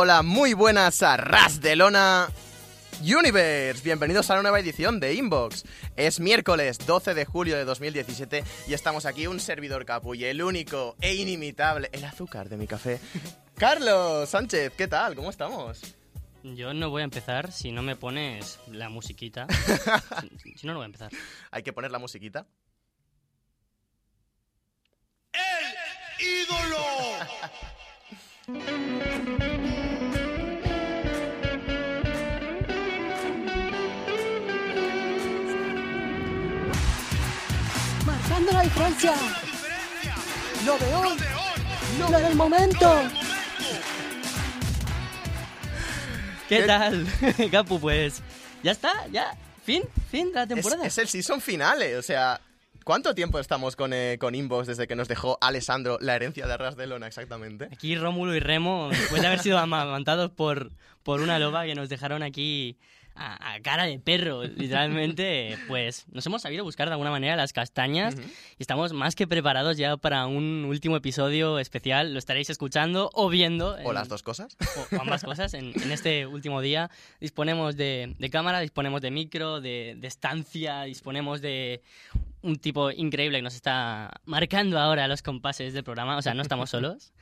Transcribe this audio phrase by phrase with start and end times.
[0.00, 2.28] Hola, muy buenas a Ras de Lona
[3.02, 3.82] Universe.
[3.82, 5.64] Bienvenidos a la nueva edición de Inbox.
[5.96, 10.40] Es miércoles 12 de julio de 2017 y estamos aquí un servidor capu y el
[10.40, 13.00] único e inimitable, el azúcar de mi café.
[13.56, 15.16] Carlos Sánchez, ¿qué tal?
[15.16, 15.80] ¿Cómo estamos?
[16.44, 19.48] Yo no voy a empezar si no me pones la musiquita.
[20.44, 21.10] si, si no, no voy a empezar.
[21.50, 22.46] Hay que poner la musiquita.
[25.32, 25.74] ¡El
[26.24, 26.78] ídolo!
[38.52, 39.14] Marcando la diferencia.
[40.64, 41.16] Lo de hoy.
[41.98, 43.02] Lo del momento.
[46.48, 47.06] ¿Qué ¿Qué- tal,
[47.50, 47.78] Capu?
[47.78, 48.22] Pues
[48.62, 49.36] ya está, ya.
[49.64, 50.86] Fin, fin de la Es, temporada.
[50.86, 52.40] es el season finale, o sea...
[52.84, 56.56] ¿Cuánto tiempo estamos con, eh, con Inbox desde que nos dejó Alessandro la herencia de
[56.56, 57.68] Ras de Lona exactamente?
[57.70, 60.70] Aquí Rómulo y Remo, después de haber sido amamantados por,
[61.02, 62.78] por una loba que nos dejaron aquí
[63.18, 67.52] a, a cara de perro, literalmente, pues nos hemos sabido buscar de alguna manera las
[67.52, 68.22] castañas Ujú.
[68.22, 72.12] y estamos más que preparados ya para un último episodio especial.
[72.12, 73.74] Lo estaréis escuchando o viendo.
[73.84, 74.56] ¿O en- las dos cosas?
[74.92, 75.54] o, o ambas cosas.
[75.54, 80.82] En, en este último día disponemos de, de cámara, disponemos de micro, de, de estancia,
[80.84, 81.82] disponemos de
[82.42, 86.16] un tipo increíble que nos está marcando ahora los compases del programa.
[86.16, 87.12] O sea, no estamos solos.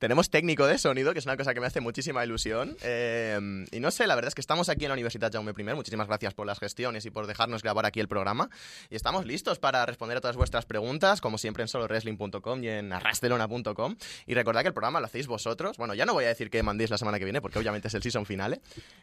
[0.00, 2.74] Tenemos técnico de sonido, que es una cosa que me hace muchísima ilusión.
[2.82, 5.62] Eh, y no sé, la verdad es que estamos aquí en la Universidad Jaume I.
[5.74, 8.48] Muchísimas gracias por las gestiones y por dejarnos grabar aquí el programa.
[8.88, 12.94] Y estamos listos para responder a todas vuestras preguntas, como siempre en solowrestling.com y en
[12.94, 13.96] arrasdelona.com.
[14.26, 15.76] Y recordad que el programa lo hacéis vosotros.
[15.76, 17.94] Bueno, ya no voy a decir que mandéis la semana que viene, porque obviamente es
[17.94, 18.62] el season finale.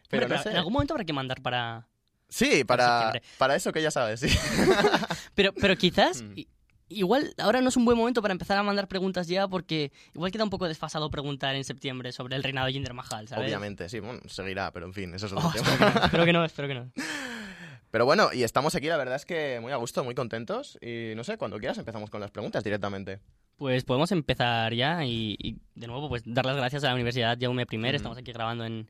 [0.10, 0.50] Pero, Hombre, no sé.
[0.50, 1.86] En algún momento habrá que mandar para...
[2.28, 3.22] Sí, para, septiembre.
[3.38, 4.30] para eso que ya sabes, sí.
[5.36, 6.24] Pero, pero quizás...
[6.90, 6.94] Mm.
[6.94, 10.32] Igual ahora no es un buen momento para empezar a mandar preguntas ya porque igual
[10.32, 13.46] queda un poco desfasado preguntar en septiembre sobre el reinado de Jinder Mahal, ¿sabes?
[13.46, 16.02] Obviamente, sí, bueno, seguirá, pero en fin, eso es otro Oh, tema.
[16.06, 16.92] espero que no, espero que no.
[17.90, 20.78] Pero bueno, y estamos aquí, la verdad es que muy a gusto, muy contentos.
[20.82, 23.22] Y no sé, cuando quieras empezamos con las preguntas directamente.
[23.56, 27.38] Pues podemos empezar ya y, y, de nuevo pues dar las gracias a la Universidad
[27.40, 27.78] Jaume I.
[27.78, 27.86] Ujú.
[27.88, 28.90] Estamos aquí grabando en,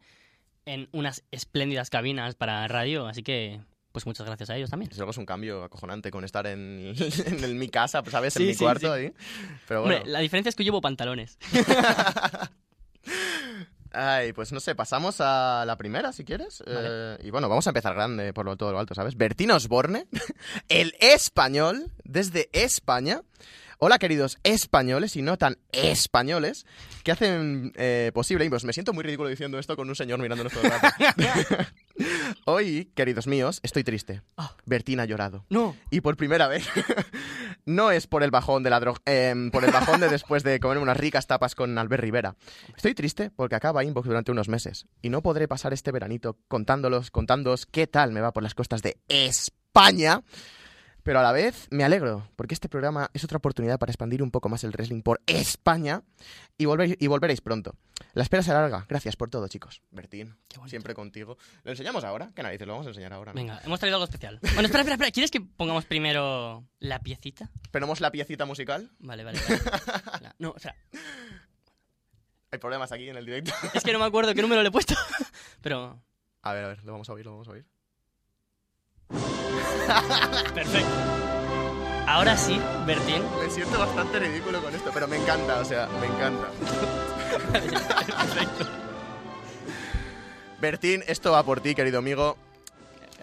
[0.65, 3.61] en unas espléndidas cabinas para radio, así que
[3.97, 4.89] pues muchas gracias a ellos también.
[4.89, 6.93] Desde luego es un cambio acojonante con estar en,
[7.25, 8.35] en el- mi casa, ¿sabes?
[8.35, 9.01] En Sí, mi sí, cuarto sí.
[9.01, 9.13] ahí.
[9.67, 9.95] Pero bueno.
[9.97, 11.39] Hombre, la diferencia es que yo llevo pantalones.
[13.91, 16.61] Ay, pues no sé, pasamos a la primera, si quieres.
[16.67, 16.79] Vale.
[16.83, 19.15] Eh, y bueno, vamos a empezar grande por lo, todo lo alto, ¿sabes?
[19.15, 20.05] Bertín Osborne,
[20.69, 23.21] el español, desde España.
[23.79, 26.65] Hola, queridos españoles y no tan españoles,
[27.03, 28.49] que hacen eh, posible.
[28.49, 30.87] Pues me siento muy ridículo diciendo esto con un señor mirándonos todo el rato.
[32.45, 34.23] Hoy, queridos míos, estoy triste.
[34.35, 34.55] Ah.
[34.65, 35.45] Bertín ha llorado.
[35.49, 35.75] No.
[35.91, 36.67] Y por primera vez,
[37.67, 40.59] no es por el bajón de la droga, em, por el bajón de después de
[40.59, 42.35] comer unas ricas tapas con Albert Rivera.
[42.75, 47.11] Estoy triste porque acaba Inbox durante unos meses y no podré pasar este veranito contándolos,
[47.11, 50.23] contándoos qué tal me va por las costas de España.
[51.07, 54.29] Pero a la vez me alegro, porque este programa es otra oportunidad para expandir un
[54.29, 56.03] poco más el wrestling por España
[56.57, 57.75] y, volver, y volveréis pronto.
[58.11, 58.85] La espera será larga.
[58.89, 59.81] Gracias por todo, chicos.
[59.89, 60.35] Bertín,
[60.65, 61.37] siempre contigo.
[61.63, 62.33] ¿Lo enseñamos ahora?
[62.35, 62.67] ¿Qué narices?
[62.67, 63.31] Lo vamos a enseñar ahora.
[63.31, 63.37] ¿no?
[63.37, 64.39] Venga, hemos traído algo especial.
[64.41, 65.11] Bueno, espera, espera, espera.
[65.11, 67.49] ¿Quieres que pongamos primero la piecita?
[67.71, 68.91] ¿Ponemos la piecita musical?
[68.99, 70.33] Vale, vale, vale.
[70.39, 70.75] No, espera.
[72.51, 73.53] Hay problemas aquí en el directo.
[73.73, 74.93] Es que no me acuerdo qué número le he puesto.
[75.61, 76.03] Pero...
[76.41, 77.65] A ver, a ver, lo vamos a oír, lo vamos a oír.
[80.53, 80.89] Perfecto.
[82.07, 83.23] Ahora sí, Bertín.
[83.41, 86.47] Me siento bastante ridículo con esto, pero me encanta, o sea, me encanta.
[87.51, 88.67] Perfecto.
[90.59, 92.37] Bertín, esto va por ti, querido amigo.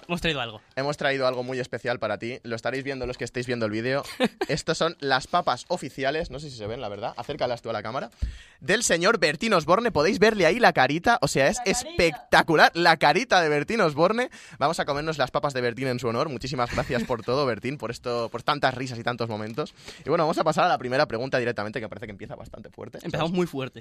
[0.06, 0.60] Hemos traído algo.
[0.76, 2.40] Hemos traído algo muy especial para ti.
[2.42, 4.02] Lo estaréis viendo los que estéis viendo el vídeo.
[4.48, 7.14] Estos son las papas oficiales, no sé si se ven, la verdad.
[7.16, 8.10] Acércalas tú a la cámara.
[8.60, 9.92] Del señor Bertín Osborne.
[9.92, 11.18] Podéis verle ahí la carita.
[11.20, 14.30] O sea, es espectacular la carita de Bertín Osborne.
[14.58, 16.28] Vamos a comernos las papas de Bertín en su honor.
[16.28, 19.74] Muchísimas gracias por todo, Bertín, por esto, por tantas risas y tantos momentos.
[20.04, 22.70] Y bueno, vamos a pasar a la primera pregunta directamente, que parece que empieza bastante
[22.70, 22.98] fuerte.
[22.98, 23.06] ¿sabes?
[23.06, 23.80] Empezamos muy fuerte.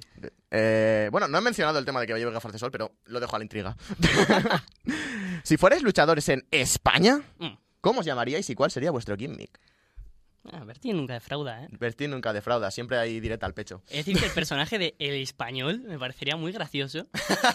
[0.51, 3.19] Eh, bueno, no he mencionado el tema de que lleve gafas de sol, pero lo
[3.19, 3.75] dejo a la intriga.
[5.43, 7.57] si fuerais luchadores en España, Mm.
[7.81, 9.59] ¿cómo os llamaríais y cuál sería vuestro gimmick?
[10.51, 11.67] Ah, Bertín nunca defrauda, ¿eh?
[11.71, 13.81] Bertín nunca defrauda, siempre hay directa al pecho.
[13.87, 17.07] Es decir, que el personaje de El Español me parecería muy gracioso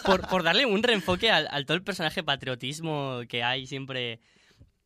[0.07, 4.21] por, por darle un reenfoque al, al todo el personaje patriotismo que hay siempre,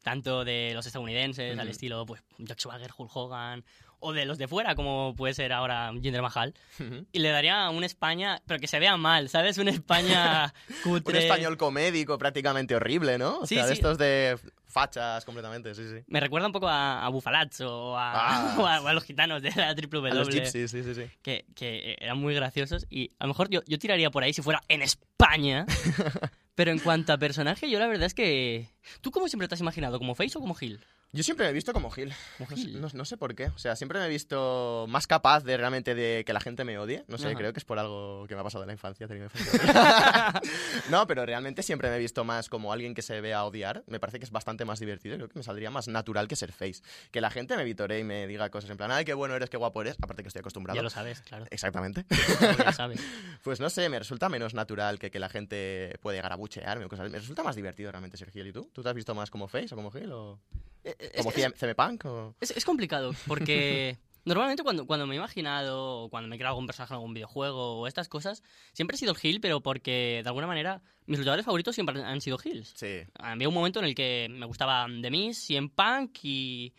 [0.03, 3.65] tanto de los estadounidenses, al estilo pues Jack Swagger, Hulk Hogan,
[4.03, 6.55] o de los de fuera, como puede ser ahora Jinder Mahal,
[7.13, 9.59] y le daría una España, pero que se vea mal, ¿sabes?
[9.59, 10.53] Una España
[10.85, 11.21] Un cutre.
[11.21, 13.39] español comédico prácticamente horrible, ¿no?
[13.39, 16.03] O Sí, sea, de estos de fachas completamente, sí, sí.
[16.07, 18.57] Me recuerda un poco a, a Bufalazzo o a, Ah.
[18.59, 20.41] o a- o a los gitanos de la triple A los W.
[20.41, 21.03] gypsies, sí, sí, sí.
[21.23, 24.43] que, que eran muy graciosos y a lo mejor yo, yo tiraría por ahí si
[24.43, 25.67] fuera en España.
[26.55, 28.69] Pero en cuanto a personaje, yo la verdad es que...
[29.01, 29.99] ¿Tú cómo siempre te has imaginado?
[29.99, 30.85] ¿Como Face o como Gil?
[31.15, 32.11] Yo siempre me he visto como Gil.
[32.39, 32.81] No sé, Gil.
[32.81, 33.49] no- no sé por qué.
[33.49, 36.79] O sea, siempre me he visto más capaz de realmente de que la gente me
[36.79, 37.05] odie.
[37.07, 37.37] No sé, Ajá.
[37.37, 39.07] creo que es por algo que me ha pasado en la infancia.
[40.91, 43.85] no, pero realmente siempre me he visto más como alguien que se vea a odiar.
[43.89, 45.17] Me parece que es bastante más divertido.
[45.17, 46.83] Creo que me saldría más natural que ser face.
[47.11, 49.51] Que la gente me vitoree y me diga cosas en plan, ay, qué bueno eres,
[49.51, 49.97] qué guapo eres.
[50.01, 50.77] Aparte que estoy acostumbrado.
[50.77, 51.45] Ya lo sabes, claro.
[51.51, 52.07] Exactamente.
[52.59, 53.01] Ya sabes.
[53.43, 56.85] Pues no sé, me resulta menos natural que, que la gente puede llegar a buchearme
[56.85, 57.11] o cosas.
[57.11, 58.47] Me resulta más divertido realmente ser Gil.
[58.47, 58.71] ¿Y tú?
[58.73, 60.13] ¿Tú te has visto más como face o como Gil?
[60.13, 60.39] ¿O
[60.85, 62.05] eh, como es, es- CM Punk?
[62.07, 62.35] O...
[62.41, 66.53] es- es complicado porque normalmente cuando, cuando me he imaginado o cuando me he creado
[66.55, 70.21] algún personaje en algún videojuego o estas cosas, siempre he sido el Gil, pero porque
[70.23, 72.73] de alguna manera mis luchadores favoritos siempre han sido Gils.
[72.77, 73.01] Sí.
[73.19, 76.73] Había un momento en el que me gustaba The Miz, CM Punk y.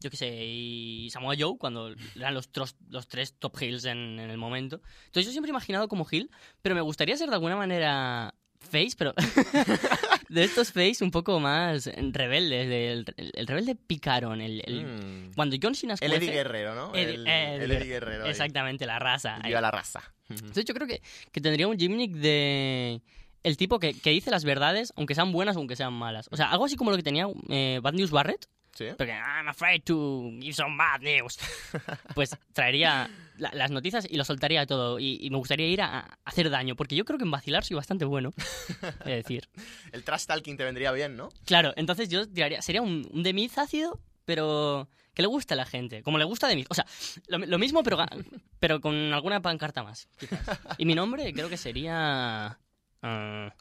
[0.00, 4.18] Yo qué sé, y Samoa Joe, cuando eran los, tros- los tres top heels en,
[4.18, 4.80] en el momento.
[5.06, 6.28] Entonces yo siempre he imaginado como heel,
[6.60, 9.12] pero me gustaría ser de alguna manera face, pero
[10.28, 12.68] de estos face un poco más rebeldes.
[12.68, 14.40] del- el, el rebelde picarón.
[14.40, 15.32] El, el- Mm.
[15.34, 16.92] Cuando John Cena El Eddie escuece- Guerrero, ¿no?
[16.94, 18.24] Eddie- el, Eddie el Eddie Guerrero.
[18.24, 18.30] ahí.
[18.30, 19.38] Exactamente, la raza.
[19.44, 20.00] Viva la raza.
[20.28, 23.00] Entonces yo creo que, que tendría un gimmick de...
[23.42, 26.28] El tipo que, que dice las verdades, aunque sean buenas o aunque sean malas.
[26.30, 28.46] O sea, algo así como lo que tenía eh, Bad News Barrett.
[28.74, 28.86] Sí.
[28.96, 31.38] Porque I'm afraid to give some bad news.
[32.14, 33.08] Pues traería
[33.38, 34.98] la- las noticias y lo soltaría todo.
[34.98, 36.74] Y, y me gustaría ir a, a hacer daño.
[36.76, 38.32] Porque yo creo que en vacilar soy bastante bueno.
[39.00, 39.48] Es decir.
[39.92, 41.28] El trash talking te vendría bien, ¿no?
[41.44, 42.62] Claro, entonces yo tiraría.
[42.62, 46.02] Sería un, un ácido, pero que le guste a la gente.
[46.02, 46.66] Como le gusta The Miz.
[46.70, 46.86] O sea,
[47.28, 47.98] lo, lo mismo, pero,
[48.58, 50.08] pero con alguna pancarta más.
[50.18, 50.60] quizás.
[50.78, 52.58] Y mi nombre creo que sería.
[53.02, 53.54] ah,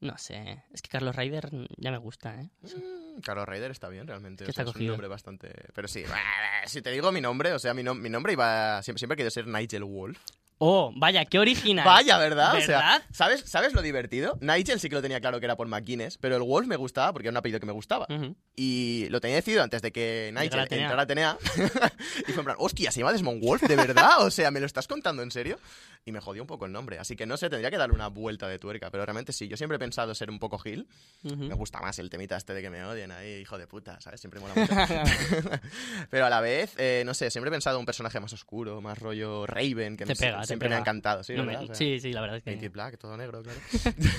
[0.00, 0.64] no sé.
[0.72, 2.50] Es que Carlos Ryder ya me gusta, ¿eh?
[2.62, 4.44] Mm, Carlos Ryder está bien, realmente.
[4.44, 5.52] ¿Qué o sea, está es un nombre bastante...
[5.74, 6.04] Pero sí,
[6.66, 8.82] si te digo mi nombre, o sea, mi, nom- mi nombre iba...
[8.82, 10.18] Siempre, siempre he querido ser Nigel Wolf.
[10.62, 11.86] Oh, vaya, qué original.
[11.86, 12.54] Vaya, ¿verdad?
[12.54, 13.02] O sea, ¿Verdad?
[13.12, 14.36] ¿sabes, ¿sabes lo divertido?
[14.42, 17.14] Nigel sí que lo tenía claro que era por McGuinness, pero el Wolf me gustaba
[17.14, 18.06] porque era un apellido que me gustaba.
[18.54, 21.38] Y lo tenía decidido antes de que Nigel entrara a Atenea.
[22.28, 23.62] y fue en plan, hostia, ¿se llama Desmond Wolf?
[23.62, 24.20] ¿De verdad?
[24.22, 25.58] O sea, ¿me lo estás contando en serio?
[26.04, 26.98] Y me jodió un poco el nombre.
[26.98, 28.90] Así que no sé, tendría que darle una vuelta de tuerca.
[28.90, 30.86] Pero realmente sí, yo siempre he pensado ser un poco Gil.
[31.22, 34.20] Me gusta más el temita este de que me odien ahí, hijo de puta, ¿sabes?
[34.20, 34.74] Siempre mola mucho.
[36.10, 38.98] Pero a la vez, eh, no sé, siempre he pensado un personaje más oscuro, más
[38.98, 41.24] rollo Raven, que Te me- pega, siempre me ha encantado.
[41.24, 41.56] Sí, No me-.
[41.56, 42.68] O sea, sí, sí, la verdad es que...
[42.68, 43.58] Black, todo negro, claro.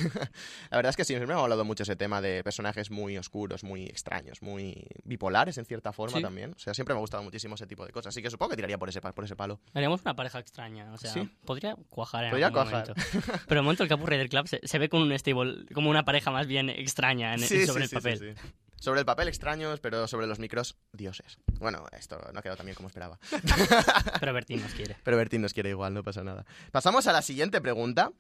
[0.71, 3.17] la verdad es que sí, siempre me ha hablado mucho ese tema de personajes muy
[3.17, 6.23] oscuros, muy extraños, muy bipolares en cierta forma Sí.
[6.23, 6.51] también.
[6.55, 8.13] O sea, siempre me ha gustado muchísimo ese tipo de cosas.
[8.13, 9.59] Así que supongo que tiraría por ese, por ese palo.
[9.73, 11.29] Haríamos una pareja extraña, o sea, Sí.
[11.45, 12.87] podría cuajar en Podría algún cuajar.
[12.95, 13.41] momento.
[13.47, 16.03] Pero el momento del Capu Raider Club se, se ve con un stable, como una
[16.03, 18.35] pareja más bien extraña en- Sí, sobre sí, el sí, papel.
[18.81, 21.37] Sobre el papel extraños, pero sobre los micros dioses.
[21.59, 23.19] Bueno, esto no ha quedado tan bien como esperaba.
[24.19, 24.97] Pero Bertín nos quiere.
[25.03, 26.45] Pero Bertín nos quiere igual, no pasa nada.
[26.71, 28.11] Pasamos a la siguiente pregunta.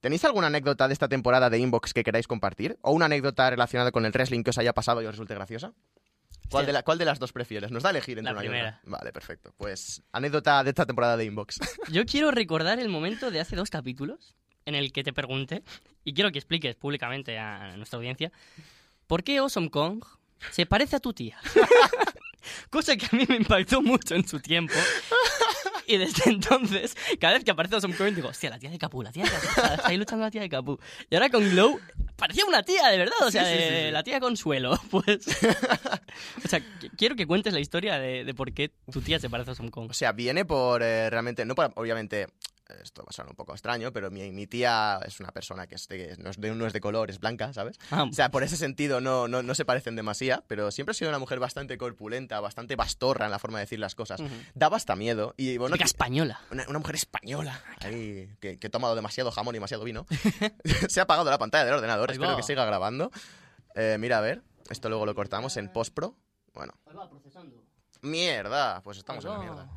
[0.00, 2.78] ¿Tenéis alguna anécdota de esta temporada de Inbox que queráis compartir?
[2.82, 5.72] ¿O una anécdota relacionada con el wrestling que os haya pasado y os resulte graciosa?
[6.48, 6.66] ¿Cuál, Sí.
[6.66, 7.72] de, la- cuál de las dos prefieres?
[7.72, 8.68] Nos da a elegir entre La una y primera.
[8.78, 8.90] otra.
[8.98, 9.52] Vale, perfecto.
[9.56, 11.58] Pues anécdota de esta temporada de Inbox.
[11.90, 15.62] Yo quiero recordar el momento de hace dos capítulos en el que te pregunté,
[16.04, 18.30] y quiero que expliques públicamente a nuestra audiencia,
[19.06, 20.04] ¿por qué Awesome Kong
[20.50, 21.38] se parece a tu tía?
[22.70, 24.74] Cosa que a mí me impactó mucho en su tiempo.
[25.86, 29.02] Y desde entonces, cada vez que aparece Awesome Kong, digo, hostia, la tía de Capu,
[29.02, 30.78] la tía de Capu, está ahí luchando la tía de Capu.
[31.10, 31.78] Y ahora con Glow,
[32.16, 33.90] parecía una tía, de verdad, o sea, Sí, sí, de- sí, sí.
[33.92, 35.26] la tía Consuelo, pues.
[36.44, 39.28] o sea, qu- quiero que cuentes la historia de, de por qué tu tía se
[39.30, 39.90] parece a Awesome Kong.
[39.90, 42.28] O sea, viene por eh, realmente, no por, obviamente,
[42.82, 45.74] esto va a sonar un poco extraño, pero mi, mi tía es una persona que
[45.74, 47.78] es de- no, es de, no es de color, es blanca, ¿sabes?
[47.90, 50.94] Ah, O sea, por ese sentido no, no, no se parecen demasiado, pero siempre ha
[50.94, 54.20] sido una mujer bastante corpulenta, bastante bastorra en la forma de decir las cosas.
[54.20, 54.34] ujú.
[54.54, 55.34] Daba hasta miedo.
[55.36, 56.40] Y bueno, que- española.
[56.50, 60.06] una, una mujer española ahí, que, que ha tomado demasiado jamón y demasiado vino.
[60.88, 62.36] se ha apagado la pantalla del ordenador, Ahí espero va.
[62.36, 63.10] que siga grabando.
[63.74, 66.16] Eh, mira, a ver, esto luego lo cortamos en postpro.
[66.54, 66.72] Bueno,
[68.02, 69.68] mierda, pues estamos en la mierda.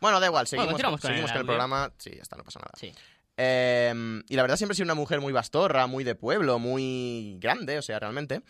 [0.00, 1.68] Bueno, da igual, seguimos, continuamos con seguimos el con el audio.
[1.68, 1.92] programa.
[1.98, 2.72] Sí, ya está, no pasa nada.
[2.78, 2.92] Sí.
[3.38, 7.36] Eh, y la verdad siempre he sido una mujer muy bastorra, muy de pueblo, muy
[7.38, 8.42] grande, o sea, realmente.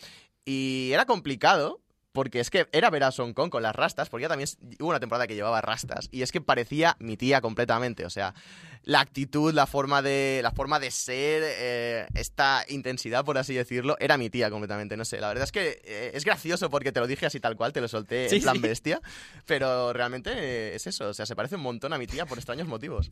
[0.45, 1.81] Y era complicado
[2.17, 4.49] porque es que era ver a Son Kong con las rastas, porque ella también
[4.81, 8.33] hubo una temporada que llevaba rastas, y es que parecía mi tía completamente, o sea,
[8.85, 13.99] la actitud, la forma de, la forma de ser, eh, esta intensidad, por así decirlo,
[14.01, 17.01] era mi tía completamente, no sé, la verdad es que eh, es gracioso porque te
[17.01, 18.63] lo dije así tal cual, te lo solté Sí, en plan sí.
[18.63, 19.03] bestia,
[19.45, 22.39] pero realmente eh, es eso, o sea, se parece un montón a mi tía por
[22.39, 23.11] extraños motivos.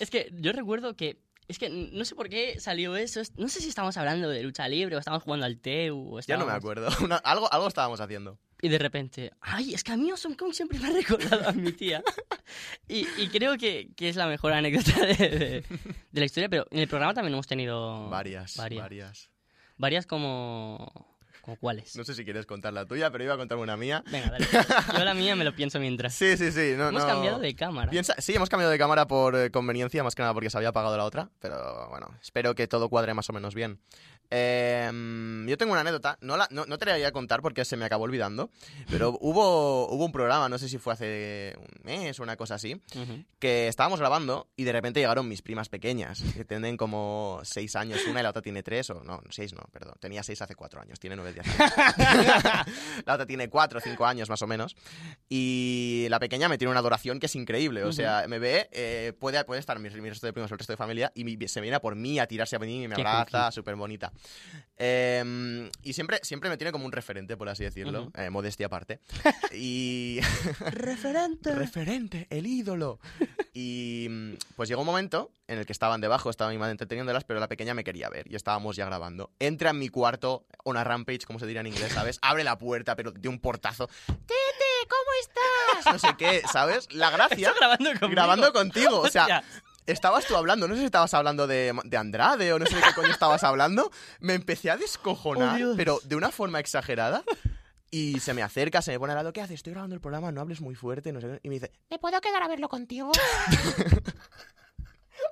[0.00, 1.18] Es que yo recuerdo que.
[1.48, 3.20] Es que no sé por qué salió eso.
[3.20, 6.14] es- No sé si estamos hablando de lucha libre o estábamos jugando al TEU.
[6.16, 8.38] O ya no me acuerdo, Una- algo, algo estábamos haciendo.
[8.64, 11.52] Y de repente, ay, es que a mí Awesome Kong siempre me ha recordado a
[11.52, 12.02] mi tía.
[12.88, 15.64] y, y creo que, que es la mejor anécdota de, de-
[16.12, 19.30] de la historia, pero en el programa también hemos tenido Varias, varias, varias.
[19.78, 21.11] varias como,
[21.42, 21.94] como cuáles.
[21.96, 24.02] No sé si quieres contar la tuya, pero iba a contarme una mía.
[24.10, 24.46] Venga, dale.
[24.98, 26.14] Yo la mía me lo pienso mientras.
[26.14, 26.72] Sí, sí, sí.
[26.76, 27.90] No, hemos no- cambiado de cámara.
[27.90, 30.70] Piensa- sí, hemos cambiado de cámara por eh, conveniencia, más que nada porque se había
[30.70, 33.78] apagado la otra, pero bueno, espero que todo cuadre más o menos bien.
[34.34, 37.66] Em, yo tengo una anécdota, no, la, no, no te la voy a contar porque
[37.66, 38.48] se me acabó olvidando,
[38.90, 42.54] pero hubo, hubo un programa, no sé si fue hace un mes o una cosa
[42.54, 42.80] así,
[43.38, 48.00] que estábamos grabando y de repente llegaron mis primas pequeñas, que tienen como seis años,
[48.08, 50.80] una y la otra tiene tres, o no, seis no, perdón, tenía seis hace cuatro
[50.80, 51.54] años, tiene nueve, años.
[53.04, 54.76] la otra tiene cuatro o cinco años más o menos,
[55.28, 59.12] y la pequeña me tiene una adoración que es increíble, o sea, me ve, eh,
[59.20, 61.76] puede, puede estar mi, mi resto de primos, el resto de familia, y se viene
[61.76, 64.10] a por mí, a tirarse a mí, y me Qué abraza, súper bonita.
[64.76, 69.00] Em, y siempre, siempre me tiene como un referente, por así decirlo, eh, modestia aparte.
[69.52, 70.20] y...
[70.58, 71.54] Referente.
[71.54, 72.98] referente, el ídolo.
[73.52, 77.24] Y mm, pues llegó un momento en el que estaban debajo, estaba mi madre entreteniéndolas,
[77.24, 79.30] pero la pequeña me quería ver y estábamos ya grabando.
[79.38, 82.18] Entra en mi cuarto, una rampage, como se diría en inglés, ¿sabes?
[82.22, 83.86] Abre la puerta, pero de un portazo.
[84.06, 85.92] Tete, ¿cómo estás?
[85.92, 86.92] No sé qué, ¿sabes?
[86.92, 87.50] La gracia.
[87.50, 88.10] Estás grabando conmigo.
[88.10, 89.44] Grabando contigo, o sea.
[89.86, 92.82] Estabas tú hablando, no sé si estabas hablando de, de Andrade o no sé de
[92.82, 93.90] qué coño estabas hablando.
[94.20, 97.22] Me empecé a descojonar, Oh, pero de una forma exagerada.
[97.90, 99.56] Y se me acerca, se me pone al lado, ¿qué haces?
[99.56, 101.40] Estoy grabando el programa, no hables muy fuerte, no sé qué.
[101.42, 103.12] Y me dice, ¿Me puedo quedar a verlo contigo?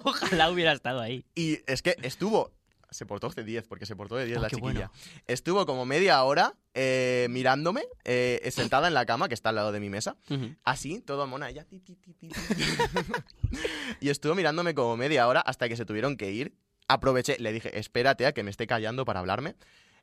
[0.04, 1.25] Ojalá hubiera estado ahí.
[1.35, 2.52] Y es que estuvo.
[2.90, 4.73] Se portó de 10, porque se portó de 10 Oh, la chiquilla.
[4.73, 4.90] bueno.
[5.26, 9.73] Estuvo como media hora eh, mirándome, eh, sentada en la cama, que está al lado
[9.73, 10.16] de mi mesa.
[10.64, 11.64] Así, todo mona, ella.
[11.64, 12.35] ti, ti, ti, ti, ti.
[14.00, 16.52] y estuvo mirándome como media hora hasta que se tuvieron que ir.
[16.88, 19.54] Aproveché, le dije, espérate a que me esté callando para hablarme.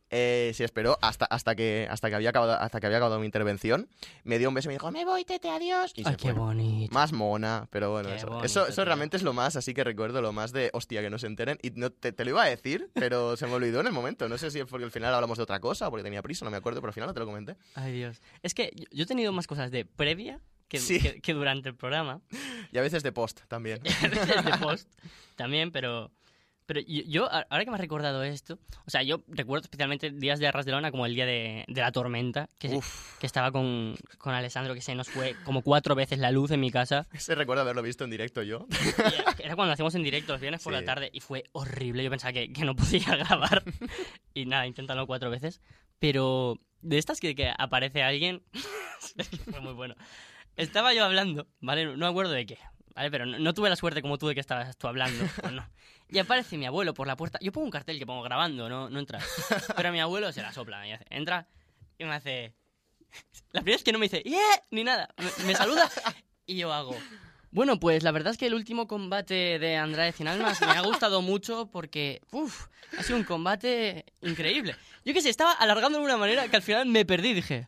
[0.09, 3.25] Eh, se esperó hasta, hasta, que, hasta, que había acabado, hasta que había acabado mi
[3.25, 3.89] intervención.
[4.23, 5.91] Me dio un beso y me dijo, Me voy, tete, adiós.
[5.95, 6.39] y Ay, se qué fue.
[6.39, 6.93] bonito.
[6.93, 10.21] Más mona, pero bueno, eso, bonito, eso, eso realmente es lo más, así que recuerdo
[10.21, 11.57] lo más de, hostia, que no se enteren.
[11.61, 14.29] Y no, te, te lo iba a decir, pero se me olvidó en el momento.
[14.29, 16.45] No sé si es porque al final hablamos de otra cosa, o porque tenía prisa,
[16.45, 17.57] no me acuerdo, pero al final no te lo comenté.
[17.75, 18.21] Ay, Dios.
[18.43, 20.99] Es que yo, he tenido más cosas de previa que, Sí.
[21.01, 22.21] que, que durante el programa.
[22.71, 23.79] Y a veces de post también.
[23.83, 24.89] de post
[25.35, 26.11] también, pero...
[26.67, 30.37] Pero yo, yo, ahora que me has recordado esto, o sea, yo recuerdo especialmente días
[30.37, 32.79] de Arras de Lona como el día de, de la tormenta, que, se-
[33.19, 36.59] que estaba con, con Alessandro, que se nos fue como cuatro veces la luz en
[36.59, 37.07] mi casa.
[37.13, 38.67] ese recuerdo haberlo visto en directo yo.
[39.39, 40.79] Y era cuando hacíamos en directo los viernes por Sí.
[40.79, 42.03] la tarde y fue horrible.
[42.03, 43.63] Yo pensaba que, que no podía grabar.
[44.33, 45.61] y nada, inténtalo cuatro veces.
[45.99, 48.43] Pero de estas que, que aparece alguien,
[49.49, 49.95] fue muy bueno.
[50.57, 51.85] Estaba yo hablando, ¿vale?
[51.85, 52.57] No me acuerdo de qué,
[52.97, 53.11] ¿vale?
[53.11, 55.23] Pero no, no tuve la suerte como tú de que estabas tú hablando.
[55.51, 55.65] no.
[56.09, 57.37] Y aparece mi abuelo por la puerta.
[57.41, 59.19] Yo pongo un cartel que pongo grabando, no, no entra.
[59.75, 61.49] Pero mi abuelo se la sopla y hace, entra
[61.99, 62.53] y me hace...
[63.51, 64.39] La primera es que no me dice, ¡yeah!
[64.71, 65.09] Ni nada.
[65.17, 65.89] Me, me saluda
[66.45, 66.95] y yo hago...
[67.51, 70.81] Bueno, pues la verdad es que el último combate de Andrade Cien Almas me ha
[70.81, 74.75] gustado mucho porque, uff, ha sido un combate increíble.
[75.03, 77.67] Yo qué sé, estaba alargando de una manera que al final me perdí, dije.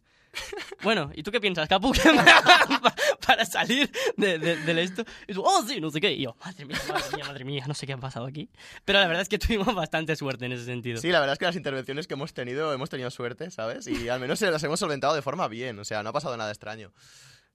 [0.83, 1.91] Bueno, ¿y tú qué piensas, Capu?
[3.27, 5.03] Para salir de, esto.
[5.27, 6.13] Y tú, oh, sí, no sé qué.
[6.13, 8.49] Y yo, madre mía, madre mía, madre mía, no sé qué ha pasado aquí.
[8.85, 11.01] Pero la verdad es que tuvimos bastante suerte en ese sentido.
[11.01, 13.87] Sí, la verdad es que las intervenciones que hemos tenido, hemos tenido suerte, ¿sabes?
[13.87, 16.37] Y al menos se las hemos solventado de forma bien, o sea, no ha pasado
[16.37, 16.91] nada extraño.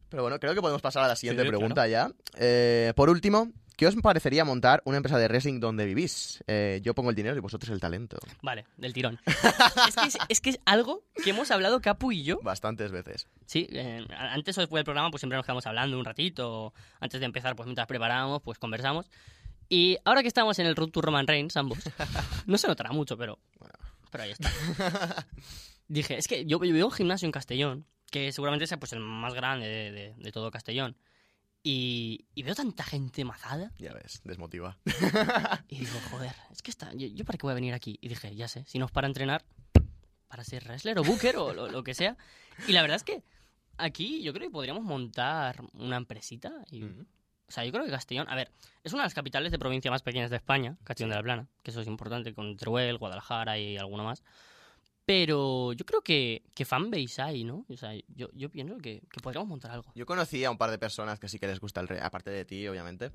[0.09, 2.11] Pero bueno, creo que podemos pasar a la siguiente Sí, pregunta ya.
[2.37, 6.43] Eh, por último, ¿qué os parecería montar una empresa de wrestling donde vivís?
[6.47, 8.19] Eh, yo pongo el dinero y vosotros el talento.
[8.43, 9.19] Vale, del tirón.
[9.26, 13.28] es, que es, es que es algo que hemos hablado Capu y yo Bastantes veces.
[13.47, 17.21] Sí, eh, antes o después del programa pues siempre nos quedamos hablando un ratito, antes
[17.21, 19.11] de empezar pues mientras preparábamos pues conversamos.
[19.69, 21.78] Y ahora que estamos en el Road to Roman Reigns ambos,
[22.47, 23.38] no se notará mucho, pero,
[24.11, 24.50] pero ahí está.
[25.88, 29.00] Dije, es que yo, yo en un gimnasio en Castellón, que seguramente sea pues el
[29.00, 30.97] más grande de, de- de todo Castellón.
[31.66, 34.76] Y, y veo tanta gente mazada Ya ves, desmotiva.
[35.68, 37.99] y digo, joder, es que está, yo, yo para qué voy a venir aquí.
[38.02, 39.44] Y dije, ya sé, si no es para entrenar,
[40.28, 42.18] para ser wrestler o booker o lo, lo que sea.
[42.68, 43.25] Y la verdad es que
[43.78, 46.52] aquí yo creo que podríamos montar una empresita.
[46.71, 47.06] Y, Mm.
[47.47, 48.50] O sea, yo creo que Castellón, a ver,
[48.83, 51.47] es una de las capitales de provincia más pequeñas de España, Castellón de la Plana,
[51.62, 54.23] que eso es importante, con Teruel, Guadalajara y alguno más.
[55.06, 57.66] Pero yo creo que, que fanbase hay, ¿no?
[57.68, 59.92] O sea, yo, yo pienso que, que podríamos montar algo.
[59.94, 62.30] Yo conocí a un par de personas que sí que les gusta el re, aparte
[62.30, 63.11] de ti, obviamente.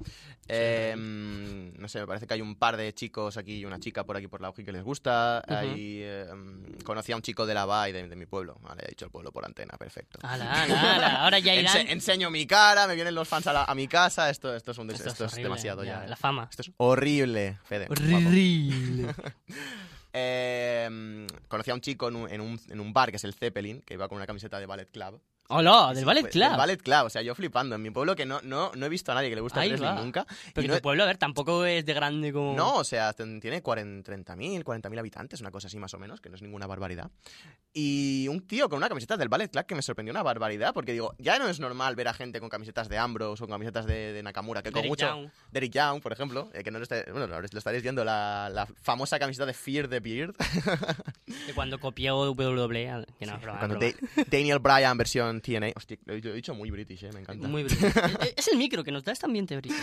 [0.48, 3.79] Eh, mm, no sé, me parece que hay un par de chicos aquí y una
[3.79, 5.43] chica por aquí por la UGI que les gusta.
[5.48, 5.55] Ujú.
[5.55, 8.60] Hay, eh, mm, conocí a un chico de la BAI de, de mi pueblo.
[8.62, 10.19] Vale, he dicho el pueblo por antena, perfecto.
[10.22, 11.24] Ala, ala, ala.
[11.24, 11.75] Ahora ya irán...
[11.75, 14.29] Ense- enseño mi cara, me vienen los fans a, la- a mi casa.
[14.29, 16.05] Esto, esto es, un Esto es demasiado ya.
[16.05, 16.17] La eh.
[16.19, 16.48] fama.
[16.51, 17.88] Esto es horrible, Fede.
[17.89, 19.08] Horrible.
[20.13, 23.24] Eh, mm, conocí a un chico en un, en, un, en un bar que es
[23.24, 25.22] el Zeppelin, que iba con una camiseta de Ballet Club.
[25.51, 26.48] Hola, del Sí, Ballet Club.
[26.50, 27.75] Del Ballet Club, o sea, yo flipando.
[27.75, 29.70] En mi pueblo que no, no, no he visto a nadie que le guste Ahí
[29.70, 30.03] el wrestling va.
[30.03, 30.25] nunca.
[30.53, 32.53] Pero y no, tu he- pueblo, a ver, tampoco es de grande como...
[32.56, 36.29] no, o sea, tiene 40 30.000, 40.000 habitantes, una cosa así más o menos, que
[36.29, 37.10] no es ninguna barbaridad.
[37.74, 40.91] Y un tío con una camiseta del Ballet Club que me sorprendió una barbaridad, porque
[40.91, 43.88] digo, ya no es normal ver a gente con camisetas de Ambrose o con camisetas
[43.88, 45.08] de, de Nakamura, que con Derek mucho...
[45.08, 45.29] Young.
[45.51, 48.68] Derek Young, por ejemplo, eh, que no lo, está- bueno, lo estaréis viendo, la, la
[48.84, 50.36] famosa camiseta de Fear the Beard.
[51.48, 53.06] Que cuando copió WWE...
[53.18, 53.94] Que no, es broma, Cuando broma.
[54.15, 55.72] Da- Daniel Bryan versión TNA.
[55.75, 57.48] Hostia, lo he, dicho muy british, eh, me encanta.
[57.48, 58.00] Muy brillante.
[58.29, 59.75] Es- es el micro que nos da este ambiente brito.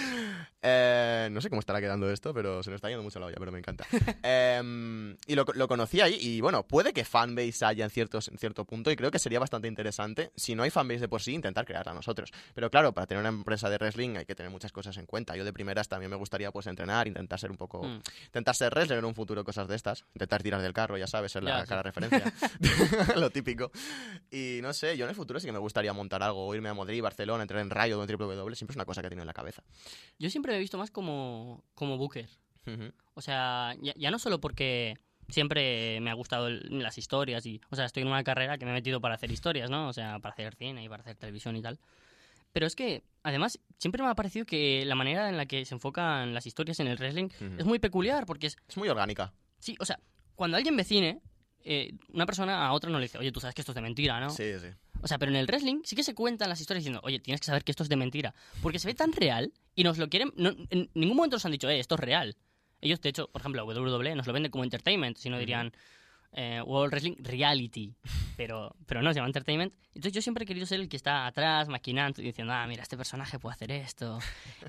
[0.63, 3.37] Eh, no sé cómo estará quedando esto, pero se nos está yendo mucho la olla,
[3.39, 3.87] pero me encanta.
[4.23, 8.39] Em, y lo, lo conocí ahí, y bueno, puede que fanbase haya en, ciertos, en
[8.39, 11.33] cierto punto, y creo que sería bastante interesante, si no hay fanbase de por sí,
[11.33, 12.33] intentar crearla nosotros.
[12.55, 15.37] Pero claro, para tener una empresa de wrestling hay que tener muchas cosas en cuenta.
[15.37, 17.83] Yo de primeras también me gustaría pues entrenar, intentar ser un poco...
[17.83, 18.01] Mm.
[18.27, 20.05] Intentar ser wrestler en un futuro, cosas de estas.
[20.15, 21.69] Intentar tirar del carro, ya sabes, ser la Ya, sí.
[21.69, 22.33] cara referencia.
[23.17, 23.71] lo típico.
[24.31, 26.69] Y no sé, yo en el futuro sí que me gustaría montar algo, o irme
[26.69, 29.11] a Madrid, Barcelona, entrar en Rayo o en WWE, siempre es una cosa que he
[29.11, 29.63] tenido en la cabeza.
[30.19, 32.29] Yo siempre me he visto más como, como Booker.
[32.67, 32.91] Ujú.
[33.15, 34.99] O sea, ya, ya no solo porque
[35.29, 38.65] siempre me ha gustado el- las historias y, o sea, estoy en una carrera que
[38.65, 39.89] me he metido para hacer historias, ¿no?
[39.89, 41.79] O sea, para hacer cine y para hacer televisión y tal.
[42.53, 45.75] Pero es que, además, siempre me ha parecido que la manera en la que se
[45.75, 47.55] enfocan las historias en el wrestling Ujú.
[47.59, 49.33] es muy peculiar porque es, Es muy orgánica.
[49.61, 50.01] sí, o sea,
[50.35, 51.21] cuando alguien ve cine,
[51.65, 53.83] eh, una persona a otra no le dice, oye, tú sabes que esto es de
[53.83, 54.31] mentira, ¿no?
[54.31, 54.69] Sí, sí.
[55.07, 57.41] O sea, pero en el wrestling sí que se cuentan las historias diciendo, oye, tienes
[57.41, 58.35] que saber que esto es de mentira.
[58.61, 60.33] Porque se ve tan real y nos lo quieren.
[60.37, 62.37] no- en ningún momento nos han dicho, eh, esto es real.
[62.81, 65.73] Ellos, de hecho, por ejemplo, WWE nos lo venden como entertainment, si no dirían
[66.33, 67.95] eh, World Wrestling Reality.
[68.37, 69.73] Pero, pero no, se llama entertainment.
[69.95, 72.83] Entonces yo siempre he querido ser el que está atrás, maquinando y diciendo, ah, mira,
[72.83, 74.19] este personaje puede hacer esto.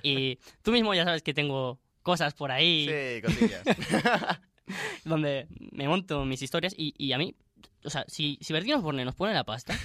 [0.04, 3.64] y tú mismo ya sabes que tengo cosas por ahí Sí, cosillas.
[5.06, 7.36] donde me monto mis historias y, y a mí,
[7.84, 9.78] o sea, si, si Bertino Osborne nos pone la pasta,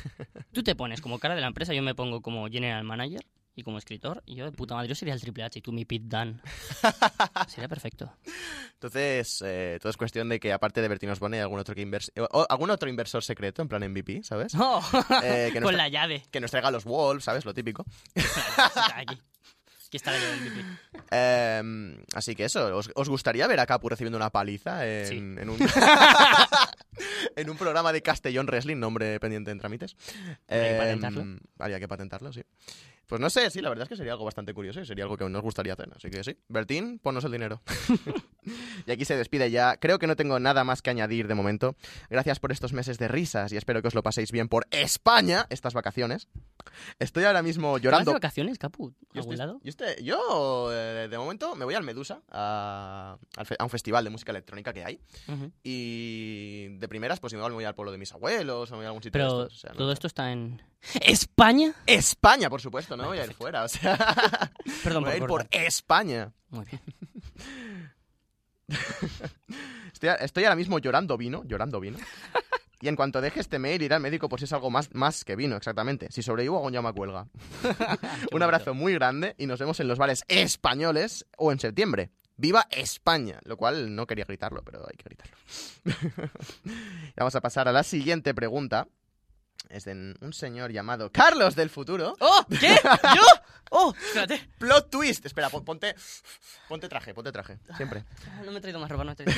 [0.52, 3.62] tú te pones como cara de la empresa, yo me pongo como general manager y
[3.64, 5.84] como escritor, y yo de puta madre, yo sería el Triple H y tú mi
[5.84, 6.40] Pete Dunne.
[7.48, 8.10] sería perfecto.
[8.74, 11.86] Entonces, eh, todo es cuestión de que aparte de Bertino Osborne hay algún otro, que
[11.86, 14.54] invers- o algún otro inversor secreto, en plan MVP, ¿sabes?
[14.58, 14.82] ¡Oh!
[15.22, 16.22] Eh, que, nos Con la llave.
[16.30, 17.44] que nos traiga los Wolves, ¿sabes?
[17.44, 17.84] Lo típico.
[18.14, 19.18] Está aquí.
[19.92, 20.64] Aquí está la llave del MVP.
[21.10, 25.16] Eh, así que eso, ¿os, os gustaría ver a Capu recibiendo una paliza en, Sí.
[25.18, 25.58] en un...
[27.36, 29.94] en un programa de Castellón Wrestling, nombre pendiente en trámites.
[30.48, 31.24] Habría que Eh, patentarlo.
[31.58, 32.42] Habría que patentarlo, sí.
[33.06, 35.16] Pues no sé, sí, la verdad es que sería algo bastante curioso y sería algo
[35.18, 35.90] que nos gustaría hacer.
[35.94, 37.60] Así que sí, Bertín, ponnos el dinero.
[38.86, 39.76] y aquí se despide ya.
[39.76, 41.76] Creo que no tengo nada más que añadir de momento.
[42.10, 45.46] Gracias por estos meses de risas y espero que os lo paséis bien por España
[45.50, 46.28] estas vacaciones.
[47.00, 48.12] Estoy ahora mismo ¿Vas de llorando.
[48.12, 48.94] vacaciones, Capu?
[49.12, 49.60] Yo, ¿Algún estoy- lado?
[49.62, 53.18] yo, estoy- yo, eh, de momento me voy al Medusa, a,
[53.58, 55.00] a un festival de música electrónica que hay.
[55.28, 55.52] Ujú.
[55.62, 58.84] Y de primeras, pues igual me voy al pueblo de mis abuelos o me voy
[58.86, 59.58] a algún sitio Pero de estos.
[59.58, 59.94] o sea, no todo sé.
[59.94, 60.62] esto está en...
[61.00, 61.74] ¿España?
[61.86, 63.96] España, por supuesto, no voy a ir fuera, o sea,
[64.84, 65.48] Perdón voy a por ir por.
[65.50, 66.32] España.
[66.50, 66.80] Muy bien.
[69.92, 71.98] Estoy, estoy ahora mismo llorando vino, llorando vino.
[72.82, 75.24] Y en cuanto deje este mail, iré al médico por si es algo más, más
[75.24, 76.10] que vino, exactamente.
[76.10, 77.28] Si sobrevivo, hago un llama cuelga.
[78.32, 82.10] un abrazo muy grande y nos vemos en los bares españoles o en septiembre.
[82.36, 83.38] ¡Viva España!
[83.44, 85.36] Lo cual no quería gritarlo, pero hay que gritarlo.
[87.16, 88.88] Vamos a pasar a la siguiente pregunta.
[89.68, 92.14] Es de un señor llamado Carlos del futuro.
[92.20, 92.46] ¡Oh!
[92.60, 92.68] ¿Qué?
[93.16, 93.22] ¿Yo?
[93.70, 93.94] ¡Oh!
[94.06, 94.48] Espérate.
[94.58, 95.24] Plot twist.
[95.26, 95.94] Espera, pon- ponte,
[96.68, 97.58] ponte traje, ponte traje.
[97.76, 98.04] Siempre.
[98.28, 99.34] Ah, No me he traído más ropa, no he traído.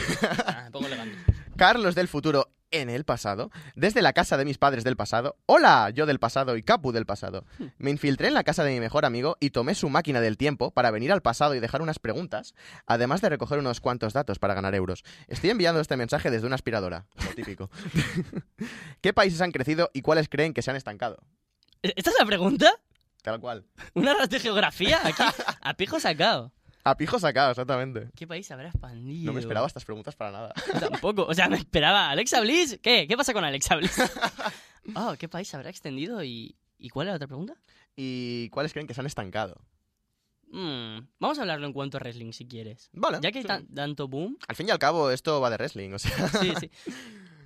[0.47, 1.17] Ah, pongo elegante.
[1.57, 5.37] Carlos del futuro en el pasado, desde la casa de mis padres del pasado.
[5.47, 7.45] Hola, yo del pasado y Capu del pasado.
[7.79, 10.73] Me infiltré en la casa de mi mejor amigo y tomé su máquina del tiempo
[10.73, 12.55] para venir al pasado y dejar unas preguntas,
[12.87, 15.05] además de recoger unos cuantos datos para ganar euros.
[15.29, 17.71] Estoy enviando este mensaje desde una aspiradora, lo típico.
[19.01, 21.23] ¿Qué países han crecido y cuáles creen que se han estancado?
[21.83, 22.73] ¿Esta es la pregunta?
[23.23, 23.67] Tal cual.
[23.95, 25.01] ¿Una de geografía?
[25.05, 25.23] Aquí,
[25.61, 26.53] a pijo sacado.
[26.85, 28.11] A pijo sacado, exactamente.
[28.15, 29.25] ¿Qué país habrá expandido?
[29.27, 30.53] No me esperaba estas preguntas para nada.
[30.79, 31.25] Tampoco.
[31.27, 32.11] O sea, me esperaba.
[32.11, 32.79] ¿Alexa Bliss?
[32.83, 33.07] ¿Qué?
[33.09, 33.97] ¿Qué pasa con Alexa Bliss?
[34.95, 37.55] Oh, ¿qué país habrá extendido y, y cuál era la otra pregunta?
[37.97, 39.59] ¿Y cuáles creen que se han estancado?
[40.51, 42.91] Mm, vamos a hablarlo en cuanto a wrestling, si quieres.
[42.93, 43.19] Vale.
[43.23, 45.91] Ya que hay tan- tanto boom, Al fin y al cabo, esto va de wrestling,
[45.93, 46.29] o sea.
[46.29, 46.71] sí, sí.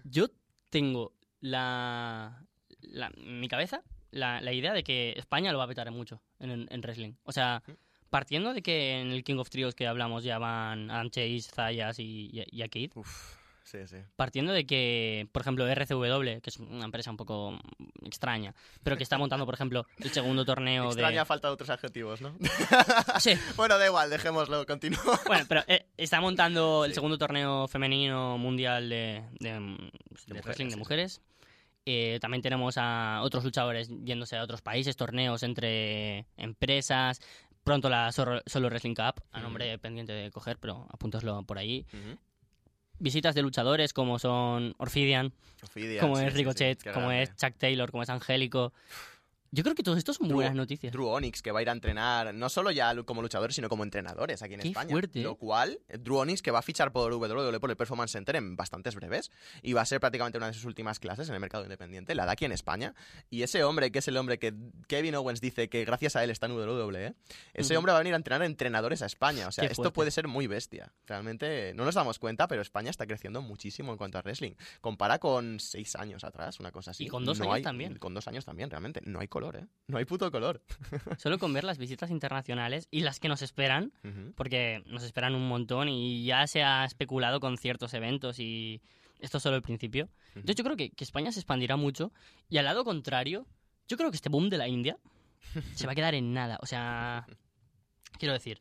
[0.02, 0.26] Yo
[0.68, 2.44] tengo la,
[2.80, 6.50] la- mi cabeza la, la idea de que España lo va a petar mucho en,
[6.50, 7.12] en- en wrestling.
[7.22, 7.62] O sea,
[8.10, 11.98] partiendo de que en el King of Trios que hablamos ya van Adam Chase, Zayas
[11.98, 13.96] y, y, Akid, Uf, sí, sí.
[14.16, 17.58] partiendo de que, por ejemplo, RCW, que es una empresa un poco
[18.04, 21.26] extraña, pero que está montando, por ejemplo, el segundo torneo Extraña de...
[21.26, 22.36] falta de otros adjetivos, ¿no?
[23.20, 25.20] Sí, bueno, da igual, dejémoslo, continúa.
[25.26, 30.66] bueno, pero eh, está montando el segundo torneo femenino mundial de, de, de mujeres, wrestling
[30.66, 30.78] de sí.
[30.78, 31.20] mujeres.
[31.90, 37.18] Eh, también tenemos a otros luchadores yéndose a otros países, torneos entre empresas.
[37.68, 41.84] Pronto la Solo, Wrestling Cup, a nombre pendiente de coger, pero apúntaslo por ahí.
[42.98, 45.34] Visitas de luchadores como son Orfidian,
[46.00, 47.24] como sí, es sí, sí, Ricochet, como grande.
[47.24, 48.72] es Chuck Taylor, como es Angélico.
[49.50, 50.92] Yo creo que todo esto son Drew- buenas noticias.
[50.92, 53.82] Drew Onyx, que va a ir a entrenar, no solo ya como luchadores, sino como
[53.82, 54.90] entrenadores aquí en Qué España.
[54.90, 55.22] fuerte, ¿eh?
[55.22, 58.56] Lo cual, Drew Onyx, que va a fichar por WWE, por el Performance Center en
[58.56, 59.30] bastantes breves,
[59.62, 62.26] y va a ser prácticamente una de sus últimas clases en el mercado independiente, la
[62.26, 62.94] da aquí en España.
[63.30, 64.52] Y ese hombre, que es el hombre que
[64.86, 67.14] Kevin Owens dice que gracias a él está en WWE,
[67.54, 69.48] ese hombre va a venir a entrenar entrenadores a España.
[69.48, 69.94] O sea, Qué esto fuerte.
[69.94, 70.92] puede ser muy bestia.
[71.06, 74.52] Realmente no nos damos cuenta, pero España está creciendo muchísimo en cuanto a wrestling.
[74.80, 77.04] Compara con seis años atrás, una cosa así.
[77.04, 77.98] Y con dos No años hay- también.
[77.98, 79.00] Con dos años también, realmente.
[79.04, 79.66] No hay color, ¿eh?
[79.86, 80.62] No hay puto color.
[81.18, 83.92] Solo con ver las visitas internacionales y las que nos esperan,
[84.34, 88.82] porque nos esperan un montón y ya se ha especulado con ciertos eventos y
[89.20, 90.08] esto es solo el principio.
[90.34, 92.12] Entonces yo creo que, que España se expandirá mucho
[92.48, 93.46] y al lado contrario,
[93.88, 94.98] yo creo que este boom de la India
[95.74, 96.58] se va a quedar en nada.
[96.60, 97.26] O sea,
[98.18, 98.60] quiero decir,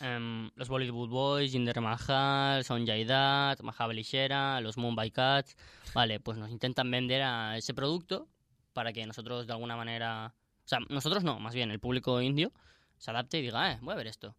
[0.00, 5.56] em, los Bollywood Boys, Jinder Mahal, Sonjay Dutt, Mahabali Shera, los Mumbai Cats,
[5.94, 8.28] vale, pues nos intentan vender a ese producto
[8.78, 10.32] para que nosotros de alguna manera,
[10.64, 12.52] o sea, nosotros no, más bien el público indio
[12.96, 14.36] se adapte y diga, eh, voy a ver esto.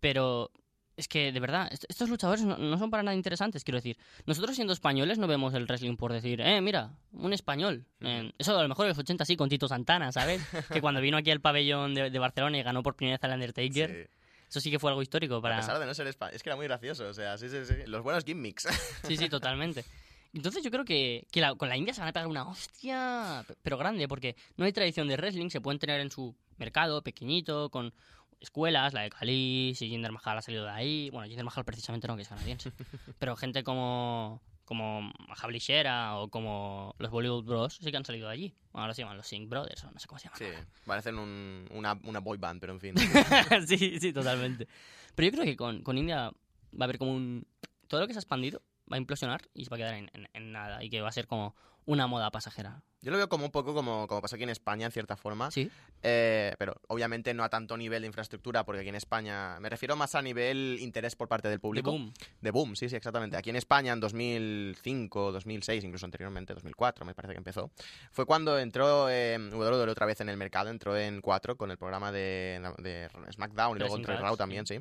[0.00, 0.50] Pero
[0.96, 3.96] es que, de verdad, est- estos luchadores no, no son para nada interesantes, quiero decir.
[4.26, 7.86] Nosotros siendo españoles no vemos el wrestling por decir, eh, mira, un español.
[8.00, 10.42] Eh, eso a lo mejor en los 80 sí, con Tito Santana, ¿sabes?
[10.72, 13.32] que cuando vino aquí al pabellón de, de Barcelona y ganó por primera vez al
[13.34, 14.10] Undertaker, Sí.
[14.48, 15.58] eso sí que fue algo histórico para...
[15.58, 16.34] A pesar de no ser español.
[16.34, 17.06] Es que era muy gracioso.
[17.08, 17.74] O sea, sí, sí, sí.
[17.86, 18.66] Los buenos gimmicks.
[19.04, 19.84] Sí, sí, totalmente.
[20.36, 23.44] Entonces yo creo que, que la- con la India se van a pegar una hostia,
[23.48, 27.02] pe- pero grande, porque no hay tradición de wrestling, se pueden tener en su mercado
[27.02, 27.92] pequeñito, con
[28.40, 32.06] escuelas, la de Cali, si Jinder Mahal ha salido de ahí, bueno, Jinder Mahal precisamente
[32.06, 32.70] no, que es canadiense,
[33.18, 38.26] pero gente como como Mahabali Shera o como los Bollywood Bros sí que han salido
[38.26, 38.54] de allí.
[38.72, 40.38] Ahora se llaman los Singh Brothers o no sé cómo se llaman.
[40.40, 40.46] Sí,
[40.84, 42.94] parecen un- una, una boy band, pero en fin.
[43.68, 44.66] sí, sí, totalmente.
[45.14, 47.46] Pero yo creo que con, con India va a haber como un...
[47.86, 50.10] Todo lo que se ha expandido va a implosionar y se va a quedar en,
[50.14, 50.82] en- en nada.
[50.84, 52.82] Y que va a ser como una moda pasajera.
[53.00, 55.52] Yo lo veo como un poco como, como pasa aquí en España, en cierta forma.
[55.52, 55.70] Sí.
[56.02, 59.94] Eh, pero obviamente no a tanto nivel de infraestructura, porque aquí en España me refiero
[59.94, 61.92] más a nivel interés por parte del De público.
[61.92, 62.12] boom.
[62.40, 63.36] De boom, sí, sí, exactamente.
[63.36, 67.70] Aquí en España en 2005, 2006, incluso anteriormente, 2004 me parece que empezó,
[68.10, 71.78] fue cuando entró eh, WWE otra vez en el mercado, entró en 4 con el
[71.78, 74.38] programa de, de SmackDown y luego Catch, Raw sí.
[74.38, 74.80] también, sí.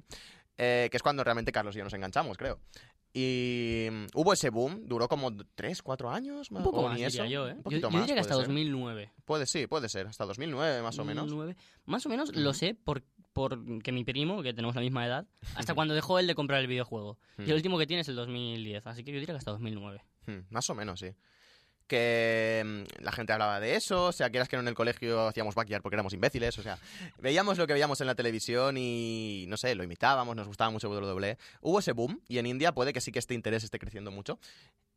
[0.58, 2.60] Eh, que es cuando realmente Carlos y yo nos enganchamos, creo.
[3.18, 7.06] Y mm, hubo ese boom, duró como 3, 4 años, Un poco o más, ni
[7.06, 7.52] diría eso, yo, ¿eh?
[7.54, 8.44] Un Yo, poquito yo más, diría que hasta ser.
[8.44, 9.14] 2009.
[9.24, 11.24] Puede, sí, puede ser, hasta 2009 más o menos.
[11.30, 11.56] 2009.
[11.86, 15.26] Más o menos lo sé por porque mi primo, que tenemos la misma edad,
[15.56, 17.18] hasta cuando dejó él de comprar el videojuego.
[17.38, 20.02] Y el último que tiene es el 2010, así que yo diría que hasta 2009.
[20.26, 21.08] Hmm, Más o menos, sí.
[21.88, 25.28] Que mm, la gente hablaba de eso, o sea, quieras que no en el colegio
[25.28, 26.80] hacíamos backyard porque éramos imbéciles, o sea,
[27.20, 30.90] veíamos lo que veíamos en la televisión y, no sé, lo imitábamos, nos gustaba mucho
[30.90, 31.38] WWE.
[31.62, 34.40] Hubo ese boom y en India puede que sí que este interés esté creciendo mucho.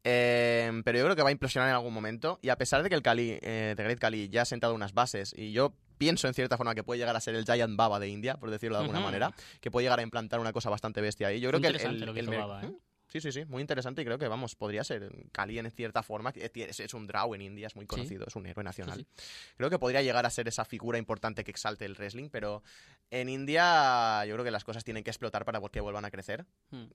[0.04, 2.88] Eh, pero yo creo que va a implosionar en algún momento y a pesar de
[2.88, 6.28] que el Cali, eh, The Great Cali ya ha sentado unas bases y yo pienso
[6.28, 8.78] en cierta forma que puede llegar a ser el Giant Baba de India, por decirlo
[8.78, 11.40] de alguna manera, que puede llegar a implantar una cosa bastante bestia ahí.
[11.40, 12.72] Yo creo que el, Baba, ¿eh?
[13.08, 16.32] Sí, sí, sí, muy interesante y creo que, vamos, podría ser Cali en cierta forma,
[16.34, 18.98] es, es un draw en India, es muy conocido, es un héroe nacional.
[18.98, 19.24] Sí,
[19.56, 22.62] Creo que podría llegar a ser esa figura importante que exalte el wrestling, pero
[23.10, 26.44] en India yo creo que las cosas tienen que explotar para que vuelvan a crecer.
[26.70, 26.86] Hmm.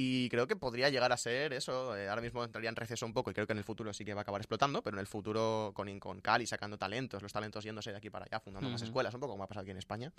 [0.00, 1.96] Y creo que podría llegar a ser eso.
[1.96, 4.04] eh, ahora mismo entraría en receso un poco y creo que en el futuro sí
[4.04, 7.32] que va a acabar explotando, pero en el futuro con, con Cali sacando talentos, los
[7.32, 9.72] talentos yéndose de aquí para allá, fundando más escuelas, un poco como ha pasado aquí
[9.72, 10.12] en España.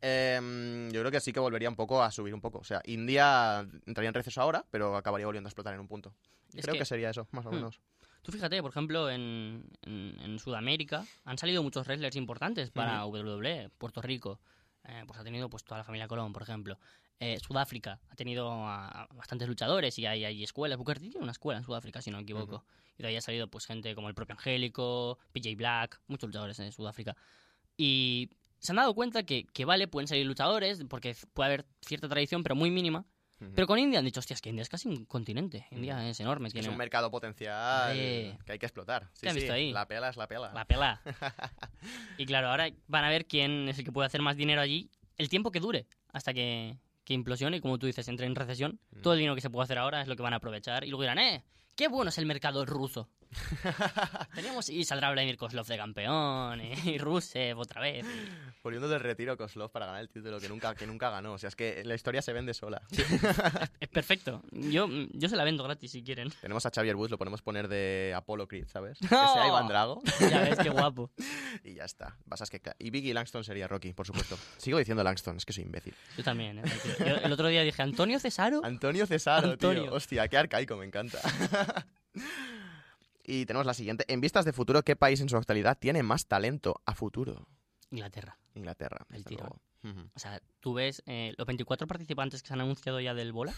[0.00, 2.58] em, yo creo que sí que volvería un poco a subir un poco.
[2.58, 6.14] O sea, India entraría en receso ahora, pero acabaría volviendo a explotar en un punto.
[6.54, 6.80] Es creo que...
[6.80, 7.54] que- sería eso, más o Hmm.
[7.56, 7.80] menos.
[8.22, 13.70] Tú fíjate, por ejemplo, en, en, en Sudamérica han salido muchos wrestlers importantes para WWE.
[13.78, 14.40] Puerto Rico,
[14.84, 16.76] eh, pues ha tenido pues toda la familia Colón, por ejemplo.
[17.18, 20.76] Eh, Sudáfrica ha tenido a, a bastantes luchadores y hay, hay escuelas.
[20.76, 22.64] Booker T tiene una escuela en Sudáfrica, si no me equivoco.
[22.98, 26.58] Y de ahí ha salido pues gente como el propio Angélico, PJ Black, muchos luchadores
[26.58, 27.16] en Sudáfrica.
[27.76, 32.08] Y se han dado cuenta que, que vale, pueden salir luchadores, porque puede haber cierta
[32.08, 33.06] tradición, pero muy mínima.
[33.54, 35.66] Pero con India han dicho, hostia, es que India es casi un continente.
[35.70, 36.48] India es enorme.
[36.48, 39.10] Es que es tiene un mercado potencial que hay que explotar.
[39.12, 39.72] Sí, ¿Te has sí, visto ahí?
[39.72, 40.52] La pela es la pela.
[40.54, 41.02] la pela.
[42.16, 44.90] y claro, ahora van a ver quién es el que puede hacer más dinero allí
[45.18, 48.80] el tiempo que dure hasta que, que implosione y como tú dices, entre en recesión.
[48.90, 49.00] Mm.
[49.00, 50.90] Todo el dinero que se puede hacer ahora es lo que van a aprovechar y
[50.90, 51.44] luego dirán, eh,
[51.76, 53.08] qué bueno es el mercado ruso.
[54.34, 58.04] Teníamos y saldrá Vladimir Kozlov de campeón y Rusev otra vez.
[58.62, 61.34] Volviendo del retiro Koslov para ganar el título que nunca, que nunca ganó.
[61.34, 62.82] O sea, es que la historia se vende sola.
[63.80, 64.42] Es perfecto.
[64.50, 66.30] Yo, yo se la vendo gratis si quieren.
[66.40, 68.98] Tenemos a Xavier Woods, lo podemos poner de Apollo Creed, ¿sabes?
[69.06, 71.10] Que sea Iván Drago Ya ves, qué guapo.
[71.64, 72.16] y ya está.
[72.50, 74.38] Que y Biggie Langston sería Rocky, por supuesto.
[74.56, 75.94] Sigo diciendo Langston, es que soy imbécil.
[76.16, 76.58] Yo también.
[76.58, 76.62] ¿eh?
[76.98, 78.60] Yo el otro día dije, Antonio Cesaro.
[78.64, 79.82] Antonio Cesaro, Antonio.
[79.84, 79.94] tío.
[79.94, 81.20] Hostia, qué arcaico, me encanta.
[83.26, 84.04] Y tenemos la siguiente.
[84.08, 87.48] En vistas de futuro, ¿qué país en su actualidad tiene más talento a futuro?
[87.90, 88.38] Inglaterra.
[88.54, 89.06] Inglaterra.
[89.10, 89.22] El.
[89.22, 90.10] Ujú.
[90.14, 93.52] O sea, tú ves eh, los 24 participantes que se han anunciado ya del bola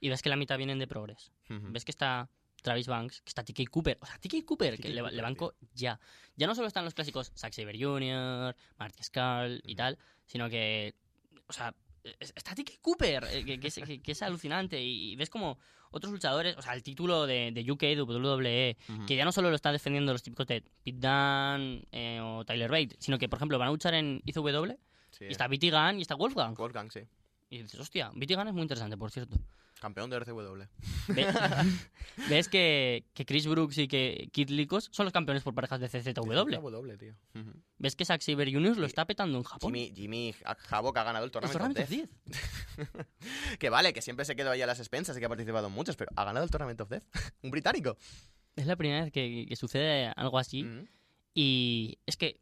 [0.00, 1.32] y ves que la mitad vienen de Progress.
[1.48, 1.72] Ujú.
[1.72, 2.28] Ves que está
[2.62, 3.98] Travis Banks, que está TK Cooper.
[4.00, 6.00] O sea, TK Cooper, que le, Cooper, le banco ya.
[6.36, 10.94] Ya no solo están los clásicos Zack Saber Jr., Marty Skull y tal, sino que,
[11.46, 14.80] o sea, está TK Cooper, eh, que, que es, que- que es alucinante.
[14.82, 15.58] Y, ves como
[15.90, 19.56] otros luchadores, o sea, el título de, de UK, WWE, que ya no solo lo
[19.56, 23.58] están defendiendo los típicos de Pete Dunne eh, o Tyler Bate, sino que, por ejemplo,
[23.58, 24.76] van a luchar en ICW
[25.10, 25.24] Sí.
[25.24, 26.54] y está Gunn y está Wolfgang.
[26.56, 27.00] Wolfgang, sí.
[27.50, 29.36] Y dices, hostia, Gunn es muy interesante, por cierto.
[29.80, 30.62] Campeón de RCW.
[31.08, 31.26] Ve-
[32.28, 35.88] Ves que, que Chris Brooks y que Kid Likos son los campeones por parejas de
[35.88, 36.32] CZW.
[36.32, 37.14] RCW, tío.
[37.78, 38.76] Ves que Zack Saber Jr.
[38.76, 39.72] lo está petando en Japón.
[39.74, 40.34] Jimmy, Jimmy
[40.68, 42.08] Havoc ha ganado el Tournament, of Death.
[43.58, 45.72] Que vale, que siempre se quedó ahí a las expensas y que ha participado en
[45.72, 47.04] muchos, pero ha ganado el Tournament of Death.
[47.42, 47.96] Un británico.
[48.56, 50.66] Es la primera vez que, que sucede algo así.
[51.34, 52.38] Y es que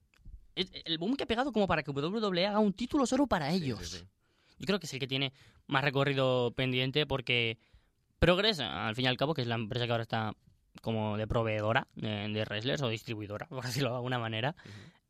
[0.57, 3.57] el boom que ha pegado como para que WWE haga un título solo para Sí,
[3.57, 3.89] ellos.
[3.89, 4.05] sí, sí.
[4.59, 5.33] Yo creo que es el que tiene
[5.67, 7.59] más recorrido pendiente porque
[8.19, 10.35] Progress, al fin y al cabo, que es la empresa que ahora está
[10.83, 14.57] como de proveedora de, de wrestlers o distribuidora, por decirlo de alguna manera,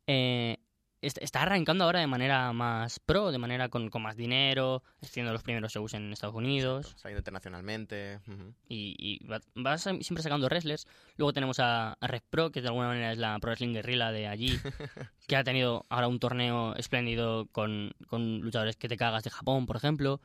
[0.07, 0.59] eh,
[1.01, 5.43] está arrancando ahora de manera más pro, de manera con, con más dinero, haciendo los
[5.43, 8.21] primeros shows en Estados Unidos Saliendo internacionalmente.
[8.69, 10.87] y, y va, siempre sacando wrestlers.
[11.17, 14.11] Luego tenemos a, a Red Pro, que de alguna manera es la Pro Wrestling Guerrilla
[14.11, 14.59] de allí,
[15.29, 19.67] que ha tenido ahora un torneo espléndido con, con luchadores que te cagas de Japón,
[19.67, 20.21] por ejemplo.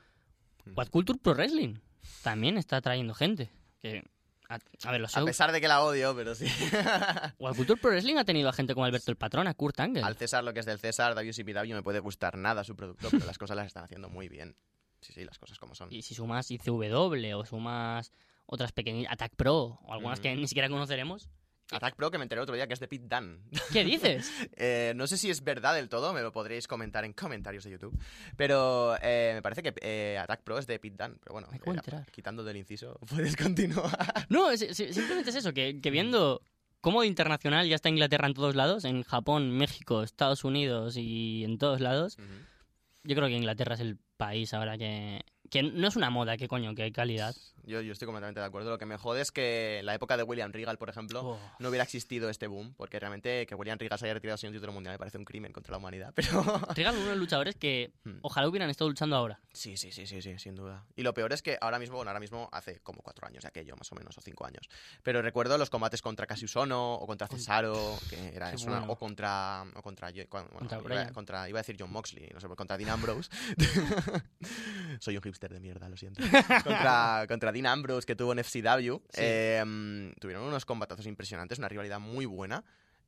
[0.66, 0.76] Ujú.
[0.76, 1.76] What Culture Pro Wrestling
[2.24, 3.50] también está trayendo gente.
[3.82, 4.04] Que,
[4.50, 5.30] a, a ver, los A shows.
[5.30, 6.46] pesar de que la odio, pero sí.
[7.40, 10.04] What Culture Pro Wrestling ha tenido a gente como Alberto el Patrón, a Kurt Angle.
[10.04, 13.26] Al César lo que es del César, WCPW me puede gustar nada su producto, pero
[13.26, 14.56] las cosas las están haciendo muy bien.
[15.02, 15.92] Sí, sí, las cosas como son.
[15.92, 18.12] Y si sumas ICW o sumas
[18.46, 21.30] otras pequeñas, Attack Pro o algunas que ni siquiera conoceremos.
[21.74, 23.40] Attack Pro que me enteré otro día que es de Pete Dunne.
[23.72, 24.32] ¿Qué dices?
[24.58, 27.72] Eh, no sé si es verdad del todo, me lo podréis comentar en comentarios de
[27.72, 27.98] YouTube.
[28.38, 31.18] Pero eh, me parece que eh, Attack Pro es de Pete Dunne.
[31.24, 31.48] Pero bueno,
[32.12, 33.98] quitando del inciso, puedes continuar.
[34.30, 36.42] No, es- es- simplemente es eso, que, que viendo
[36.82, 41.44] cómo de internacional ya está Inglaterra en todos lados, en Japón, México, Estados Unidos y
[41.46, 42.18] en todos lados,
[43.04, 46.48] yo creo que Inglaterra es el país ahora que, que no es una moda, que
[46.48, 47.36] coño, que hay calidad.
[47.64, 48.70] Yo, yo estoy completamente de acuerdo.
[48.70, 51.40] Lo que me jode es que en la época de William Regal, por ejemplo, Oh.
[51.60, 52.74] no hubiera existido este boom.
[52.78, 55.26] Porque realmente que William Regal se haya retirado sin un título mundial me parece un
[55.26, 56.14] crimen contra la humanidad.
[56.16, 56.44] Pero
[56.76, 58.18] Regal uno de los luchadores que Hmm.
[58.22, 59.40] ojalá hubieran estado luchando ahora.
[59.54, 60.86] Sí, sí, sí, sí, sí, sin duda.
[60.96, 63.48] Y lo peor es que ahora mismo, bueno, ahora mismo hace como cuatro años de
[63.50, 64.68] aquello, más o menos, o cinco años.
[65.04, 68.80] Pero recuerdo los combates contra Cassius Ono o contra Cesaro, que era Qué es una-
[68.80, 68.94] bueno.
[68.94, 71.14] o contra o contra, yo- bueno, Contra iba, Bryan.
[71.14, 73.30] contra- iba a decir John Moxley, no sé, contra Dean Ambrose.
[75.00, 76.22] Soy un hipster de mierda, lo siento.
[76.64, 78.96] contra, contra Dean Ambrose que tuvo en FCW.
[79.10, 79.22] Sí.
[79.22, 82.64] eh, mm, tuvieron unos combatazos impresionantes, una rivalidad muy buena.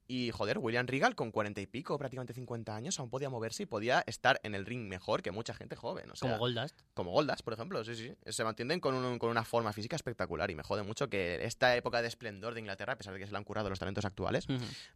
[0.08, 3.66] Y joder, William Regal con cuarenta y pico, prácticamente 50 años, aún podía moverse y
[3.66, 6.12] podía estar en el ring mejor que mucha gente joven.
[6.12, 6.80] O sea, Como Goldust.
[6.94, 8.14] como Goldas, por ejemplo, sí, sí.
[8.32, 11.76] Se mantienen con, un- con una forma física espectacular y me jode mucho que esta
[11.76, 14.06] época de esplendor de Inglaterra, a pesar de que se le han curado los talentos
[14.06, 14.46] actuales,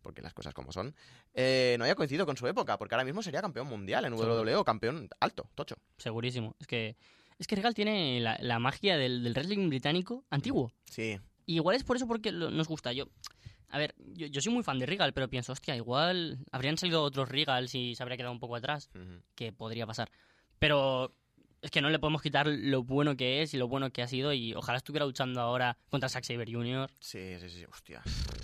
[0.04, 0.94] porque las cosas como son,
[1.34, 4.14] eh, no haya coincidido con su época, porque ahora mismo sería campeón mundial en.
[4.14, 5.76] WWE campeón alto, tocho.
[5.98, 6.56] Segurísimo.
[6.60, 6.96] Es que,
[7.40, 10.72] es que Regal tiene la, la magia del, del wrestling británico antiguo.
[10.86, 12.94] Sí, Y igual es por eso porque lo- nos gusta.
[12.94, 13.06] Yo,
[13.70, 17.02] a ver, yo, yo soy muy fan de Regal, pero pienso, hostia, igual habrían salido
[17.02, 18.90] otros Regals y se habría quedado un poco atrás,
[19.36, 20.12] que podría pasar.
[20.60, 21.16] Pero
[21.62, 24.08] es que no le podemos quitar lo bueno que es y lo bueno que ha
[24.08, 26.90] sido y ojalá estuviera luchando ahora contra Zack Saber Jr.
[27.00, 28.02] sí, sí, sí, hostia.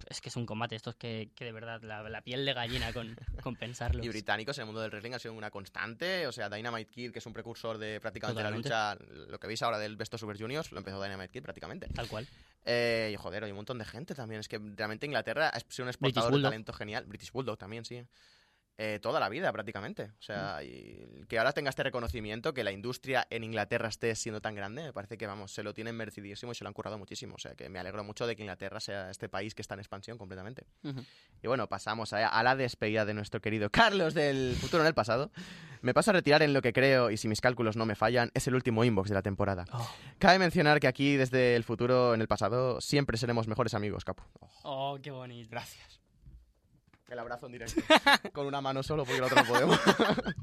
[0.09, 2.93] Es que es un combate estos que, que de verdad la, la piel de gallina
[2.93, 4.03] con, con pensarlo.
[4.03, 7.11] Y británicos en el mundo del wrestling ha sido una constante, o sea, Dynamite Kid,
[7.11, 8.69] que es un precursor de prácticamente Totalmente.
[8.69, 11.87] la lucha, lo que veis ahora del Besto Super Juniors, lo empezó Dynamite Kid prácticamente.
[11.87, 12.27] Tal cual.
[12.65, 14.39] Eh, y joder, hay un montón de gente también.
[14.39, 17.05] Es que realmente Inglaterra ha sido un exportador de talento genial.
[17.05, 18.03] British Bulldog también, sí.
[18.77, 20.11] Eh, toda la vida, prácticamente.
[20.19, 24.41] O sea, y que ahora tenga este reconocimiento, que la industria en Inglaterra esté siendo
[24.41, 26.97] tan grande, me parece que, vamos, se lo tienen merecidísimo y se lo han currado
[26.97, 27.35] muchísimo.
[27.35, 29.79] O sea, que me alegro mucho de que Inglaterra sea este país que está en
[29.79, 30.65] expansión completamente.
[31.41, 34.93] Y bueno, pasamos a, a la despedida de nuestro querido Carlos del futuro en el
[34.93, 35.31] pasado.
[35.81, 38.29] Me paso a retirar en lo que creo, y si mis cálculos no me fallan,
[38.33, 39.65] es el último inbox de la temporada.
[39.71, 39.89] Oh.
[40.19, 44.23] Cabe mencionar que aquí, desde el futuro en el pasado, siempre seremos mejores amigos, Capu.
[44.63, 45.49] Oh, qué bonito.
[45.49, 46.01] Gracias.
[47.09, 47.81] El abrazo en directo.
[48.33, 49.79] con una mano solo porque el otro no podemos.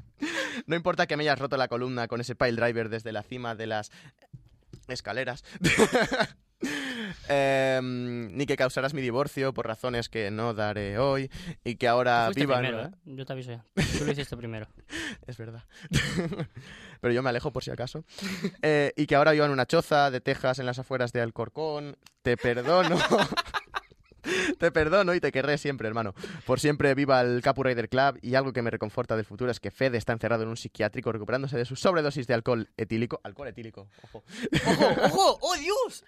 [0.65, 3.55] no importa que me hayas roto la columna con ese pile driver desde la cima
[3.55, 3.91] de las
[4.87, 5.43] escaleras.
[7.27, 11.29] Em, ni que causarás mi divorcio por razones que no daré hoy
[11.65, 12.59] y que ahora Fuiste vivan.
[12.61, 12.91] primero, ¿eh?
[13.03, 13.65] Yo te aviso ya.
[13.97, 14.67] Tú lo hiciste primero.
[15.27, 15.63] Es verdad.
[17.01, 18.05] Pero yo me alejo por si acaso.
[18.61, 21.97] Eh, y que ahora vivo en una choza de Texas en las afueras de Alcorcón.
[22.21, 22.97] Te perdono.
[24.59, 26.13] te perdono y te querré siempre, hermano.
[26.45, 28.19] Por siempre viva el Capu Raider Club.
[28.21, 31.11] Y algo que me reconforta del futuro es que Fede está encerrado en un psiquiátrico
[31.11, 33.19] recuperándose de su sobredosis de alcohol etílico.
[33.23, 34.23] Alcohol etílico, ojo.
[34.67, 34.91] ¡Ojo!
[35.05, 35.39] ¡Ojo!
[35.41, 36.05] ¡Oh, Dios!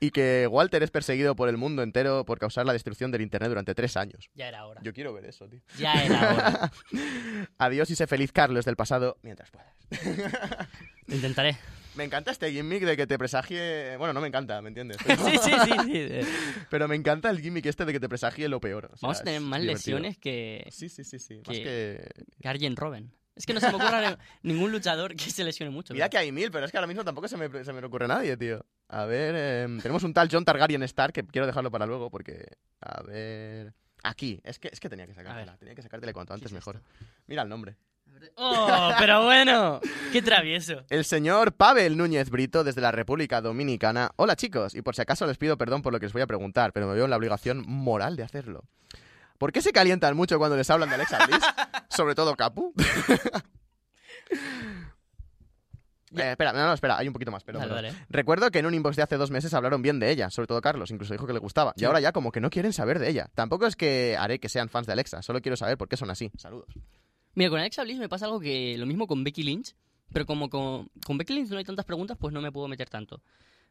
[0.00, 3.48] Y que Walter es perseguido por el mundo entero por causar la destrucción del internet
[3.48, 4.30] durante tres años.
[4.34, 4.80] Ya era hora.
[4.82, 5.60] Yo quiero ver eso, tío.
[5.78, 6.72] Ya era hora.
[7.58, 9.74] Adiós y sé feliz, Carlos, del pasado, mientras puedas.
[11.08, 11.56] Intentaré.
[11.98, 13.96] Me encanta este gimmick de que te presagie.
[13.96, 14.96] Bueno, no me encanta, ¿me entiendes?
[15.06, 16.08] sí, sí, sí.
[16.22, 16.28] sí.
[16.70, 18.84] Pero me encanta el gimmick este de que te presagie lo peor.
[18.86, 19.98] o sea, Vamos a tener más divertido.
[19.98, 21.42] lesiones que, Sí, sí, sí, sí.
[21.44, 22.24] Más que- que...
[22.40, 23.12] que Arjen Robben.
[23.34, 25.92] Es que no se me ocurre ningún luchador que se lesione mucho.
[25.92, 27.84] Mira pero- que hay mil, pero es que ahora mismo tampoco se me, se me
[27.84, 28.64] ocurre nadie, tío.
[28.88, 29.34] A ver,
[29.64, 32.46] em, tenemos un tal John Targaryen Stark que quiero dejarlo para luego porque...
[32.80, 33.74] A ver...
[34.04, 35.56] Aquí, es que, es que tenía que sacártela.
[35.56, 36.80] Tenía que sacártela cuanto ¿Qué antes es mejor.
[37.26, 37.76] Mira el nombre.
[38.36, 39.80] ¡Oh, pero bueno!
[40.12, 40.84] ¡Qué travieso!
[40.90, 44.10] El señor Pavel Núñez Brito desde la República Dominicana.
[44.16, 46.26] Hola chicos, y por si acaso les pido perdón por lo que os voy a
[46.26, 48.64] preguntar, pero me veo en la obligación moral de hacerlo.
[49.38, 51.42] ¿Por qué se calientan mucho cuando les hablan de Alexa Bliss?
[51.88, 52.72] Sobre todo Capu.
[56.16, 57.60] Eh, espera, no, no, espera, hay un poquito más, pero.
[58.08, 60.60] Recuerdo que en un inbox de hace dos meses hablaron bien de ella, sobre todo
[60.62, 61.74] Carlos, incluso dijo que le gustaba.
[61.76, 63.28] Y ahora ya como que no quieren saber de ella.
[63.34, 66.10] Tampoco es que haré que sean fans de Alexa, solo quiero saber por qué son
[66.10, 66.30] así.
[66.38, 66.72] Saludos.
[67.38, 69.76] Mira, con Alexa Bliss me pasa algo que lo mismo con Becky Lynch,
[70.12, 72.90] pero como con, con Becky Lynch no hay tantas preguntas, pues no me puedo meter
[72.90, 73.22] tanto.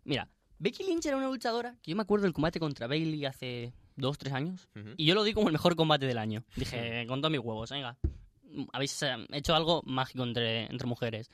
[0.05, 3.73] Mira, Becky Lynch era una luchadora que yo me acuerdo del combate contra Bailey hace
[3.97, 6.45] dos, tres años, y yo lo di como el mejor combate del año.
[6.55, 7.97] Dije, con todos mis huevos, venga,
[8.71, 11.29] habéis eh, hecho algo mágico entre, entre mujeres.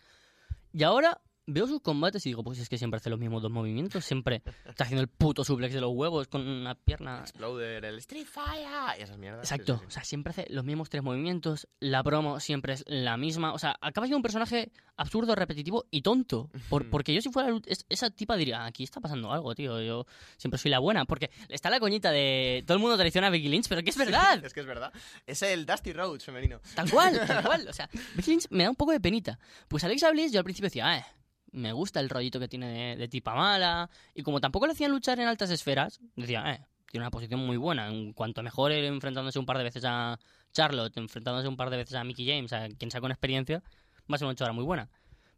[0.74, 3.51] Y ahora veo sus combates y digo, pues es que siempre hace los mismos dos
[3.51, 7.97] movimientos, siempre está haciendo el puto suplex de los huevos con una pierna Exploder, el
[7.99, 9.43] Street Fire y esas mierdas.
[9.51, 9.93] Exacto, Sí, sí, o sí.
[9.93, 13.75] sea, siempre hace los mismos tres movimientos, la promo siempre es la misma, o sea,
[13.82, 17.49] acaba siendo un personaje absurdo, repetitivo y tonto, por- porque yo si fuera
[17.89, 20.06] esa tipa diría, aquí está pasando algo, tío, yo
[20.38, 23.49] siempre soy la buena, porque está la coñita de todo el mundo traiciona a Becky
[23.49, 24.93] Lynch, pero que es verdad, Es que es verdad.
[25.25, 26.62] Es el Dusty Rhodes femenino.
[26.75, 29.39] tal cual, tal cual, o sea, Becky Lynch me da un poco de penita.
[29.67, 31.06] Pues Alexa Bliss yo al principio decía, eh,
[31.54, 34.92] me gusta el rollito que tiene de, de tipa mala, y como tampoco le hacían
[34.92, 38.86] luchar en altas esferas, decía, eh, tiene una posición muy buena, en cuanto mejor él
[38.86, 40.20] enfrentándose un par de veces a
[40.52, 43.63] Charlotte, enfrentándose un par de veces a Mickey James, a quien sea con experiencia,
[44.12, 44.89] va a ser una luchadora muy buena.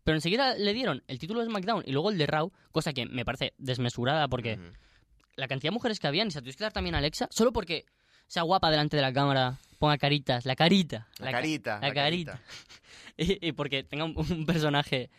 [0.03, 3.05] Pero enseguida le dieron el título de SmackDown y luego el de Raw, cosa que
[3.05, 4.59] me parece desmesurada porque
[5.35, 7.51] la cantidad de mujeres que habían, y se tuviste que dar también a Alexa, solo
[7.51, 7.85] porque
[8.27, 11.07] sea guapa delante de la cámara, ponga caritas, la carita.
[11.19, 11.79] La, ca- carita.
[11.79, 12.41] la carita.
[13.17, 15.09] y, y porque tenga un, un personaje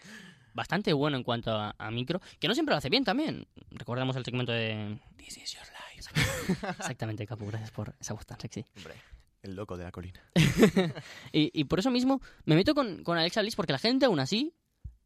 [0.57, 3.47] bastante bueno en cuanto a, a micro, que no siempre lo hace bien también.
[3.71, 6.67] Recordemos el segmento de This is your life.
[6.79, 8.65] Exactamente, Capu, gracias por esa voz tan sexy.
[8.77, 8.95] Hombre,
[9.43, 10.21] el loco de la colina.
[11.33, 14.19] Y, y por eso mismo me meto con, con Alexa Bliss porque la gente aún
[14.19, 14.55] así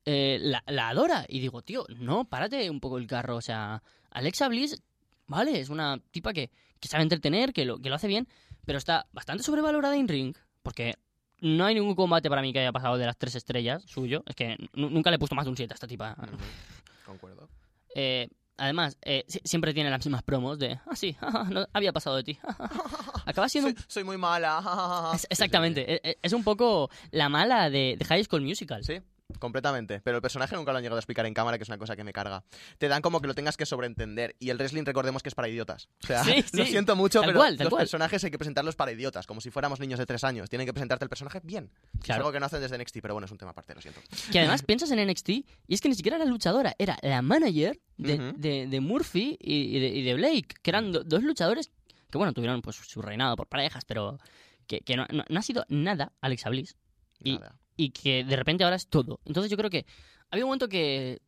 [0.05, 1.27] eh, la, la adora.
[1.29, 3.37] Y digo, tío, no, párate un poco el carro.
[3.37, 4.81] O sea, Alexa Bliss,
[5.27, 8.29] vale, es una tipa que, que sabe entretener, que lo, que lo hace bien,
[8.65, 10.95] pero está bastante sobrevalorada en ring porque
[11.41, 14.23] no hay ningún combate para mí que haya pasado de las tres estrellas suyo.
[14.27, 16.17] Es que nu- nunca le he puesto más de un 7 a esta tipa.
[17.07, 17.49] Concuerdo.
[17.95, 21.17] Eh, además, eh, si- siempre tiene las mismas promos de, ah, sí,
[21.51, 22.39] no, había pasado de ti.
[23.27, 25.11] Acaba siendo Soy, un soy muy mala.
[25.15, 28.85] Es- Exactamente, es un poco la mala de, de High School Musical.
[28.85, 29.01] Sí,
[29.39, 30.01] completamente.
[30.03, 31.97] Pero el personaje nunca lo han llegado a explicar en cámara, que es una cosa
[31.97, 32.45] que me carga.
[32.79, 34.37] Te dan como que lo tengas que sobreentender.
[34.39, 35.89] Y el wrestling, recordemos que es para idiotas.
[36.03, 36.71] O sea, Sí, lo sí.
[36.71, 37.81] siento mucho, Tal pero cual, los cual.
[37.83, 40.49] personajes hay que presentarlos para idiotas, como si fuéramos niños de tres años.
[40.51, 41.71] Tienen que presentarte el personaje bien.
[41.95, 42.21] Es Claro.
[42.23, 44.01] algo que no hacen desde NXT, pero bueno, es un tema aparte, lo siento.
[44.33, 47.79] Que además piensas en NXT y es que ni siquiera era luchadora, era la manager
[47.97, 51.71] de, de- de Murphy y, y de, y de Blake, que eran do- dos luchadores
[52.11, 54.19] que, bueno, tuvieron pues su reinado por parejas, pero
[54.67, 56.77] que, que no, no- no ha sido nada Alexa Bliss
[57.23, 57.57] Y- Nada.
[57.85, 59.21] Y que de repente ahora es todo.
[59.25, 59.87] Entonces yo creo que
[60.31, 61.21] había un momento que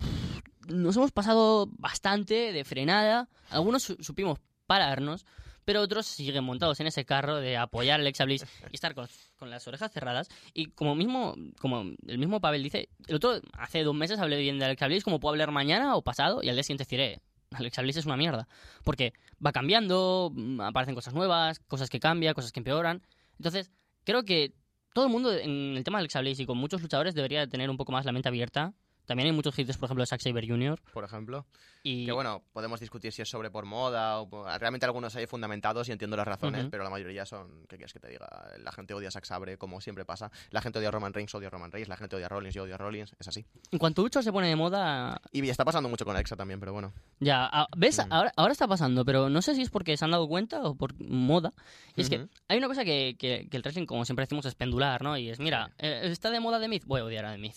[0.68, 3.28] nos hemos pasado bastante de frenada.
[3.50, 5.24] Algunos su- supimos pararnos,
[5.64, 9.08] pero otros siguen montados en ese carro de apoyar a Alexa Bliss y estar con,
[9.36, 10.28] con las orejas cerradas.
[10.54, 14.58] Y como mismo como el mismo Pavel dice, el otro hace dos meses hablé bien
[14.58, 17.20] de Alexa Bliss, como puedo hablar mañana o pasado, y al día siguiente diré,
[17.52, 18.46] Alexa Bliss es una mierda.
[18.84, 19.12] Porque
[19.44, 23.02] va cambiando, mm, aparecen cosas nuevas, cosas que cambian, cosas que empeoran.
[23.38, 23.70] Entonces,
[24.04, 24.52] creo que
[24.92, 27.70] todo el mundo en el tema de Alexa Bliss y con muchos luchadores debería tener
[27.70, 28.74] un poco más la mente abierta.
[29.06, 30.80] También hay muchos hits, por ejemplo, de Zack Saber Jr.
[30.92, 31.46] Por ejemplo.
[31.84, 35.26] Y Que bueno, podemos discutir si es sobre por moda o por- realmente algunos hay
[35.26, 36.70] fundamentados y entiendo las razones, Ujú.
[36.70, 38.28] pero la mayoría son, ¿qué quieres que te diga?
[38.58, 40.30] La gente odia a Zack Sabre, como siempre pasa.
[40.50, 41.88] La gente odia a Roman Reigns, odia a Roman Reigns.
[41.88, 43.16] La gente odia a Rollins, yo odio a Rollins.
[43.18, 43.44] Es así.
[43.72, 46.72] en cuanto lucha se pone de moda, Y está pasando mucho con Alexa también, pero
[46.72, 46.92] bueno.
[47.18, 47.98] ya, ¿ves?
[47.98, 48.12] Mm.
[48.12, 50.76] Ahora, ahora está pasando, pero no sé si es porque se han dado cuenta o
[50.76, 51.52] por moda.
[51.96, 52.28] Y es que Ujú.
[52.48, 55.16] hay una cosa que, que- que el wrestling, como siempre decimos, es pendular, ¿no?
[55.18, 57.56] Y es, mira, eh, está de moda The Myth, voy a odiar a The Myth.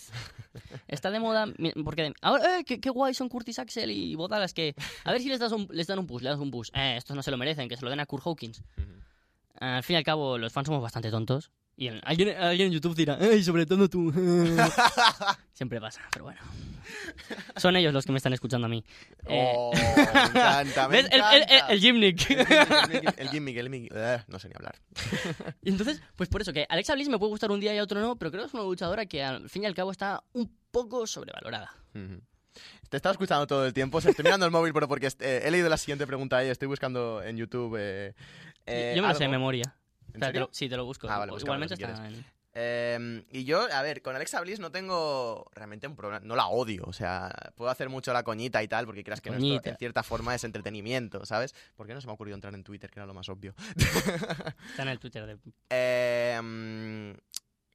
[0.87, 4.53] está de moda, mi- porque ahora, eh, qué, qué guay son Curtis Axel y Bodalas
[4.53, 4.73] que,
[5.03, 6.69] a ver si les, das un, les dan un push, les das un push.
[6.73, 8.59] Eh, estos no se lo merecen, que se lo den a Kurt Hawkins.
[8.77, 8.87] Ujú.
[9.59, 11.51] Al fin y al cabo, los fans somos bastante tontos.
[11.77, 14.11] Y en- alguien, alguien en YouTube dirá, ¡ay, sobre todo tú!
[15.53, 16.39] Siempre pasa, pero bueno.
[17.57, 18.83] Son ellos los que me están escuchando a mí.
[19.27, 21.07] Eh, Oh, me encanta, me ¿Ves?
[21.11, 21.67] El, el, el, encanta.
[21.73, 22.29] el gimmick.
[23.19, 23.89] El gimmick, el el.
[23.93, 24.75] Eh, no sé ni hablar.
[25.63, 27.99] Y entonces, pues por eso, que Alexa Bliss me puede gustar un día y otro
[27.99, 30.49] no, pero creo que es una luchadora que al fin y al cabo está un
[30.75, 31.73] poco sobrevalorada.
[32.89, 33.97] Te estaba escuchando todo el tiempo.
[33.97, 36.49] O sea, estoy mirando el móvil, pero porque eh, he leído la siguiente pregunta ahí.
[36.49, 37.77] Estoy buscando en YouTube.
[37.79, 38.13] eh,
[38.65, 39.75] eh, Yo me lo sé de memoria.
[40.13, 41.07] ¿En te lo- sí, te lo busco.
[41.09, 42.35] Ah, vale, búscamelo Igualmente si está en...
[42.57, 46.21] Eh, y yo, a ver, con Alexa Bliss no tengo realmente un problema.
[46.25, 46.83] No la odio.
[46.87, 49.35] O sea, puedo hacer mucho la coñita y tal, porque creas que no,
[49.71, 51.53] en cierta forma es entretenimiento, ¿sabes?
[51.75, 53.53] ¿Por qué no se me ha ocurrido entrar en Twitter, que era lo más obvio?
[54.69, 55.37] Está en el Twitter de...
[55.69, 57.13] Eh,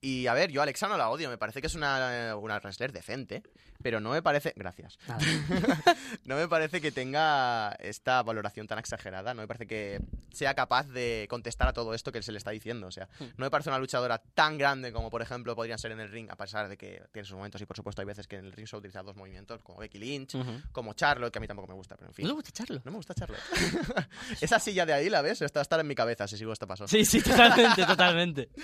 [0.01, 1.29] y a ver, yo a Alexa no la odio.
[1.29, 3.43] Me parece que es una, una wrestler decente,
[3.83, 4.53] pero no me parece.
[4.57, 4.99] Gracias.
[5.07, 5.21] Nada.
[6.25, 9.35] no me parece que tenga esta valoración tan exagerada.
[9.35, 10.01] No me parece que
[10.33, 12.87] sea capaz de contestar a todo esto que se le está diciendo.
[12.87, 13.25] O sea, Hmm.
[13.37, 16.31] no me parece una luchadora tan grande como, por ejemplo, podrían ser en el ring,
[16.31, 18.53] a pesar de que tiene sus momentos y, por supuesto, hay veces que en el
[18.53, 20.63] ring solo utiliza dos movimientos, como Becky Lynch, Ujú.
[20.73, 22.27] como Charlotte, que a mí tampoco me gusta, pero en ¿No fin.
[22.27, 22.81] te gusta echarlo?
[22.85, 23.41] No me gusta Charlotte.
[24.41, 25.43] Esa silla de ahí, ¿la ves?
[25.43, 26.87] Está a estar en mi cabeza si sigo este paso.
[26.89, 28.49] Sí, sí, totalmente, totalmente.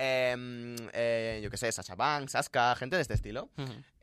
[0.00, 3.48] Em, eh, yo qué sé, Sasha Banks, Asuka, gente de este estilo.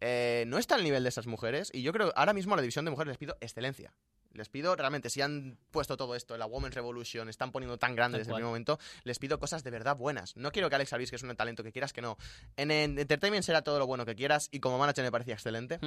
[0.07, 2.61] Eh, no está al nivel de esas mujeres y yo creo ahora mismo a la
[2.61, 3.91] división de mujeres les pido excelencia.
[4.33, 7.95] Les pido realmente, si han puesto todo esto en la Women's Revolution, están poniendo tan
[7.95, 10.35] grande desde el primer momento, les pido cosas de verdad buenas.
[10.35, 12.17] No quiero que Alex Bliss, que es un talento que quieras que no.
[12.57, 15.79] En, en Entertainment será todo lo bueno que quieras y como manager me parecía excelente,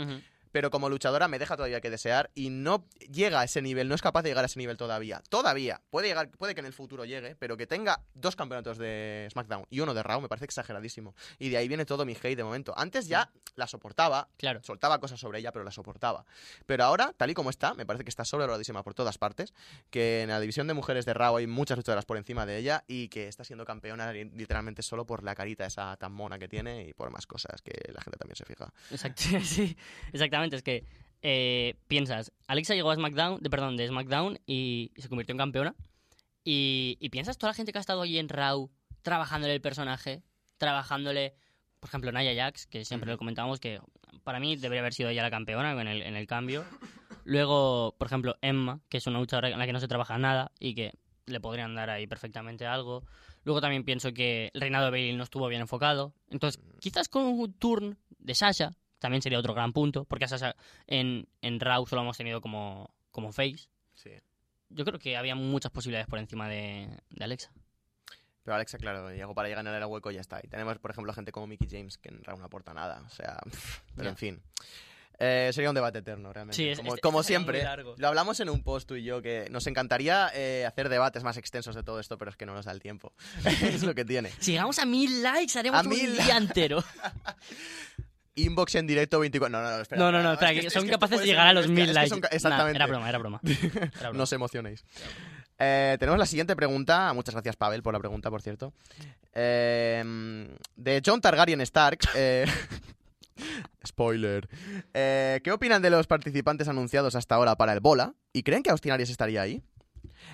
[0.51, 3.95] pero como luchadora me deja todavía que desear y no llega a ese nivel, no
[3.95, 5.23] es capaz de llegar a ese nivel todavía.
[5.29, 5.83] Todavía.
[5.91, 9.67] Puede, llegar, puede que en el futuro llegue, pero que tenga dos campeonatos de SmackDown
[9.69, 11.15] y uno de Raw me parece exageradísimo.
[11.39, 12.73] Y de ahí viene todo mi hate de momento.
[12.79, 14.61] Antes ya la soportaba, Claro.
[14.63, 16.25] soltaba cosas sobre ella, pero la soportaba.
[16.67, 19.53] Pero ahora, tal y como está, me parece que está sobrevaloradísima por todas partes,
[19.91, 22.85] que en la división de mujeres de Raw hay muchas luchadoras por encima de ella
[22.87, 26.49] y que está siendo campeona li- literalmente solo por la carita esa tan mona que
[26.49, 28.73] tiene y por más cosas que la gente también se fija.
[29.45, 29.77] Sí,
[30.13, 30.57] exactamente.
[30.57, 30.85] Es que
[31.23, 35.39] eh, piensas, Alexa llegó a SmackDown, de, perdón, de SmackDown y, y se convirtió en
[35.39, 35.75] campeona.
[36.45, 38.71] Y, y piensas toda la gente que ha estado allí en Raw,
[39.03, 40.23] trabajándole el personaje,
[40.57, 41.35] trabajándole,
[41.81, 43.15] por ejemplo, Nia Jax, que siempre Ujú.
[43.15, 43.81] lo comentábamos, que
[44.25, 46.65] para mí debería haber sido ella la campeona en el, en el cambio.
[47.25, 50.51] Luego, por ejemplo, Emma, que es una luchadora en la que no se trabaja nada
[50.59, 50.93] y que
[51.27, 53.05] le podrían dar ahí perfectamente algo.
[53.45, 56.15] Luego también pienso que el reinado de Bailey no estuvo bien enfocado.
[56.31, 60.57] Entonces, quizás con un turn de Sasha también sería otro gran punto, porque a Sasha
[60.87, 63.69] en, en Raw solo hemos tenido como, como face.
[63.95, 64.11] Sí.
[64.71, 67.53] Yo creo que había muchas posibilidades por encima de, de Alexa.
[68.49, 70.41] Pero Alexa, claro, llegó para llegar en el hueco y ya está.
[70.43, 73.03] Y tenemos, por ejemplo, gente como Mickey James que en Raw no aporta nada.
[73.07, 73.39] O sea,
[73.95, 74.09] pero Ya.
[74.09, 74.43] en fin.
[75.19, 76.57] Eh, sería un debate eterno, realmente.
[76.57, 77.63] Sí, es- como este- como este siempre.
[77.99, 81.37] Lo hablamos en un post tú y yo, que nos encantaría eh, hacer debates más
[81.37, 83.13] extensos de todo esto, pero es que no nos da el tiempo.
[83.63, 84.31] es lo que tiene.
[84.39, 86.83] Si llegamos a mil likes, haremos A un mil día entero.
[88.37, 89.51] Inbox en directo 24.
[89.59, 89.99] No, no, no, espera.
[90.01, 91.65] no, no, no, espera, espera, es que es son esto capaces de llegar a los
[91.65, 92.09] es que- mil es que likes.
[92.11, 92.77] son ca- Nah, exactamente.
[92.77, 93.41] era broma, era broma.
[93.43, 94.17] Era broma.
[94.17, 94.85] No os emocionéis.
[95.59, 97.13] Eh, tenemos la siguiente pregunta.
[97.15, 98.73] Muchas gracias, Pavel, por la pregunta, por cierto.
[99.33, 102.01] Eh, de John Targaryen Stark.
[102.15, 102.47] eh,
[103.87, 104.49] spoiler.
[104.95, 108.15] Eh, ¿Qué opinan de los participantes anunciados hasta ahora para el Bola?
[108.33, 109.63] ¿Y creen que Austin Aries estaría ahí?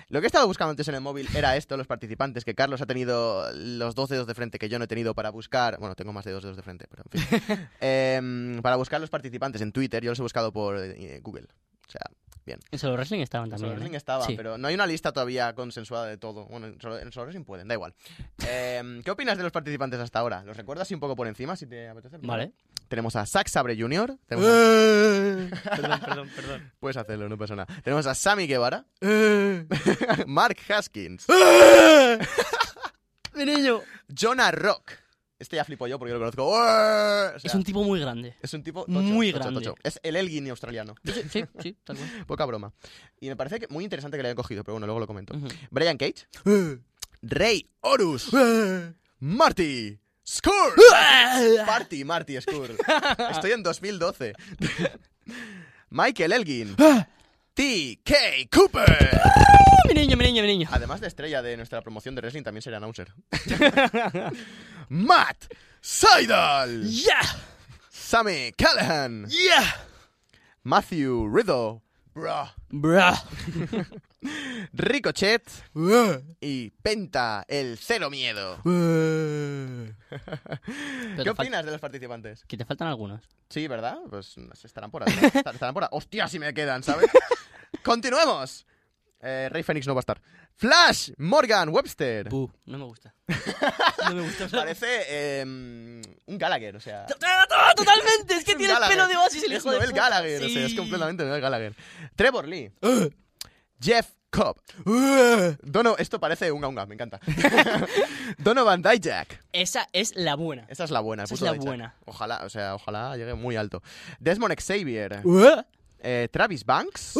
[0.09, 2.81] Lo que he estado buscando antes en el móvil era esto, los participantes, que Carlos
[2.81, 5.79] ha tenido los dos dedos de frente que yo no he tenido para buscar.
[5.79, 7.69] Bueno, tengo más de dos dedos de frente, pero en fin.
[7.81, 10.77] Em, para buscar los participantes en Twitter, yo los he buscado por
[11.21, 11.47] Google.
[11.87, 12.01] O sea,
[12.71, 13.69] En Solo Wrestling estaban en también.
[13.69, 13.97] Solo Wrestling ¿eh?
[13.97, 14.35] estaba, Sí.
[14.35, 16.45] pero no hay una lista todavía consensuada de todo.
[16.45, 17.93] Bueno, en Solo, en Solo Wrestling pueden, da igual.
[18.47, 20.43] Em, ¿Qué opinas de los participantes hasta ahora?
[20.43, 22.17] ¿Los recuerdas un poco por encima, si te apetece?
[22.21, 22.51] Vale.
[22.87, 24.15] Tenemos a Zack Sabre Jr.
[24.27, 26.71] Tenemos a- perdón, perdón, perdón.
[26.79, 27.81] Puedes hacerlo, no pasa nada.
[27.83, 28.85] Tenemos a Sammy Guevara.
[30.27, 31.25] Mark Haskins.
[33.33, 33.81] Mi niño.
[34.07, 34.91] Jonah Rock.
[35.45, 36.43] Este ya flipo yo porque lo conozco.
[36.47, 38.35] O sea, Es un tipo muy grande.
[38.41, 39.59] es un tipo muy tocho, grande.
[39.61, 39.75] tocho.
[39.83, 40.95] Es el Elgin australiano.
[41.05, 42.09] Sí, sí, sí, tal cual.
[42.25, 42.73] Poca broma.
[43.19, 45.35] Y me parece que muy interesante que le hayan cogido, pero bueno, luego lo comento.
[45.37, 45.47] Ujú.
[45.69, 46.25] Brian Cage.
[47.21, 48.31] Rey Horus.
[49.19, 49.99] Marty.
[50.27, 50.73] Skur.
[51.67, 52.71] Party, Marty Skur.
[53.29, 54.33] Estoy en 2012.
[55.91, 56.75] Michael Elgin.
[57.55, 58.13] T.K.
[58.51, 59.21] Cooper.
[59.87, 60.67] mi niño, mi niño, mi niño.
[60.73, 63.13] Además de estrella de nuestra promoción de wrestling, también sería announcer.
[64.89, 65.45] Matt
[65.79, 66.83] Seidel.
[66.83, 67.21] ¡Ya!
[67.89, 69.27] Sammy Callahan.
[69.29, 69.87] ¡Ya!
[70.63, 71.79] Matthew Riddle.
[72.13, 72.49] Bruh.
[72.69, 73.23] Bra.
[74.73, 75.49] Ricochet.
[76.41, 78.59] Y Penta, el cero miedo.
[78.63, 79.93] ¿Qué
[81.29, 82.43] opinas de los participantes?
[82.45, 83.21] Que te faltan algunos.
[83.49, 83.99] Sí, ¿verdad?
[84.09, 85.15] Pues estarán por ahí.
[85.23, 85.89] Estarán por ahí.
[85.91, 87.09] ¡Hostia, si me quedan, ¿sabes?
[87.85, 88.65] Continuemos.
[89.21, 90.19] Eh, Rey Fénix no va a estar.
[90.55, 92.31] Flash Morgan Webster.
[92.31, 93.13] No me gusta.
[94.09, 94.47] No me gusta.
[94.49, 97.05] Parece eh, un Gallagher, o sea.
[97.05, 99.93] Totalmente, es que un tiene el pelo de Oasis el Es hijo de Noel.
[99.93, 101.75] Gallagher, o sea, es completamente Noel Gallagher.
[102.15, 102.71] Trevor Lee.
[103.81, 104.57] Jeff Cobb.
[105.63, 107.19] Dono, esto parece unga unga, me encanta.
[108.37, 109.43] Donovan Dijak.
[109.51, 110.65] Esa es la buena.
[110.69, 111.95] Esa es la buena, el Esa es la buena.
[112.05, 113.81] Ojalá, o sea, ojalá llegue muy alto.
[114.19, 115.21] Desmond Xavier.
[116.07, 117.15] Eh, Travis Banks.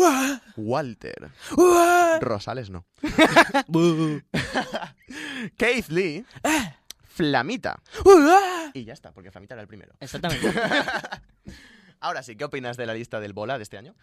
[0.55, 1.31] Walter.
[2.21, 2.85] Rosales no.
[5.57, 6.23] Keith Lee.
[7.03, 7.81] Flamita.
[8.73, 9.93] Y ya está, porque Flamita era el primero.
[9.99, 10.53] Exactamente.
[11.99, 13.95] Ahora sí, ¿qué opinas de la lista del bola de este año?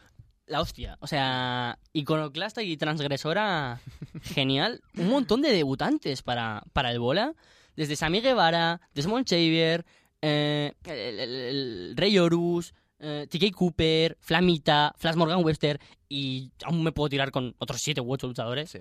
[0.46, 0.96] La hostia.
[1.00, 3.80] O sea, iconoclasta y transgresora,
[4.22, 4.82] genial.
[4.96, 7.34] Un montón de debutantes para, para el bola.
[7.76, 9.84] Desde Sammy Guevara, Desmond Xavier,
[10.22, 16.82] eh, el, el- el Rey Horus, eh, TK Cooper, Flamita, Flash Morgan Webster y aún
[16.82, 18.70] me puedo tirar con otros 7 u 8 luchadores.
[18.70, 18.78] Sí.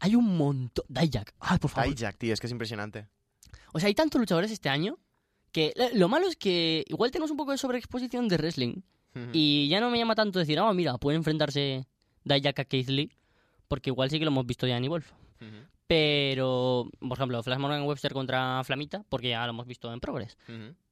[0.00, 0.84] Hay un montón.
[0.88, 1.34] Dijak.
[1.40, 1.90] Ay, por favor.
[1.94, 3.08] Dijak, tío, es que es impresionante.
[3.72, 4.98] O sea, hay tantos luchadores este año
[5.52, 8.82] que lo malo es que igual tenemos un poco de sobreexposición de wrestling.
[9.32, 11.86] Y ya no me llama tanto decir, oh, mira, puede enfrentarse
[12.24, 13.10] Dijak a Keith Lee,
[13.66, 15.10] porque igual sí que lo hemos visto ya en Wolf.
[15.40, 20.00] Ujú, Pero, por ejemplo, Flash Morgan Webster contra Flamita, porque ya lo hemos visto en
[20.00, 20.36] Progress.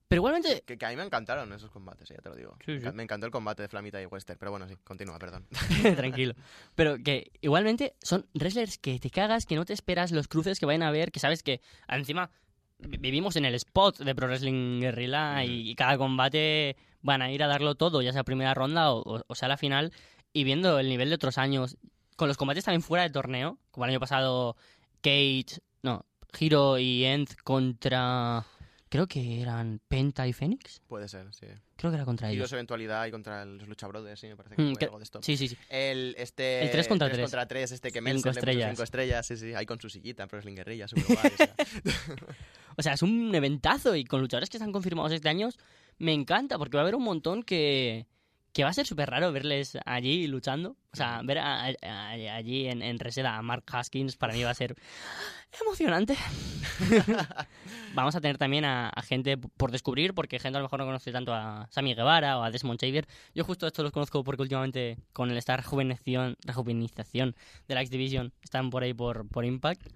[0.08, 2.56] Pero igualmente, Que, que a mí me encantaron esos combates, ya te lo digo.
[2.64, 2.86] Sí, Me sí.
[2.86, 5.46] enca- Me encantó el combate de Flamita y Wester, pero bueno, sí, continúa, perdón.
[5.96, 6.34] tranquilo.
[6.74, 10.66] Pero que igualmente son wrestlers que te cagas, que no te esperas los cruces que
[10.66, 12.30] vayan a ver, que sabes que encima
[12.78, 17.30] vi- vivimos en el spot de Pro Wrestling Guerrilla y, y cada combate van a
[17.32, 19.92] ir a darlo todo, ya sea primera ronda o sea la final,
[20.32, 21.76] y viendo el nivel de otros años,
[22.16, 24.56] con los combates también fuera de torneo, como el año pasado
[25.00, 26.04] Cage, no,
[26.38, 28.44] Hiro y End contra...
[28.94, 30.80] Creo que eran Penta y Fénix.
[30.86, 31.48] Puede ser, sí.
[31.74, 32.44] Creo que era contra Y ellos.
[32.44, 34.98] dos eventualidad y contra los Lucha Brothers, sí, me parece que Mm, fue que- algo
[34.98, 35.20] de esto.
[35.20, 35.58] Sí, sí, sí.
[35.68, 37.22] El, este, El tres contra tres.
[37.22, 38.70] contra tres, este que puso estrellas.
[38.70, 41.36] cinco estrellas, sí, sí, ahí con su sillita en Pro Wrestling Guerrilla, súper guay, o
[41.36, 41.54] sea.
[42.76, 45.48] O sea, es un eventazo y con luchadores que están confirmados este año
[45.98, 48.06] me encanta porque va a haber un montón que,
[48.54, 50.76] que va a ser súper raro verles allí luchando.
[50.92, 54.42] O sea, ver a- a- a- allí en, en Reseda a Mark Haskins para mí
[54.44, 54.76] va a ser
[55.60, 56.16] emocionante.
[57.94, 61.12] Vamos a tener también a, gente por descubrir porque gente a lo mejor no conoce
[61.12, 63.06] tanto a Sammy Guevara o a Desmond Xavier.
[63.34, 67.36] Yo justo estos los conozco porque últimamente con el esta rejuvenización, rejuvenización
[67.68, 69.86] de la X Division están por ahí por, por Impact.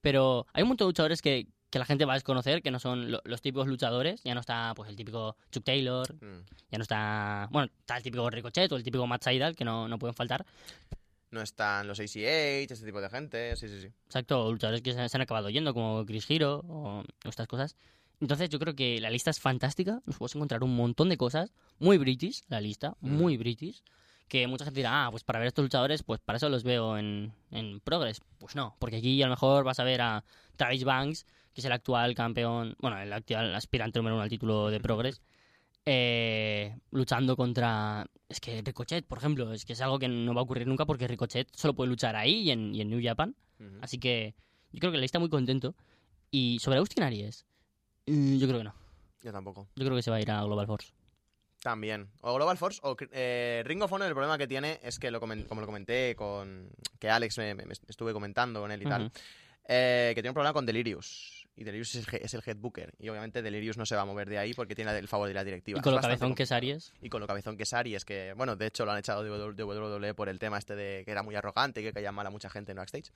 [0.00, 2.78] Pero hay un montón de luchadores que, que la gente va a desconocer, que no
[2.78, 4.22] son lo- los típicos luchadores.
[4.22, 6.44] Ya no está pues el típico Chuck Taylor, Mm.
[6.70, 7.48] ya no está...
[7.50, 10.44] Bueno, está el típico Ricochet o el típico Matt Sydal, que no, no pueden faltar.
[11.30, 12.14] No están los ACH,
[12.70, 13.88] este tipo de gente, sí, sí, sí.
[14.04, 17.74] Exacto, luchadores que se, se han acabado yendo, como Chris Hero o estas cosas.
[18.20, 20.02] Entonces yo creo que la lista es fantástica.
[20.04, 21.52] Nos podemos encontrar un montón de cosas.
[21.78, 22.94] Muy british, la lista.
[23.00, 23.16] Mm.
[23.16, 23.82] Muy british.
[24.28, 26.96] Que mucha gente dirá, ah, pues para ver estos luchadores, pues para eso los veo
[26.96, 28.20] en, en Progress.
[28.38, 30.24] Pues no, porque aquí a lo mejor vas a ver a
[30.56, 34.70] Travis Banks, que es el actual campeón, bueno, el actual aspirante número uno al título
[34.70, 35.20] de Progress,
[35.84, 38.06] eh, luchando contra...
[38.28, 40.86] Es que Ricochet, por ejemplo, es que es algo que no va a ocurrir nunca
[40.86, 43.34] porque Ricochet solo puede luchar ahí y en, y en New Japan.
[43.80, 44.34] Así que
[44.72, 45.74] yo creo que le está muy contento.
[46.30, 47.44] Y sobre Austin Aries,
[48.06, 48.74] mm, yo creo que no.
[49.22, 49.68] Yo tampoco.
[49.76, 50.92] Yo creo que se va a ir a Global Force.
[51.62, 52.08] También.
[52.22, 55.20] O Global Force o eh, Ring of Honor, el problema que tiene es que, lo
[55.20, 56.68] como lo comenté con.
[56.98, 59.12] que Alex me, me- me estuve comentando con él y tal,
[59.68, 61.41] eh, que tiene un problema con Delirious.
[61.54, 62.94] Y Delirious es el, es el head booker.
[62.98, 65.34] Y obviamente Delirious no se va a mover de ahí porque tiene el favor de
[65.34, 65.78] la directiva.
[65.78, 66.52] Y con Es lo cabezón que es.
[66.52, 66.92] Aries.
[67.02, 69.30] Y con lo cabezón que es Aries, que, bueno, de hecho lo han echado de
[69.30, 72.30] WWE por el tema este de que era muy arrogante y que caía mal a
[72.30, 73.12] mucha gente en backstage.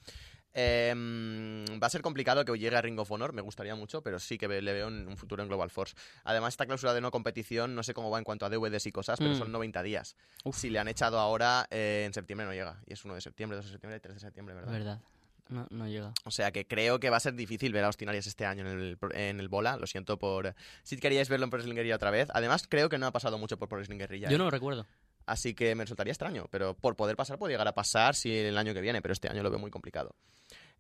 [0.53, 4.19] Em, va a ser complicado que llegue a Ring of Honor, me gustaría mucho, pero
[4.19, 5.95] sí que le veo un, un futuro en Global Force.
[6.25, 8.93] Además, esta cláusula de no competición, no sé cómo va en cuanto a DVDs y
[8.93, 9.39] cosas, pero Mm.
[9.39, 10.17] son 90 días.
[10.45, 10.57] Uf.
[10.59, 12.81] Si le han echado ahora, eh, en septiembre no llega.
[12.87, 14.73] Y es 1 de septiembre, 2 de septiembre y 3 de septiembre, ¿verdad?
[14.73, 15.01] Verdad.
[15.49, 16.13] No, no llega.
[16.25, 18.69] O sea que creo que va a ser difícil ver a Austin Aries este año
[18.69, 19.77] en el, en el bola.
[19.77, 20.55] Lo siento por.
[20.83, 22.29] Si queríais verlo en Pro Wrestling Guerrilla otra vez.
[22.33, 24.29] Además, creo que no ha pasado mucho por Wrestling Guerrilla.
[24.29, 24.39] Yo ¿eh?
[24.39, 24.87] no lo recuerdo.
[25.25, 26.47] Así que me resultaría extraño.
[26.51, 29.03] Pero por poder pasar, puede llegar a pasar si el año que viene.
[29.03, 30.15] Pero este año lo veo muy complicado.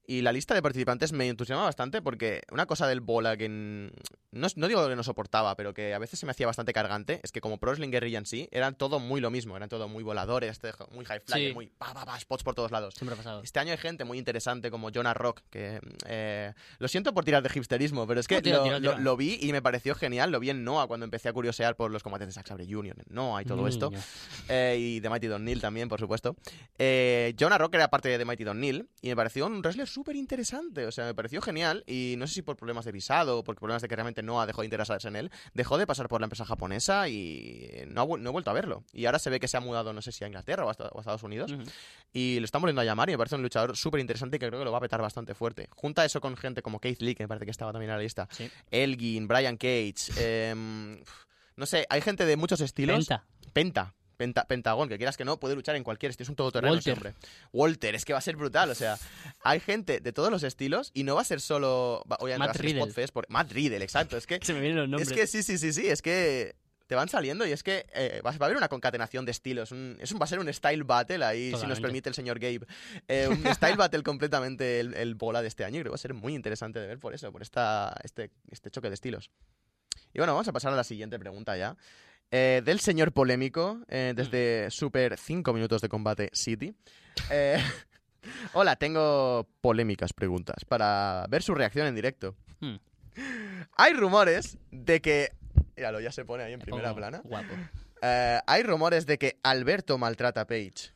[0.06, 4.48] Y la lista de participantes me entusiasma bastante porque una cosa del bola que no,
[4.54, 7.32] no digo que no soportaba, pero que a veces se me hacía bastante cargante, es
[7.32, 10.02] que como Pro Wrestling Guerrilla en sí, eran todo muy lo mismo, eran todo muy
[10.04, 11.54] voladores, este- muy high flyer, Sí.
[11.54, 12.94] muy pa, pa, pa, spots por todos lados.
[12.94, 13.42] Siempre ha pasado.
[13.42, 17.42] Este año hay gente muy interesante como Jonah Rock, que eh, lo siento por tirar
[17.42, 19.02] de hipsterismo, pero es que No, tira, lo, tira, lo- tira.
[19.02, 20.30] lo vi y me pareció genial.
[20.30, 22.96] Lo vi en Noah cuando empecé a curiosear por los combates de Zack Sabre Jr.
[22.98, 23.90] en Noah y todo esto.
[23.90, 24.02] Niño.
[24.48, 26.36] Eh, y de Mighty Don Neil también, por supuesto.
[26.78, 30.14] Eh, Jonah Rock era parte de Mighty Don Neil y me pareció un wrestler súper
[30.16, 30.84] interesante.
[30.84, 31.82] O sea, me pareció genial.
[31.86, 34.44] Y no sé si por problemas de visado o por problemas de que realmente Noah
[34.44, 38.18] dejó de interesarse en él, dejó de pasar por la empresa japonesa y no, ha
[38.18, 38.84] no he vuelto a verlo.
[38.92, 40.76] Y ahora se ve que se ha mudado, no sé si a Inglaterra o a,
[40.92, 41.54] o a Estados Unidos.
[42.12, 44.58] Y lo están volviendo a llamar y me parece un luchador súper interesante que creo
[44.58, 45.68] que lo va a petar bastante fuerte.
[45.74, 48.02] Junta eso con gente como Keith Lee, que me parece que estaba también en la
[48.02, 48.28] lista.
[48.30, 48.50] Sí.
[48.70, 50.12] Elgin, Brian Cage.
[50.18, 51.00] em,
[51.56, 52.98] no sé, hay gente de muchos estilos.
[52.98, 53.24] Penta.
[53.54, 53.94] Penta.
[54.16, 56.94] Penta- Pentagón, que quieras que no, puede luchar en cualquier estilo, es un todoterreno Walter.
[56.94, 57.14] siempre.
[57.52, 58.98] Walter, es que va a ser brutal, o sea,
[59.42, 63.08] hay gente de todos los estilos y no va a ser solo, obviamente Matt Riddle.
[63.12, 65.10] Por Matt Riddle, exacto, es que Se me vienen los nombres.
[65.10, 66.56] es que sí, sí, sí, sí, es que
[66.86, 69.72] te van saliendo y es que eh, va, a haber una concatenación de estilos.
[69.72, 72.38] Un, es un, va a ser un style battle ahí, si nos permite el señor
[72.38, 72.66] Gabe.
[73.08, 75.96] Eh, un style battle completamente el, el bola de este año y creo que va
[75.96, 79.30] a ser muy interesante de ver por eso, por esta, este, este choque de estilos.
[80.14, 81.76] Y bueno, vamos a pasar a la siguiente pregunta ya.
[82.30, 86.74] Eh, del señor polémico, eh, desde Super 5 minutos de combate City.
[87.30, 87.58] Eh,
[88.52, 92.34] hola, tengo polémicas preguntas para ver su reacción en directo.
[92.60, 92.76] Hmm.
[93.76, 95.32] Hay rumores de que.
[95.76, 97.20] Míralo, ya se pone ahí en Me primera plana.
[97.24, 97.54] Guapo.
[98.02, 100.92] Hay rumores de que Alberto maltrata a Paige.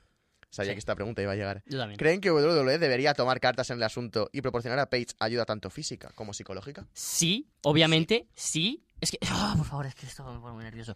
[0.51, 0.75] Sabía Sí.
[0.75, 1.63] que esta pregunta iba a llegar.
[1.67, 1.97] Yo también.
[1.97, 5.71] ¿Creen que WWE debería tomar cartas en el asunto y proporcionar a Paige ayuda tanto
[5.71, 6.87] física como psicológica?
[6.93, 8.83] Sí, obviamente, sí.
[9.01, 9.19] Es que.
[9.29, 10.95] ah, por favor, es que esto me pone muy nervioso.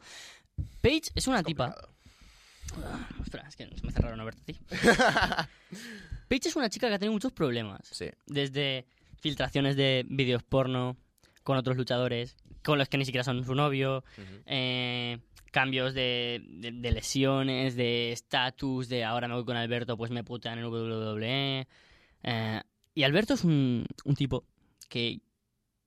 [0.81, 1.75] Paige es una tipa.
[1.75, 1.95] Complicado.
[2.87, 4.59] Ah, espera, es que se me hace raro no verte a ti.
[6.29, 7.81] Paige es una chica que ha tenido muchos problemas.
[7.91, 8.07] Sí.
[8.27, 8.87] Desde
[9.21, 10.97] filtraciones de vídeos porno
[11.43, 14.03] con otros luchadores, con los que ni siquiera son su novio,
[14.47, 15.19] eh,
[15.51, 20.25] cambios de, de- de lesiones, de estatus, de ahora me voy con Alberto, pues me
[20.25, 21.69] putean en WWE.
[22.23, 22.61] Eh,
[22.95, 24.45] y Alberto es un, un tipo
[24.89, 25.21] que,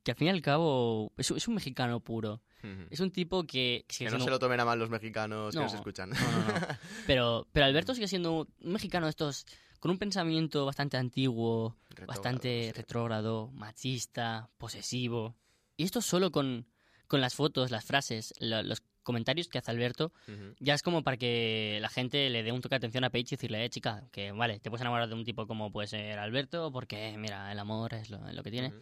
[0.07, 2.41] que al fin y al cabo es, es un mexicano puro.
[2.89, 3.83] Es un tipo que...
[3.89, 6.11] que Que no se lo tomen a mal los mexicanos que No, nos escuchan.
[6.11, 6.67] no, no.
[7.07, 9.45] Pero, pero Alberto sigue siendo un mexicano de estos
[9.79, 12.71] con un pensamiento bastante antiguo, Retrógrado, bastante sí.
[12.71, 15.35] retrógrado, machista, posesivo.
[15.75, 16.67] Y esto solo con,
[17.07, 20.55] con las fotos, las frases, lo- los comentarios que hace Alberto, Ujú.
[20.59, 23.27] ya es como para que la gente le dé un toque de atención a Paige
[23.35, 26.17] y decirle, eh, chica, que vale, te puedes enamorar de un tipo como puede ser
[26.19, 28.69] Alberto, porque, mira, el amor es lo, lo que tiene.
[28.69, 28.81] Ujú.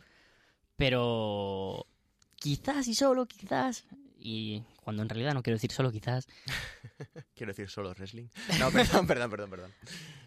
[0.76, 1.86] Pero
[2.36, 3.86] quizás y solo quizás,
[4.20, 6.28] y cuando en realidad no quiero decir solo quizás,
[7.36, 8.28] Quiero decir solo wrestling.
[8.60, 9.74] No, perdón, perdón, perdón, perdón.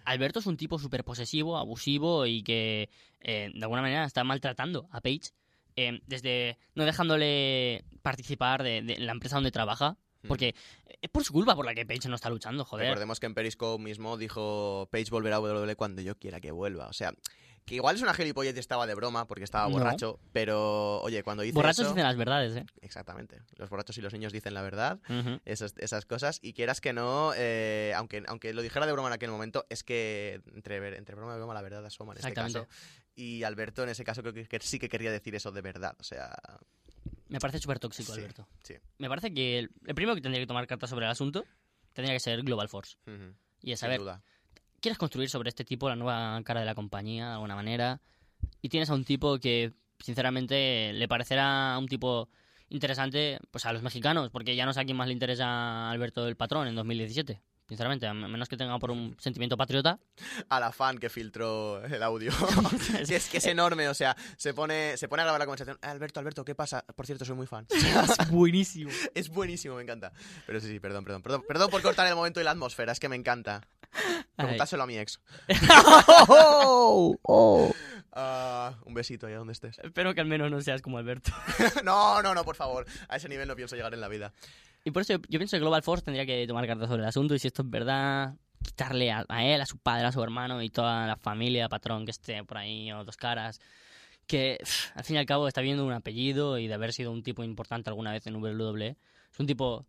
[0.04, 2.90] Alberto es un tipo súper posesivo, abusivo y que
[3.20, 5.30] eh, de alguna manera está maltratando a Paige.
[5.76, 9.96] eh, desde no dejándole participar de, de la empresa donde trabaja.
[10.26, 10.54] Porque
[11.00, 12.86] es por su culpa por la que Paige no está luchando, joder.
[12.86, 16.88] Recordemos que en Periscope mismo dijo Page volverá a WWE cuando yo quiera que vuelva.
[16.88, 17.14] O sea,
[17.68, 19.72] que igual es una gilipollez y estaba de broma porque estaba No.
[19.74, 21.90] borracho, pero oye, cuando dice Borrachos eso...
[21.90, 22.64] dicen las verdades, ¿eh?
[22.80, 23.40] Exactamente.
[23.56, 24.98] Los borrachos y los niños dicen la verdad.
[25.44, 26.38] Esas, esas cosas.
[26.42, 29.84] Y quieras que no, eh, aunque, aunque lo dijera de broma en aquel momento, es
[29.84, 32.66] que entre, ver- entre broma y broma la verdad asoma en este caso.
[33.14, 35.94] Y Alberto en ese caso creo que, que sí que quería decir eso de verdad.
[36.00, 36.34] O sea,
[37.28, 38.20] Me parece súper tóxico, Sí.
[38.20, 38.46] Alberto.
[38.62, 38.74] sí.
[38.98, 41.44] Me parece que el, el primero que tendría que tomar cartas sobre el asunto
[41.92, 42.96] tendría que ser Global Force.
[43.06, 44.22] Ujú, Y es sin saber, duda.
[44.80, 48.00] Quieres construir sobre este tipo la nueva cara de la compañía de alguna manera
[48.62, 52.28] y tienes a un tipo que sinceramente le parecerá un tipo
[52.68, 56.26] interesante pues a los mexicanos porque ya no sé a quién más le interesa Alberto
[56.26, 59.98] el Patrón en 2017 sinceramente a menos que tenga por un sentimiento patriota
[60.48, 62.32] A la fan que filtró el audio.
[63.04, 65.78] Sí, es que es enorme, o sea, se pone, se pone a grabar la conversación.
[65.82, 66.84] "Eh, Alberto, Alberto, ¿qué pasa?
[66.96, 67.66] Por cierto, soy muy fan.
[67.70, 70.12] es buenísimo Es buenísimo, me encanta.
[70.46, 71.22] Pero sí, sí, perdón, perdón.
[71.22, 73.60] Perdón, perdón por cortar el momento y la atmósfera, es que me encanta.
[74.36, 75.20] Preguntárselo a mi ex.
[78.12, 79.78] Ah, un besito allá donde estés.
[79.78, 81.30] Espero que al menos no seas como Alberto.
[81.84, 82.86] no, no, no, por favor.
[83.08, 84.32] A ese nivel no pienso llegar en la vida.
[84.84, 87.08] Y por eso yo, yo pienso que Global Force tendría que tomar cartas sobre el
[87.08, 90.22] asunto y si esto es verdad, quitarle a, a él, a su padre, a su
[90.22, 93.60] hermano y toda la familia, patrón que esté por ahí o dos caras,
[94.26, 97.10] que pff, al fin y al cabo está viendo un apellido y de haber sido
[97.12, 98.96] un tipo importante alguna vez en WWE.
[99.32, 99.86] Es un tipo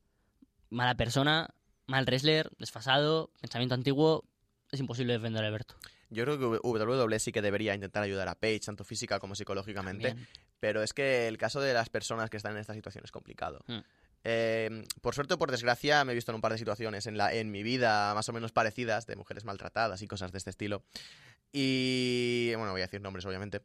[0.69, 1.49] mala persona,
[1.87, 4.23] mal wrestler, desfasado, pensamiento antiguo.
[4.71, 5.75] Es imposible defender a Alberto.
[6.09, 10.09] Yo creo que WWE sí que debería intentar ayudar a Paige, tanto física como psicológicamente.
[10.09, 10.27] También.
[10.59, 13.63] Pero es que el caso de las personas que están en esta situación es complicado.
[13.67, 13.79] Mm.
[14.23, 17.17] Eh, por suerte o por desgracia me he visto en un par de situaciones en,
[17.17, 20.49] la, en mi vida más o menos parecidas de mujeres maltratadas y cosas de este
[20.49, 20.83] estilo.
[21.51, 23.61] Y bueno, voy a decir nombres obviamente.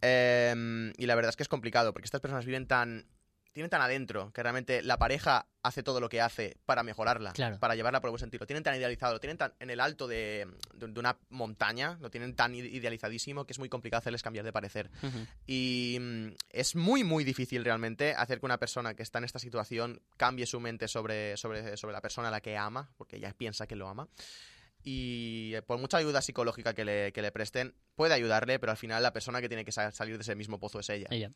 [0.00, 3.06] Eh, y la verdad es que es complicado porque estas personas viven tan...
[3.52, 7.58] Tienen tan adentro que realmente la pareja hace todo lo que hace para mejorarla, Claro.
[7.58, 8.40] para llevarla por el buen sentido.
[8.42, 11.98] Lo tienen tan idealizado, lo tienen tan en el alto de, de- de una montaña,
[12.00, 14.90] lo tienen tan ide- idealizadísimo que es muy complicado hacerles cambiar de parecer.
[15.46, 19.38] Y mm, es muy, muy difícil realmente hacer que una persona que está en esta
[19.38, 23.34] situación cambie su mente sobre, sobre, sobre la persona a la que ama, porque ella
[23.36, 24.08] piensa que lo ama.
[24.84, 28.78] Y eh, por mucha ayuda psicológica que le, que le presten, puede ayudarle, pero al
[28.78, 31.06] final la persona que tiene que sa- salir de ese mismo pozo es ella.
[31.10, 31.30] Ella.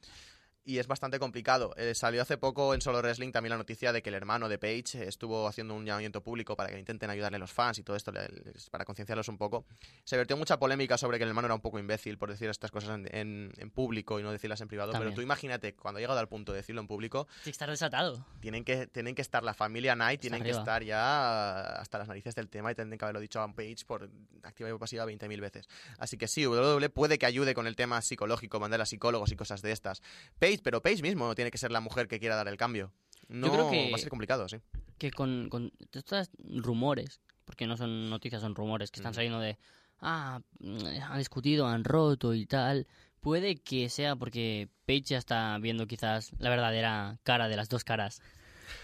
[0.69, 1.73] Y es bastante complicado.
[1.77, 4.59] Eh, salió hace poco en Solo Wrestling también la noticia de que el hermano de
[4.59, 7.85] Paige eh, estuvo haciendo un llamamiento público para que intenten ayudarle a los fans y
[7.85, 9.65] todo esto, les- para concienciarlos un poco.
[10.03, 12.73] Se vertió mucha polémica sobre que el hermano era un poco imbécil por decir estas
[12.73, 14.91] cosas en, en- en público y no decirlas en privado.
[14.91, 15.11] También.
[15.13, 17.71] Pero tú imagínate, cuando ha llegado al punto de decirlo en público, Tienes que estar
[17.71, 18.27] desatado.
[18.41, 22.35] tienen que, tienen que estar la familia Knight, tienen que estar ya hasta las narices
[22.35, 24.11] del tema y tendrían que haberlo dicho a Page por
[24.43, 25.69] activa y pasiva 20.000 veces.
[25.99, 29.37] Así que sí, WWE puede que ayude con el tema psicológico, mandar a psicólogos y
[29.37, 30.03] cosas de estas.
[30.41, 32.93] Page, pero Page mismo tiene que ser la mujer que quiera dar el cambio.
[33.29, 34.59] No, creo que- va a ser complicado, sí.
[34.99, 39.59] que con, con estos rumores, porque no son noticias, son rumores que están saliendo de,
[40.01, 42.87] ah, mm, han discutido, han roto y tal,
[43.21, 47.83] puede que sea porque Paige ya está viendo quizás la verdadera cara de las dos
[47.85, 48.23] caras,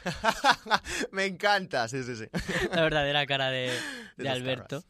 [1.11, 2.25] Me encanta, sí, sí, sí.
[2.71, 3.71] la verdadera cara de,
[4.29, 4.85] Alberto.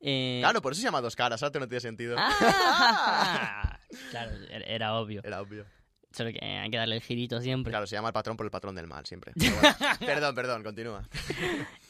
[0.00, 2.16] Eh, Claro, por eso se llama dos caras, ahora no tiene sentido.
[2.18, 3.78] ah,
[4.10, 5.20] claro, era obvio.
[5.24, 5.66] Era obvio.
[6.12, 7.70] Solo que hay que darle el girito siempre.
[7.70, 9.32] Claro, se llama el patrón por el patrón del mal, siempre.
[9.36, 11.08] Bueno, perdón, perdón, continúa.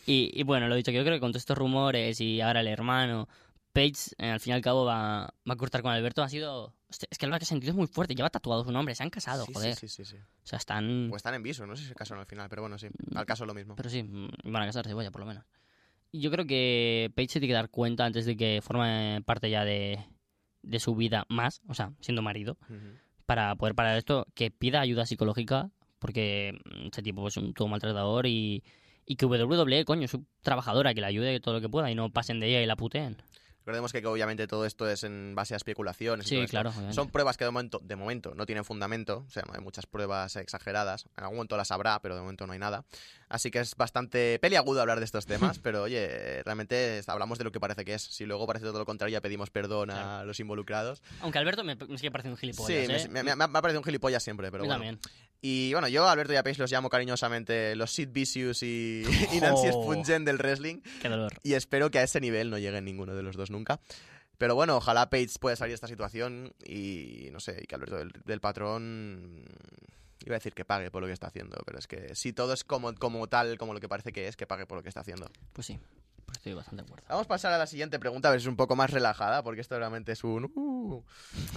[0.06, 2.60] Y, y bueno, lo dicho, que yo creo que con todos estos rumores y ahora
[2.60, 3.28] el hermano,
[3.72, 6.22] Paige, eh, al fin y al cabo, va, va a cortar con Alberto.
[6.22, 6.74] Ha sido.
[6.90, 8.14] hostia, es que el sentido es muy fuerte.
[8.14, 8.94] Lleva tatuado su nombre.
[8.94, 9.74] Se han casado, Sí, joder.
[9.76, 10.16] sí, sí, sí, sí.
[10.16, 11.06] O sea, están.
[11.08, 12.88] Pues están en viso, no sé si se casaron al final, pero bueno, sí.
[13.14, 13.74] Al caso lo mismo.
[13.76, 15.44] Pero sí, mm, van a casarse, vaya, por lo menos.
[16.12, 19.64] Yo creo que Paige se tiene que dar cuenta antes de que forme parte ya
[19.64, 20.04] de,
[20.62, 22.58] de su vida más, o sea, siendo marido,
[23.26, 28.26] para poder parar esto, que pida ayuda psicológica, porque este tipo es un todo maltratador
[28.26, 28.64] y,
[29.06, 32.10] y que WWE, coño, es trabajadora, que le ayude todo lo que pueda y no
[32.10, 33.16] pasen de ella y la puteen.
[33.60, 36.26] Recordemos que, que obviamente todo esto es en base a especulaciones.
[36.32, 36.72] y Sí, claro.
[36.90, 40.34] Son pruebas que de momento, de momento no tienen fundamento, o sea, hay muchas pruebas
[40.36, 41.06] exageradas.
[41.16, 42.84] En algún momento las habrá, pero de momento no hay nada.
[43.30, 47.52] Así que es bastante peliagudo hablar de estos temas, pero oye, realmente hablamos de lo
[47.52, 48.02] que parece que es.
[48.02, 50.24] Si luego parece todo lo contrario, ya pedimos perdón a Claro.
[50.26, 51.02] los involucrados.
[51.20, 53.22] Aunque Alberto me, me sigue pareciendo un Sí, gilipollas, me, ¿eh?
[53.22, 54.82] me- me- me ha parecido un gilipollas siempre, pero Yo bueno.
[54.84, 54.98] también.
[55.40, 59.02] Y bueno, yo Alberto y a Paige los llamo cariñosamente los Sid Vicious y,
[59.32, 59.84] y Nancy Oh.
[59.84, 60.80] Spungen del wrestling.
[61.00, 61.32] Qué dolor.
[61.42, 63.80] Y espero que a ese nivel no llegue ninguno de los dos nunca.
[64.38, 67.96] Pero bueno, ojalá Paige pueda salir de esta situación y no sé, y que Alberto
[67.96, 69.44] del, del patrón
[70.24, 72.52] iba a decir que pague por lo que está haciendo, pero es que si todo
[72.52, 74.88] es como, como tal, como lo que parece que es, que pague por lo que
[74.88, 75.30] está haciendo.
[75.52, 75.78] Pues sí,
[76.26, 77.06] pues estoy bastante de acuerdo.
[77.08, 79.42] Vamos a pasar a la siguiente pregunta, a ver si es un poco más relajada,
[79.42, 80.50] porque esto realmente es un...
[80.54, 81.04] uh.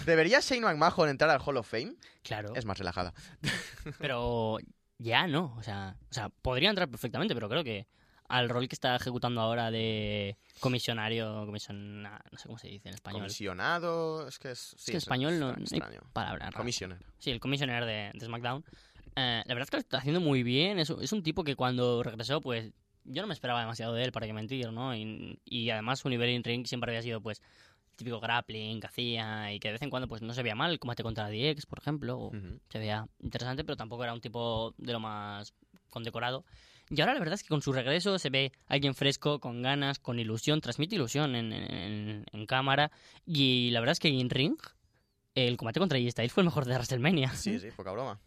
[0.06, 1.96] ¿Debería Shane McMahon entrar al Hall of Fame?
[2.24, 2.56] Claro.
[2.56, 3.14] Es más relajada.
[4.00, 4.58] Pero
[4.98, 7.88] ya no, o sea, o sea, podría entrar perfectamente, pero creo que
[8.34, 12.96] al rol que está ejecutando ahora de comisionario, comisiona, no sé cómo se dice en
[12.96, 13.22] español.
[13.22, 14.74] Comisionado, es que es...
[14.74, 16.02] es sí, que en español no, no hay extraño.
[16.14, 16.58] palabra rara.
[16.58, 16.98] Commissioner.
[17.20, 18.66] Sí, el comisionero de, de SmackDown.
[19.16, 20.80] Eh, la verdad es que lo está haciendo muy bien.
[20.80, 22.72] Es, es un tipo que cuando regresó, pues
[23.04, 24.96] yo no me esperaba demasiado de él, para qué mentir, ¿no?
[24.96, 27.40] Y, y además su nivel in ring siempre había sido, pues,
[27.92, 30.56] el típico grappling que hacía y que de vez en cuando, pues, no se veía
[30.56, 30.80] mal.
[30.80, 32.60] Combate contra DX, por ejemplo, o Ujú.
[32.70, 35.54] se veía interesante, pero tampoco era un tipo de lo más
[35.92, 36.44] condecorado.
[36.96, 40.00] Y ahora la verdad es que con su regreso se ve alguien fresco, con ganas,
[40.00, 42.92] con ilusión, transmite ilusión en, en- en cámara.
[43.26, 44.58] Y la verdad es que en ring,
[45.36, 47.34] el combate contra AJ Styles fue el mejor de WrestleMania.
[47.34, 48.20] Sí, sí, poca broma.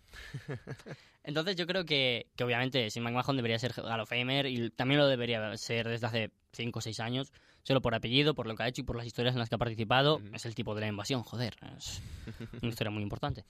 [1.24, 5.00] Entonces yo creo que, que obviamente Sin McMahon debería ser Hall of Famer y también
[5.00, 7.32] lo debería ser desde hace 5 o 6 años,
[7.64, 9.56] solo por apellido, por lo que ha hecho y por las historias en las que
[9.56, 10.16] ha participado.
[10.16, 10.28] Ujú.
[10.34, 11.54] Es el tipo de la invasión, joder.
[11.76, 12.00] Es
[12.62, 13.44] una historia muy importante.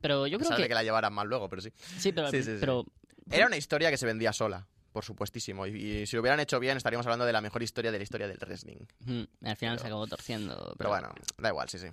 [0.00, 0.66] Pero yo creo que...
[0.66, 1.70] que la llevaran mal luego, pero sí.
[1.76, 2.28] Sí, pero...
[2.28, 2.56] Sí, sí, sí.
[2.60, 2.84] pero
[3.30, 5.66] Era una historia que se vendía sola, por supuestísimo.
[5.66, 5.70] Y,
[6.02, 8.28] y si lo hubieran hecho bien, estaríamos hablando de la mejor historia de la historia
[8.28, 8.76] del wrestling.
[9.06, 10.74] mm, al final se Pero- acabó torciendo.
[10.78, 11.86] Pero bueno, da igual, sí, sí.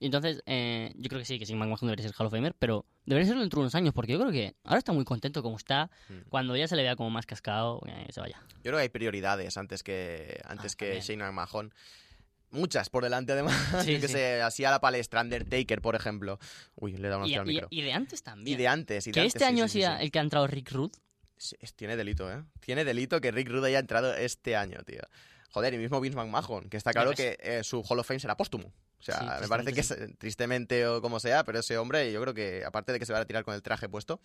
[0.00, 2.54] Y entonces, eh, yo creo que sí, que Shane McMahon debería ser Hall of Famer,
[2.56, 5.42] pero debería serlo dentro de unos años, porque yo creo que ahora está muy contento
[5.42, 5.90] como está.
[6.08, 6.28] Mm.
[6.28, 8.40] Cuando ya se le vea como más cascado, eh, se vaya.
[8.58, 11.00] Yo creo que hay prioridades antes que, antes Ah, que.
[11.00, 11.74] Shane McMahon.
[12.50, 13.54] Muchas por delante, además.
[13.84, 14.14] Sí, que sí.
[14.14, 16.38] sé, así a la palestra, Undertaker, por ejemplo.
[16.76, 17.68] Uy, le he dado una Y, al y- micro.
[17.70, 18.58] y de antes Y también.
[18.58, 19.06] de antes.
[19.06, 20.92] Y de que antes, este sí, año sea el que ha entrado Rick Rude.
[21.76, 22.42] Tiene delito, ¿eh?
[22.60, 25.02] Tiene delito que Rick Rude haya entrado este año, tío.
[25.50, 28.36] Joder, y mismo Vince McMahon, que está claro que eh, su Hall of Fame será
[28.36, 28.72] póstumo.
[28.98, 32.10] O sea, Sí, me parece que tristemente es- tristemente o como sea, pero ese hombre,
[32.12, 34.20] yo creo que aparte de que se va a retirar con el traje puesto,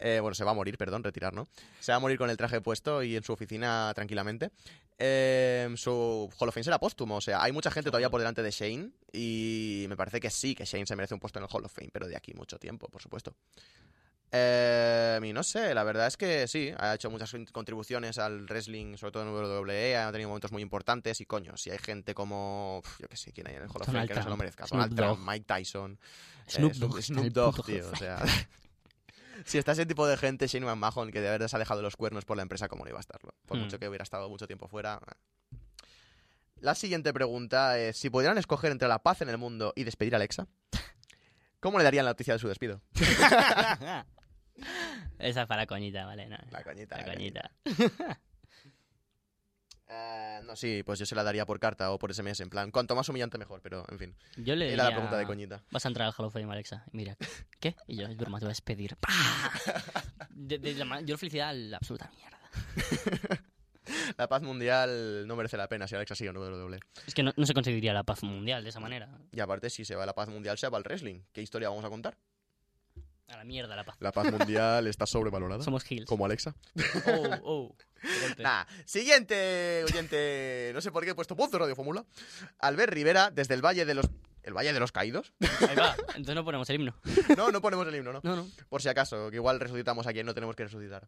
[0.00, 1.46] eh, bueno, se va a morir, perdón, retirar, ¿no?
[1.80, 4.50] Se va a morir con el traje puesto y en su oficina tranquilamente.
[4.98, 8.42] Eh, su Hall of Fame será póstumo, o sea, hay mucha gente todavía por delante
[8.42, 11.50] de Shane y me parece que sí, que Shane se merece un puesto en el
[11.52, 13.34] Hall of Fame, pero de aquí mucho tiempo, por supuesto.
[14.38, 18.44] Eh, y no sé, la verdad es que sí, ha hecho muchas con- contribuciones al
[18.46, 22.14] wrestling, sobre todo en WWE, ha tenido momentos muy importantes y coño, si hay gente
[22.14, 24.28] como, yo qué sé, quién hay en el Hall of Fame Donald que no se
[24.28, 25.20] lo merezca, Donald Trump.
[25.26, 25.98] Mike Tyson,
[26.46, 28.18] eh, Snoop Snoop, Dogg, Snoop Dogg, tío, o sea...
[29.44, 31.94] Si está ese tipo de gente, Shane McMahon, que de verdad se ha dejado los
[31.94, 33.34] cuernos por la empresa, como no iba a estarlo?
[33.44, 33.64] Por Hmm.
[33.64, 34.98] mucho que hubiera estado mucho tiempo fuera.
[35.06, 35.56] eh.
[36.60, 40.14] La siguiente pregunta es: si pudieran escoger entre la paz en el mundo y despedir
[40.14, 40.46] a Alexa,
[41.60, 42.80] ¿cómo le darían la noticia de su despido?
[45.18, 46.28] Esa es para coñita, vale.
[46.28, 46.98] no, La coñita.
[46.98, 47.50] la la coñita.
[49.88, 52.70] Eh, no, sí, pues yo se la daría por carta o por SMS, en plan,
[52.70, 54.16] cuanto más humillante mejor, pero en fin.
[54.36, 55.62] Yo le Era la pregunta de coñita.
[55.70, 56.84] Vas a entrar al Hall of Fame, Alexa.
[56.92, 57.16] Mira,
[57.60, 57.76] ¿qué?
[57.86, 58.96] Y yo, es broma, te voy a despedir.
[60.30, 62.38] De, de la yo felicidad a la absoluta mierda.
[64.18, 66.80] La paz mundial no merece la pena si Alexa sigue en WWE.
[67.06, 69.08] Es que no, no se conseguiría la paz mundial de esa manera.
[69.32, 71.20] Y aparte, si se va la paz mundial, se va al wrestling.
[71.32, 72.16] ¿Qué historia vamos a contar?
[73.28, 73.96] A la mierda la paz.
[74.00, 75.62] La paz mundial está sobrevalorada.
[75.62, 76.06] Somos heels.
[76.06, 76.54] Como Alexa.
[77.06, 77.76] Oh, oh.
[78.38, 82.04] Nah, siguiente oyente, no sé por qué he puesto de Radio Fórmula.
[82.60, 84.06] Albert Rivera, desde el Valle de los...
[84.46, 85.34] ¿El Valle de los Caídos?
[85.68, 85.94] Ahí va.
[86.14, 86.94] Entonces no ponemos el himno.
[87.36, 88.20] No, no ponemos el himno, ¿no?
[88.22, 88.46] No, no.
[88.70, 91.06] Por si acaso, que igual resucitamos a quien no tenemos que resucitar.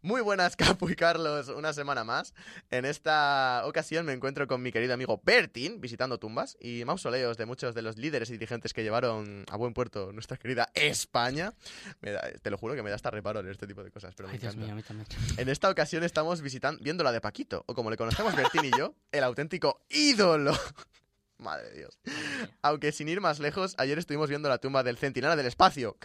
[0.00, 2.34] Muy buenas, Capu y Carlos, una semana más.
[2.72, 7.46] En esta ocasión me encuentro con mi querido amigo Bertin, visitando tumbas y mausoleos de
[7.46, 11.52] muchos de los líderes y dirigentes que llevaron a buen puerto nuestra querida España.
[12.00, 14.14] Me da- te lo juro que me da hasta reparo en este tipo de cosas,
[14.16, 14.64] pero me Ay, Dios encanta.
[14.64, 15.06] mío, a mí también.
[15.38, 18.70] En esta ocasión estamos visitando, viendo la de Paquito, o como le conocemos Bertín y
[18.76, 20.52] yo, el auténtico ídolo.
[21.42, 21.98] Madre de Dios.
[22.04, 22.54] Madre.
[22.62, 25.96] Aunque sin ir más lejos, ayer estuvimos viendo la tumba del centinela del espacio.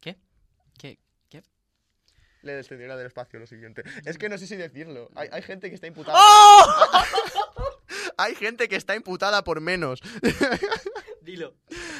[0.00, 0.18] ¿Qué?
[0.78, 0.98] ¿Qué?
[1.28, 1.44] ¿Qué?
[2.42, 3.82] Le del centinela del espacio, lo siguiente.
[4.04, 5.10] Es que no sé si decirlo.
[5.14, 6.18] Hay, hay gente que está imputada.
[6.20, 7.04] ¡Oh!
[8.16, 10.00] Hay gente que está imputada por menos.
[11.22, 11.54] Dilo.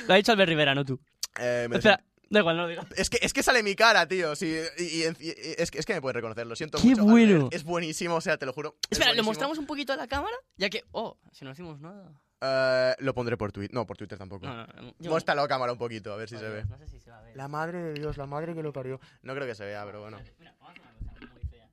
[0.07, 1.01] Lo ha dicho Albert Rivera, no tú.
[1.39, 2.87] Eh, me Espera, da igual, no lo digas.
[2.97, 4.35] Es que, es que sale mi cara, tío.
[4.37, 4.47] Sí,
[4.79, 7.05] y, y- y- es, que, es que me puedes reconocer, lo siento ¡Qué mucho.
[7.05, 7.35] bueno!
[7.37, 7.55] Albert.
[7.55, 8.77] Es buenísimo, o sea, te lo juro.
[8.85, 9.31] es Espera, ¿lo buenísimo.
[9.31, 10.35] mostramos un poquito a la cámara?
[10.57, 12.11] Ya que, oh, si no decimos nada.
[12.43, 13.75] Eh, lo pondré por Twitter.
[13.75, 14.47] No, por Twitter tampoco.
[14.47, 16.65] No, no, Muéstralo a cámara un poquito, a ver si Vale, se ve.
[16.65, 17.37] No sé si se va a ver.
[17.37, 18.99] La madre de Dios, la madre que lo parió.
[19.23, 20.19] No creo que se vea, pero bueno.
[20.39, 21.69] Mira, vamos a una cosa muy fea.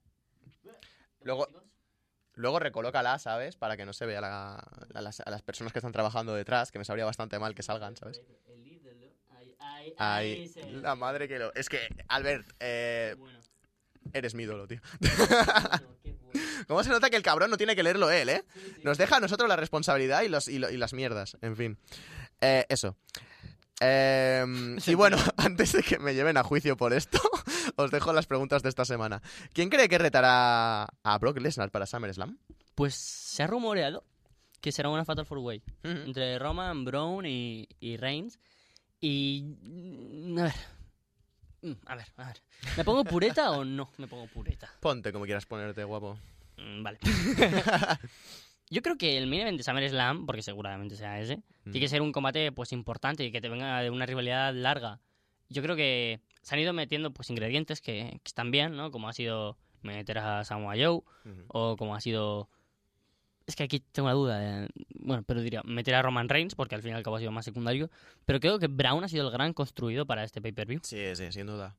[1.21, 1.47] Luego,
[2.33, 3.55] luego recolócala, ¿sabes?
[3.55, 4.55] Para que no se vea la-
[4.93, 7.63] a, las, a las personas que están trabajando detrás, que me sabría bastante mal que
[7.63, 8.21] salgan, ¿sabes?
[8.47, 8.66] El.
[9.97, 11.53] Ahí, ahí, Ay, ahí se- la madre que lo...
[11.55, 13.39] Es que, Albert, eh, Bueno,
[14.13, 14.79] eres mi ídolo, tío.
[14.99, 16.41] bueno, qué bueno.
[16.67, 18.43] ¿Cómo se nota que el cabrón no tiene que leerlo él, eh?
[18.53, 18.81] Sí, sí.
[18.83, 21.77] Nos deja a nosotros la responsabilidad y, los, y, lo- y las mierdas, en fin.
[22.41, 22.95] Eh, eso.
[23.79, 27.19] Em, y bueno, antes de que me lleven a juicio por esto,
[27.75, 29.21] os dejo las preguntas de esta semana.
[29.53, 32.37] ¿Quién cree que retará a Brock Lesnar para SummerSlam?
[32.75, 34.03] Pues se ha rumoreado
[34.61, 38.39] que será una Fatal Four Way entre Roman, Brown y, y Reigns.
[38.99, 39.43] Y.
[39.61, 40.53] mm, A ver.
[41.61, 42.37] Mm, A ver, a ver.
[42.77, 44.69] ¿Me pongo pureta o no me pongo pureta?
[44.79, 46.17] Ponte como quieras ponerte, guapo.
[46.57, 46.99] Mm, Vale.
[48.69, 52.01] Yo creo que el main event de SummerSlam, porque seguramente sea ese, tiene que ser
[52.01, 54.99] un combate pues importante y que te venga de una rivalidad larga.
[55.47, 58.91] Yo creo que se han ido metiendo pues ingredientes que, que están bien, ¿no?
[58.91, 61.01] Como ha sido meter a Samoa Joe
[61.47, 62.49] o como ha sido...
[63.47, 64.37] Es que aquí tengo la duda.
[64.39, 64.67] de-
[64.99, 67.31] Bueno, pero diría meter a Roman Reigns porque al fin y al cabo ha sido
[67.31, 67.89] más secundario.
[68.25, 70.81] Pero creo que Brown ha sido el gran construido para este pay-per-view.
[70.83, 71.75] Sí, sí, sin duda.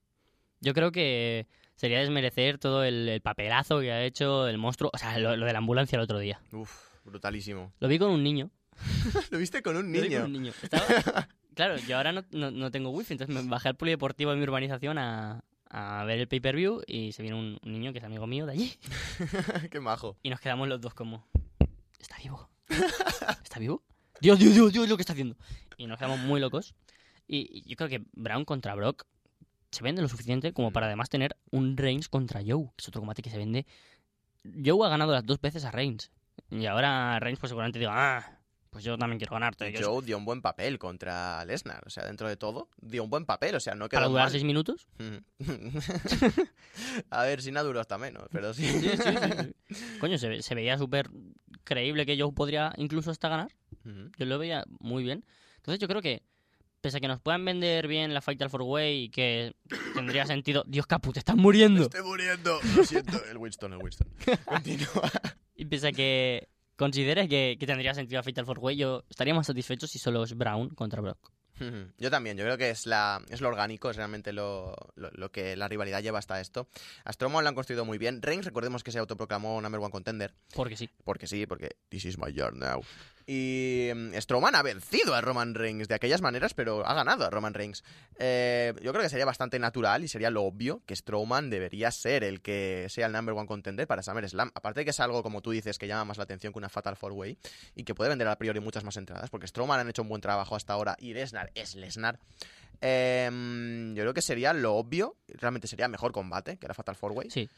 [0.61, 1.47] Yo creo que
[1.77, 4.91] sería desmerecer todo el, el papelazo que ha hecho el monstruo.
[4.93, 6.41] O sea, lo, lo de la ambulancia el otro día.
[6.53, 6.73] Uf,
[7.05, 7.73] brutalísimo.
[7.79, 8.51] Lo vi con un niño.
[9.31, 10.23] ¿Lo viste con un Lo vi niño?
[10.23, 10.53] con un niño.
[10.63, 14.37] Estaba- Claro, yo ahora no, no, no tengo wifi, entonces me bajé al polideportivo de
[14.37, 18.05] mi urbanización a, a ver el pay-per-view y se vino un, un niño que es
[18.05, 18.73] amigo mío de allí
[19.73, 20.17] Qué majo.
[20.23, 21.27] y nos quedamos los dos como...
[21.99, 22.49] ¿Está vivo?
[23.43, 23.83] ¿Está vivo?
[24.21, 25.37] Dios, Dios, Dios, Dios, lo que está haciendo.
[25.77, 26.75] Y nos quedamos muy locos.
[27.27, 29.05] Y, y yo creo que Brown contra Brock
[29.71, 33.01] se vende lo suficiente como para además tener un Reigns contra Joe, que es otro
[33.03, 33.67] combate que se vende.
[34.65, 36.11] Joe ha ganado las dos veces a Reigns.
[36.51, 38.39] Y ahora Reigns pues seguramente diga, ah,
[38.71, 39.71] pues yo también quiero ganarte.
[39.73, 43.11] Yo- Joe dio un buen papel contra Lesnar, o sea, dentro de todo, dio un
[43.11, 44.33] buen papel, o sea, no para quedó durar mal.
[44.33, 44.87] seis minutos.
[47.11, 48.67] A ver, si no duró hasta menos, pero sí.
[48.67, 49.99] Sí, sí, sí, sí.
[50.01, 51.11] Coño, se veía súper
[51.69, 53.55] creíble que Joe podría incluso hasta ganar.
[53.85, 54.11] Ujú.
[54.19, 55.25] Yo lo veía muy bien.
[55.57, 56.23] Entonces yo creo que,
[56.81, 59.55] pese a que nos puedan vender bien la Fatal 4-Way y que
[59.95, 60.65] tendría sentido...
[60.67, 61.83] Dios, Capu, te estás muriendo.
[61.83, 64.09] Estoy muriendo, lo siento, el Winston, el Winston.
[64.45, 65.11] Continúa.
[65.61, 69.49] Y pese a que consideres que, que tendría sentido la Fatal 4-Way, yo estaría más
[69.49, 71.33] satisfecho si solo es Brown contra Brock.
[71.99, 75.31] Yo también, yo creo que es, la, es lo orgánico, es realmente lo, lo- lo
[75.33, 76.69] que la rivalidad lleva hasta esto.
[77.05, 78.23] A Strowman lo han construido muy bien.
[78.23, 80.89] Reigns, recordemos que se autoproclamó number one contender, Porque sí.
[81.05, 82.83] porque sí, porque this is my yard now.
[83.31, 87.31] Y mm, Strowman ha vencido a Roman Reigns de aquellas maneras, pero ha ganado a
[87.31, 87.85] Roman Reigns.
[88.19, 92.25] Eh, yo creo que sería bastante natural y sería lo obvio que Strowman debería ser
[92.25, 94.51] el que sea el number one contender para SummerSlam.
[94.55, 96.71] Aparte de que es algo, como tú dices, que llama más la atención que una
[96.71, 97.37] Fatal 4-Way
[97.75, 100.23] y que puede vender a priori muchas más entradas, porque Strowman han hecho un buen
[100.23, 102.19] trabajo hasta ahora y Lesnar es Lesnar.
[102.81, 103.29] Eh,
[103.95, 107.51] yo creo que sería lo obvio, realmente sería mejor combate que la Fatal 4-Way Sí.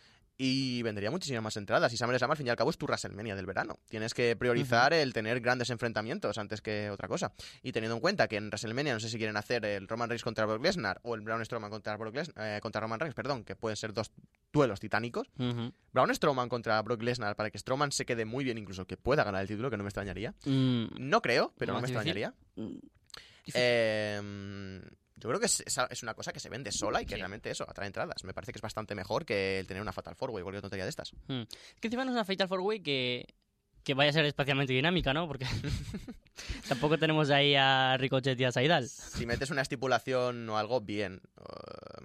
[0.42, 1.92] Y vendería muchísimas más entradas.
[1.92, 3.78] Y SummerSlam, al fin y al cabo, es tu WrestleMania del verano.
[3.90, 7.34] Tienes que priorizar el tener grandes enfrentamientos antes que otra cosa.
[7.62, 10.24] Y teniendo en cuenta que en WrestleMania no sé si quieren hacer el Roman Reigns
[10.24, 13.44] contra Brock Lesnar o el Braun Strowman contra, Brock Les- eh, contra Roman Reigns, perdón,
[13.44, 14.12] que pueden ser dos
[14.50, 15.28] duelos titánicos.
[15.38, 15.72] Ujú.
[15.92, 19.24] Braun Strowman contra Brock Lesnar para que Strowman se quede muy bien, incluso que pueda
[19.24, 20.32] ganar el título, que no me extrañaría.
[20.46, 21.96] Mm, No creo, pero no me difícil.
[22.16, 22.34] extrañaría.
[22.56, 22.78] mm.
[23.52, 24.80] Eh,
[25.20, 27.20] yo creo que es, es- una cosa que se vende sola y que Sí.
[27.20, 28.24] realmente eso, atrae entradas.
[28.24, 30.84] Me parece que es bastante mejor que el tener una Fatal 4 o cualquier tontería
[30.84, 31.12] de estas.
[31.28, 31.42] Mm.
[31.42, 33.26] Es que encima no es una Fatal 4-Way que,
[33.84, 35.26] que vaya a ser especialmente dinámica, ¿no?
[35.28, 35.44] Porque
[36.68, 38.88] tampoco tenemos ahí a Ricochet y a Saidal.
[38.88, 41.20] Si metes una estipulación o algo, bien,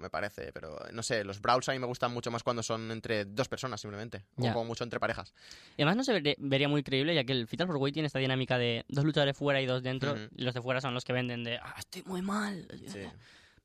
[0.06, 0.52] me parece.
[0.52, 3.48] Pero no sé, los brawls a mí me gustan mucho más cuando son entre dos
[3.48, 4.24] personas simplemente.
[4.36, 4.50] Ya.
[4.50, 5.34] O como mucho entre parejas.
[5.76, 8.18] Y además no se vería, vería muy creíble, ya que el Fatal 4-Way tiene esta
[8.18, 10.16] dinámica de dos luchadores fuera y dos dentro.
[10.36, 12.66] Y los de fuera son los que venden de, ah, estoy muy mal.
[12.86, 13.00] Sí.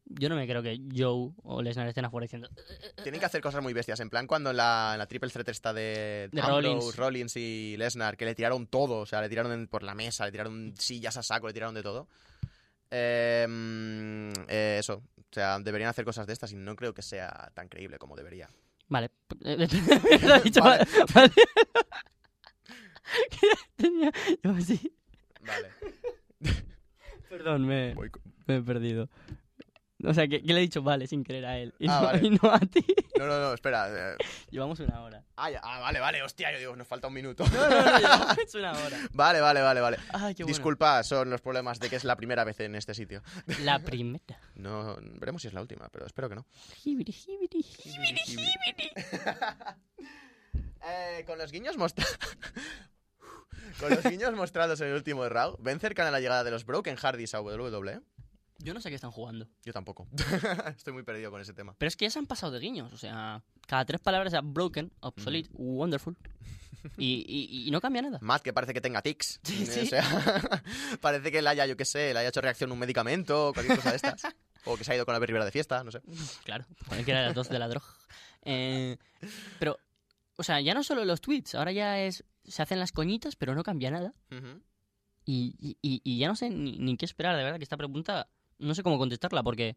[0.05, 2.49] Yo no me creo que Joe o Lesnar estén afuera diciendo,
[3.01, 3.99] Tienen que hacer cosas muy bestias.
[3.99, 6.95] En plan, cuando la, la triple threat está de, De Ambrose, Rollins.
[6.97, 8.99] Rollins y Lesnar, que le tiraron todo.
[8.99, 11.83] O sea, le tiraron por la mesa, le tiraron sillas a saco, le tiraron de
[11.83, 12.07] todo.
[12.91, 13.47] Eh,
[14.47, 15.03] eh, eso.
[15.17, 18.15] O sea, deberían hacer cosas de estas y no creo que sea tan creíble como
[18.15, 18.49] debería.
[18.89, 19.09] Vale.
[19.41, 20.85] Lo he dicho Vale.
[21.15, 21.31] vale.
[23.77, 24.11] Tenía...
[24.43, 24.93] Yo sí.
[25.41, 25.69] Vale.
[27.29, 28.11] Perdón, me, Voy
[28.45, 29.09] me he perdido.
[30.07, 31.73] O sea, que, que le he dicho vale sin querer a él.
[31.79, 32.27] Y, Ah, no, vale.
[32.27, 32.85] y no a ti.
[33.21, 34.13] No, no, no, espera.
[34.13, 34.17] eh.
[34.49, 35.23] Llevamos una hora.
[35.35, 37.43] Ah, ya- ah, vale, vale, hostia, yo digo, nos falta un minuto.
[37.53, 38.97] No, no, no, llevamos una hora.
[39.13, 39.97] Vale, vale, vale, vale.
[40.11, 40.55] Ay, qué bueno.
[40.55, 43.21] Disculpa, son los problemas de que es la primera vez en este sitio.
[43.63, 44.39] La primera.
[44.55, 46.47] No, veremos si es la última, pero espero que no.
[46.77, 48.91] Jibiri, jibiri, jibiri.
[50.83, 52.17] Eh, con los guiños mostrados.
[53.79, 56.95] con los guiños mostrados en el último Raw, ven cercana la llegada de los Broken
[56.95, 58.01] Hardys a WWE.
[58.63, 59.47] Yo no sé qué están jugando.
[59.63, 60.07] Yo tampoco.
[60.77, 61.75] Estoy muy perdido con ese tema.
[61.77, 62.91] Pero es que ya se han pasado de guiños.
[62.93, 66.15] O sea, cada tres palabras era broken, obsolete, wonderful.
[66.97, 68.17] Y, y- y no cambia nada.
[68.23, 69.39] Matt, que parece que tenga tics.
[69.43, 69.85] Sí, O sí.
[69.85, 70.03] sea,
[70.99, 73.53] parece que le haya, yo qué sé, le haya hecho reacción a un medicamento o
[73.53, 74.23] cualquier cosa de estas.
[74.65, 76.01] O que se ha ido con la Rivera de fiesta, no sé.
[76.43, 77.85] Claro, cualquiera de las dos de la droga.
[78.43, 78.97] Eh,
[79.59, 79.77] pero,
[80.37, 82.23] o sea, ya no solo los tweets, ahora ya es.
[82.45, 84.15] Se hacen las coñitas, pero no cambia nada.
[85.23, 88.27] Y- y ya no sé ni, ni qué esperar, de verdad, que esta pregunta
[88.61, 89.75] no sé cómo contestarla, porque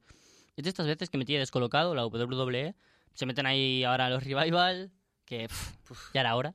[0.56, 2.74] es de estas veces que me tiene descolocado la WWE.
[3.14, 4.92] Se meten ahí ahora los revival,
[5.24, 6.54] que pff, ya era hora,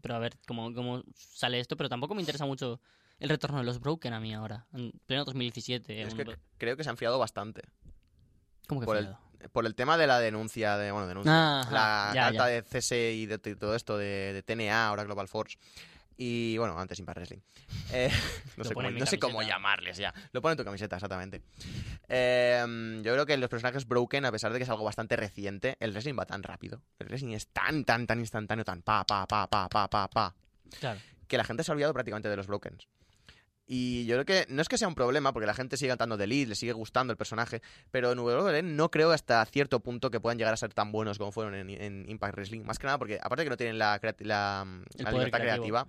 [0.00, 1.76] pero a ver cómo, cómo sale esto.
[1.76, 2.80] Pero tampoco me interesa mucho
[3.18, 6.02] el retorno de los Broken a mí ahora, en pleno 2017.
[6.02, 7.62] Es un- que creo que se han fiado bastante.
[8.66, 9.14] ¿Cómo que por el-?
[9.52, 12.46] Por el tema de la denuncia, de, bueno, denuncia, Ajá, la ya, carta ya.
[12.46, 15.56] de CSE y de, todo esto de, de TNA, ahora Global Force.
[16.22, 17.40] Y bueno, antes Impact Wrestling.
[17.92, 18.08] Eh,
[18.56, 20.14] no sé, cómo, no sé cómo llamarles ya.
[20.30, 21.42] Lo pone en tu camiseta, exactamente.
[22.08, 25.76] Eh, yo creo que los personajes Broken, a pesar de que es algo bastante reciente,
[25.80, 26.82] el wrestling va tan rápido.
[27.00, 30.34] El wrestling es tan, tan, tan instantáneo, tan pa, pa, pa, pa, pa, pa, pa,
[30.78, 31.00] Claro.
[31.26, 32.86] que la gente se ha olvidado prácticamente de los Brokens.
[33.72, 36.16] Y yo creo que no es que sea un problema, porque la gente sigue cantando
[36.16, 37.62] de Elite, le sigue gustando el personaje,
[37.92, 41.18] pero en WWE no creo hasta cierto punto que puedan llegar a ser tan buenos
[41.18, 42.62] como fueron en, en Impact Wrestling.
[42.62, 44.66] Más que nada porque, aparte de que no tienen la, la,
[44.98, 45.86] la libertad creativa,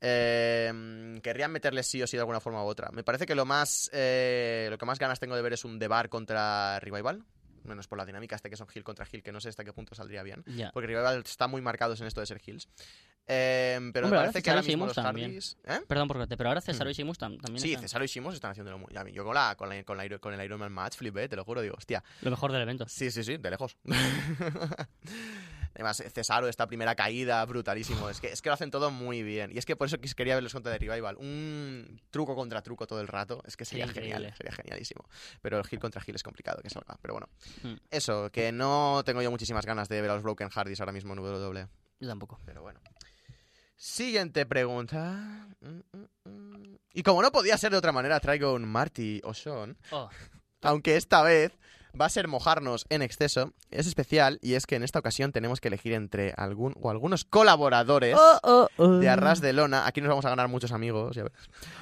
[0.00, 2.90] eh, querrían meterles sí o sí de alguna forma u otra.
[2.90, 5.78] Me parece que lo más eh, lo que más ganas tengo de ver es un
[5.78, 7.22] Debar contra Revival.
[7.64, 9.72] Menos por la dinámica este que son Hill contra Hill, que no sé hasta qué
[9.72, 10.44] punto saldría bien.
[10.72, 12.68] Porque Revival está muy marcados en esto de ser Heels.
[13.26, 14.96] Eh, pero Hombre, me parece que ahora mismo los.
[14.98, 15.56] Hardys...
[15.64, 15.80] ¿eh?
[15.88, 18.34] Perdón por corte, pero ahora Cesaro y Sheamus tam- también Sí, están Cesaro y Shimos
[18.34, 18.88] están haciéndolo muy...
[19.14, 21.42] Yo con, la, con, la, con, la- con el Iron Man match flipé, te lo
[21.44, 22.04] juro, digo, hostia.
[22.20, 22.86] lo mejor del evento.
[22.86, 23.78] Sí, sí, sí, de lejos.
[25.74, 28.08] Además, Cesaro, esta primera caída, brutalísimo.
[28.08, 29.50] Es que, es que lo hacen todo muy bien.
[29.52, 31.16] Y es que por eso quería verlos contra The Revival.
[31.16, 33.42] Un truco contra truco todo el rato.
[33.46, 35.04] Es que sería genial, sería genialísimo.
[35.42, 36.96] Pero el Gil contra Gil es complicado que salga.
[37.02, 37.28] Pero bueno,
[37.62, 37.74] Hmm.
[37.90, 41.12] eso, que no tengo yo muchísimas ganas de ver a los Broken Hardys ahora mismo
[41.12, 41.66] en WWE.
[42.00, 42.38] Yo tampoco.
[42.44, 42.80] Pero bueno.
[43.76, 45.48] Siguiente pregunta.
[46.92, 49.76] Y como no podía ser de otra manera, traigo un Marty O'Shawn.
[49.90, 50.08] Oh,
[50.62, 51.52] Aunque esta vez
[52.00, 53.52] va a ser mojarnos en exceso.
[53.70, 57.24] Es especial y es que en esta ocasión tenemos que elegir entre algún o algunos
[57.24, 58.16] colaboradores
[58.78, 59.86] de Arras de Lona.
[59.86, 61.14] Aquí nos vamos a ganar muchos amigos.
[61.16, 61.32] ya ves.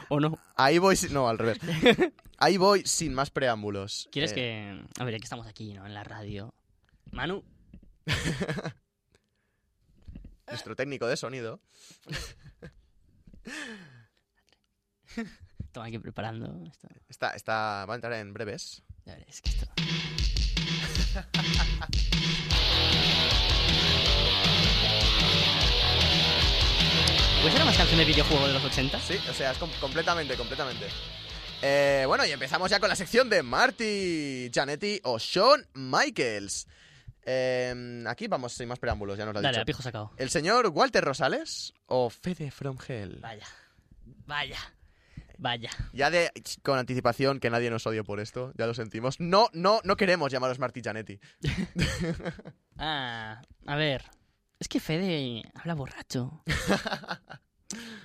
[0.08, 0.38] ¿O no?
[0.56, 0.96] Ahí voy.
[0.96, 1.58] sin- No, al revés.
[2.38, 4.08] Ahí voy sin más preámbulos.
[4.10, 4.84] ¿Quieres Eh, que.?
[5.00, 5.86] A ver, ya que estamos aquí, ¿no?
[5.86, 6.52] En la radio.
[7.12, 7.44] Manu,
[10.48, 11.60] Nuestro técnico de sonido.
[15.64, 16.62] estamos aquí preparando.
[16.66, 16.88] Esto.
[17.08, 18.82] Está, está, va a entrar en breves.
[19.04, 19.66] Ya veréis que esto.
[27.40, 29.00] ¿Puede ser una canción de videojuego de los 80?
[29.00, 30.86] Sí, o sea, es com- completamente, completamente.
[31.60, 36.68] Eh, bueno, y empezamos ya con la sección de Marty Janetti o Shawn Michaels.
[37.24, 39.62] Eh, aquí vamos sin más preámbulos, ya nos lo ha Dale, dicho.
[39.62, 40.12] a pijo sacado.
[40.18, 43.18] ¿El señor Walter Rosales o Fede From Hell?
[43.20, 43.46] Vaya.
[44.26, 44.58] Vaya.
[45.42, 45.70] Vaya.
[45.92, 46.30] Ya de
[46.62, 49.18] con anticipación que nadie nos odie por esto, ya lo sentimos.
[49.18, 51.18] No, no, no queremos llamaros Marty Janetti.
[52.84, 54.02] Ah, a ver.
[54.58, 56.42] Es que Fede habla borracho.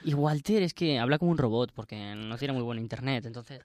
[0.04, 3.62] Y Walter es que habla como un robot porque no tiene muy buen internet, entonces...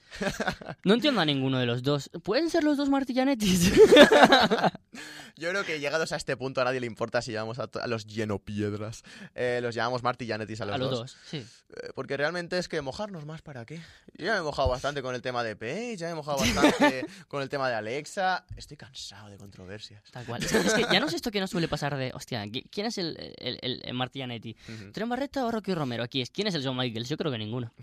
[0.85, 2.11] No entiendo a ninguno de los dos.
[2.25, 3.73] ¿Pueden ser los dos Martillanetis?
[5.37, 8.07] Yo creo que llegados a este punto a nadie le importa si llamamos a, los
[8.07, 9.03] llenopiedras.
[9.35, 10.99] Eh, los llamamos Marty Janetis a los, a los dos.
[11.01, 11.47] dos, sí.
[11.95, 13.76] Porque realmente es que mojarnos más para qué.
[14.14, 16.38] Yo ya me he mojado bastante con el tema de Paige, ya me he mojado
[16.38, 18.45] bastante con el tema de Alexa.
[18.57, 20.03] Estoy cansado de controversias.
[20.11, 20.43] Tal cual.
[20.43, 22.66] Es que, es que ya no es esto que no suele pasar de, hostia, ¿qui-
[22.70, 24.57] ¿quién es el, el, el, el Martillanetti?
[24.68, 24.93] Ujú.
[24.93, 26.03] ¿Tren Barreta o Rocky Romero?
[26.03, 27.09] Aquí es, ¿quién es el John Michaels?
[27.09, 27.70] Yo creo que ninguno.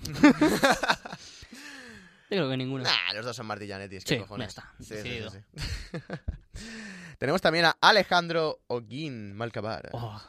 [2.32, 2.84] Yo creo que ninguno.
[2.84, 4.54] Nah, los dos son Marty Janetis, qué Sí, cojones.
[4.56, 4.74] ya está,
[5.32, 5.40] sí.
[7.18, 9.90] Tenemos también a Alejandro Oguín Malcabar.
[9.94, 10.22] Oh.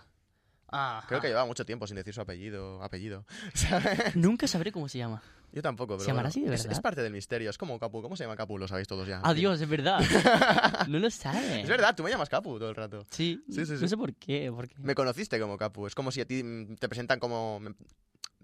[0.73, 2.83] Ah, Creo que llevaba mucho tiempo sin decir su apellido.
[2.83, 3.25] apellido.
[3.55, 4.15] ¿sabes?
[4.17, 5.23] Nunca sabré cómo se llama.
[5.53, 6.83] Yo tampoco, pero ¿Se llamará bueno, así de es- es, verdad?
[6.83, 7.51] parte del misterio.
[7.51, 8.01] Es como Capu.
[8.03, 8.57] ¿Cómo se llama Capu?
[8.57, 9.21] Lo sabéis todos ya.
[9.25, 9.99] Adiós, es verdad.
[10.89, 11.63] No lo sabe.
[11.63, 13.05] Es verdad, tú me llamas Capu todo el rato.
[13.11, 13.83] Sí, Sí, sí, sí.
[13.83, 14.51] no sé por qué.
[14.55, 14.77] Por qué.
[14.79, 15.87] Me conociste como Capu.
[15.89, 16.43] Es como si a ti
[16.79, 17.59] te presentan como.
[17.59, 17.75] me-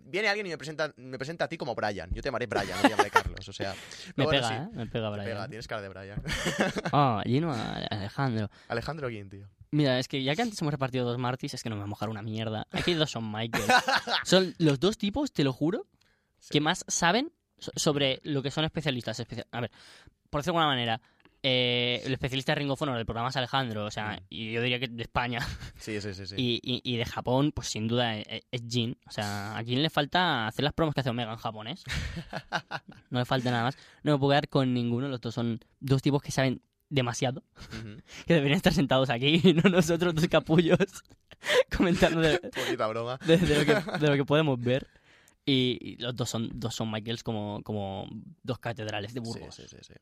[0.08, 2.10] Viene alguien y me presenta, me presenta a ti como Brian.
[2.12, 3.48] Yo te llamaré Brian, no te llamaré Carlos.
[3.48, 3.72] O sea.
[4.16, 4.68] Me pero bueno, pega, sí, ¿eh?
[4.76, 5.24] Me pega, Brian.
[5.26, 6.22] pega, tienes cara de Brian.
[6.92, 8.50] Ah, lleno a Alejandro.
[8.68, 9.48] Alejandro Guin, tío.
[9.76, 11.86] Mira, es que ya que antes hemos repartido dos Martys, es que no me voy
[11.86, 12.66] a mojar una mierda.
[12.70, 13.64] Aquí dos son Michael.
[14.24, 15.86] Son los dos tipos, te lo juro,
[16.38, 16.50] Sí.
[16.52, 19.18] que más saben so- sobre lo que son especialistas.
[19.20, 19.70] especia- A ver,
[20.30, 21.00] por decirlo de alguna manera,
[21.42, 24.60] eh, el especialista de Ring of Honor del programa es Alejandro, o sea, y yo
[24.62, 25.38] diría que de España.
[25.78, 26.26] Sí, sí, sí.
[26.26, 26.34] sí.
[26.38, 28.96] Y, y- y de Japón, pues sin duda es, es Jin.
[29.06, 31.84] O sea, a Jin le falta hacer las promos que hace Omega en japonés.
[33.10, 33.76] No le falta nada más.
[34.02, 35.08] No me puedo quedar con ninguno.
[35.08, 37.42] Los dos son dos tipos que saben demasiado.
[38.26, 40.78] Que deberían estar sentados aquí y no nosotros dos capullos
[41.76, 42.38] comentando de,
[42.88, 43.18] broma.
[43.26, 44.86] de- de lo, que, de lo que podemos ver.
[45.48, 48.08] Y, y los dos son, dos son Michaels como, como
[48.42, 49.54] dos catedrales de Sí, Burgos.
[49.54, 49.94] sí, sí, sí.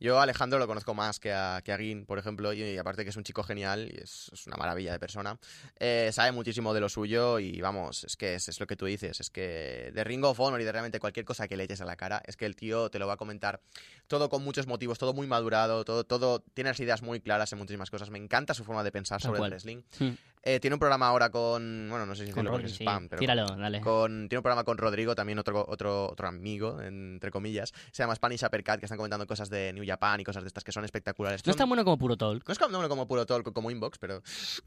[0.00, 3.04] Yo a Alejandro lo conozco más que a, que a Guin, por ejemplo, y, aparte
[3.04, 5.38] que es un chico genial y es, es una maravilla de persona.
[5.78, 8.86] Eh, sabe muchísimo de lo suyo y vamos, es que es, es lo que tú
[8.86, 11.82] dices, es que de Ring of Honor y de realmente cualquier cosa que le eches
[11.82, 13.60] a la cara, es que el tío te lo va a comentar
[14.06, 17.58] todo con muchos motivos, todo muy madurado, todo, todo tiene las ideas muy claras en
[17.58, 18.10] muchísimas cosas.
[18.10, 19.52] Me encanta su forma de pensar Tal sobre cual.
[19.52, 19.82] el wrestling.
[19.98, 20.16] Hmm.
[20.42, 22.84] Eh, tiene un programa ahora con, bueno, no sé si Con Rodri, es sí.
[22.84, 23.82] spam, pero Tíralo, dale.
[23.82, 27.74] con, tiene un programa con Rodrigo, también otro, otro, otro amigo, entre comillas.
[27.92, 30.64] Se llama Spanish Uppercut, que están comentando cosas de New Japan y cosas de estas
[30.64, 31.44] que son espectaculares.
[31.44, 32.42] No es tan bueno como Puro Talk.
[32.46, 34.22] no es como, no como puro talk, como inbox, pero.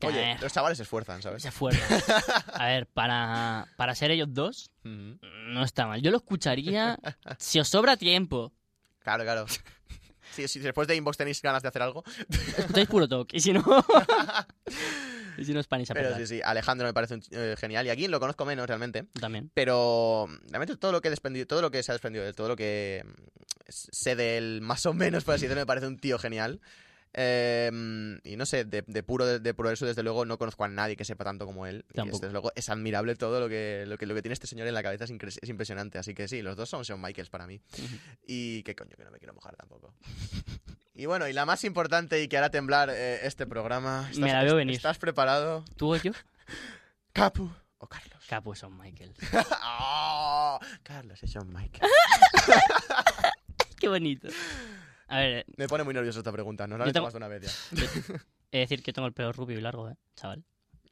[0.06, 1.42] Oye, los chavales se esfuerzan, ¿sabes?
[1.42, 1.82] Se fueron.
[2.54, 6.04] A ver, para, para ser ellos dos, no está mal.
[6.04, 7.00] Yo lo escucharía
[7.40, 8.54] si os sobra tiempo.
[9.00, 9.46] Claro, claro.
[10.32, 12.04] Si, si después de inbox tenéis ganas de hacer algo.
[12.58, 13.32] Escucháis Puro Talk.
[13.34, 13.64] Y si no...
[15.46, 17.86] si no, Spanish Pero sí, sí, Alejandro me parece un- eh, genial.
[17.88, 19.06] Y aquí lo conozco menos realmente.
[19.20, 19.50] También.
[19.54, 22.56] Pero realmente todo lo que he desprendido, todo lo que se ha desprendido todo lo
[22.56, 23.12] que mm,
[23.70, 26.60] sé de él, más o menos, por así decirlo, me parece un tío genial.
[27.14, 30.64] Eh, y no sé, de, de puro de, de puro eso, desde luego, no conozco
[30.64, 31.86] a nadie que sepa tanto como él.
[31.92, 32.16] Y Tampoco.
[32.18, 34.68] es, desde luego, es admirable todo lo que, lo que, lo que tiene este señor
[34.68, 35.12] en la cabeza, es,
[35.42, 35.98] es impresionante.
[36.00, 37.62] Así que sí, los dos son Shawn Michaels para mí.
[38.26, 39.94] Y qué coño, que no me quiero mojar tampoco.
[40.96, 44.10] Y bueno, y la más importante y que hará temblar eh, este programa.
[44.18, 44.76] Me la veo venir.
[44.76, 45.66] ¿Estás preparado?
[45.76, 46.12] ¿Tú o yo?
[47.14, 48.24] Capu o Carlos.
[48.28, 49.14] Capo son Michael.
[49.64, 50.60] ¡Oh!
[50.84, 51.92] Carlos es Shawn Michaels.
[53.80, 54.30] Qué bonito.
[55.14, 57.44] A ver, Me pone muy nervioso esta pregunta, nos la tengo- más de una vez
[57.44, 57.52] ya.
[58.52, 60.44] He de decir que tengo el pelo rubio y largo, ¿eh, chaval?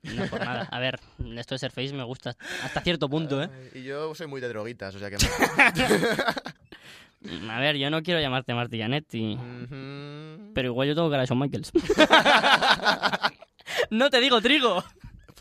[0.03, 0.64] No por nada.
[0.72, 0.99] A ver,
[1.38, 3.49] esto de ser face me gusta hasta cierto punto, ¿eh?
[3.76, 5.18] Y yo soy muy de droguitas, o sea que...
[7.52, 10.52] A ver, yo no quiero llamarte Marty Janetti, Ujú.
[10.56, 11.72] pero igual yo tengo cara de Shawn Michaels.
[13.91, 14.84] no te digo trigo.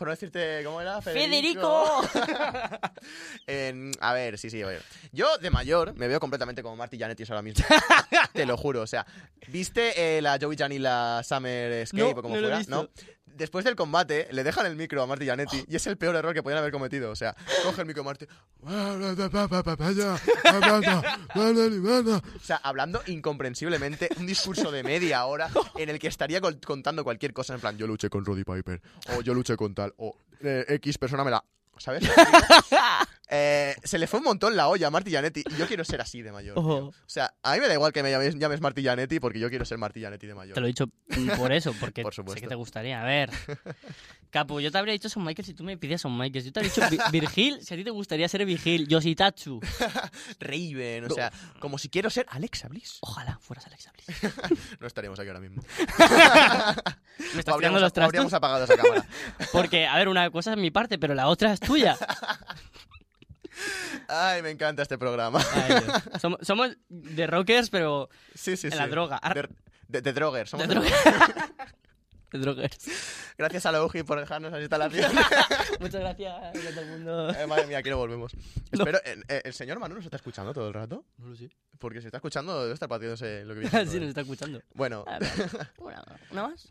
[0.00, 2.00] Por no decirte cómo era, ¡Federico!
[3.46, 4.82] En- a ver, sí, sí, a ver.
[5.12, 7.66] Yo de mayor me veo completamente como Marty Jannetty ahora mismo.
[8.32, 9.04] Te lo juro, o sea,
[9.48, 12.62] ¿viste eh, la Joey Jan y la Summer Escape No, o como no fuera?
[12.66, 12.88] No.
[13.36, 16.34] Después del combate, le dejan el micro a Marty Jannetty y es el peor error
[16.34, 17.10] que podían haber cometido.
[17.10, 18.26] O sea, coge el micro Marty.
[22.36, 27.32] O sea, hablando incomprensiblemente un discurso de media hora en el que estaría contando cualquier
[27.32, 28.80] cosa en plan, yo luché con Roddy Piper,
[29.16, 31.44] o yo luché con tal, o eh, X persona me la...
[31.80, 32.04] ¿Sabes?
[33.32, 36.20] Eh, se le fue un montón la olla a Marty y yo quiero ser así
[36.20, 36.56] de mayor.
[36.56, 36.86] tío.
[36.88, 39.64] O sea, a mí me da igual que me llames, llames Marty porque yo quiero
[39.64, 40.54] ser Marty de mayor.
[40.54, 40.88] Te lo he dicho
[41.36, 43.00] por eso, porque Por sé que te gustaría.
[43.00, 43.30] A ver.
[44.30, 46.44] Capu, yo te habría dicho Son Michael si tú me pides Son Michael.
[46.44, 48.88] Yo te habría dicho Vi- Virgil si a ti te gustaría ser Virgil.
[48.88, 49.60] Yoshitatsu.
[50.40, 52.98] Raven, o sea, como si quiero ser Alexa Bliss.
[53.00, 54.32] Ojalá fueras Alexa Bliss.
[54.80, 55.62] No estaríamos aquí ahora mismo.
[57.34, 58.32] Me estás tirando los habríamos trastos.
[58.34, 59.04] apagado esa cámara.
[59.52, 61.96] Porque, a ver, una cosa es mi parte, pero la otra es tuya.
[64.08, 65.40] Ay, me encanta este programa.
[65.54, 65.82] Ay.
[66.20, 68.78] Somos, somos de rockers, pero Sí, sí, en sí.
[68.78, 69.16] la droga.
[69.16, 69.54] Ar- De,
[69.88, 70.74] de, de Droger, somos de
[72.32, 72.78] de droguers.
[73.36, 75.10] Gracias a la UGI por dejarnos las instalaciones.
[75.80, 77.30] Muchas gracias a todo el mundo.
[77.30, 78.32] Eh, madre mía, aquí no volvemos.
[78.70, 81.04] Espero, eh, eh, ¿el señor Manu nos está escuchando todo el rato?
[81.18, 81.50] No lo sé.
[81.78, 83.86] Porque si está escuchando debe estar partiéndose lo que viene.
[83.86, 84.62] sí, nos está escuchando.
[84.74, 85.28] Bueno, ver,
[85.78, 86.66] una, una más.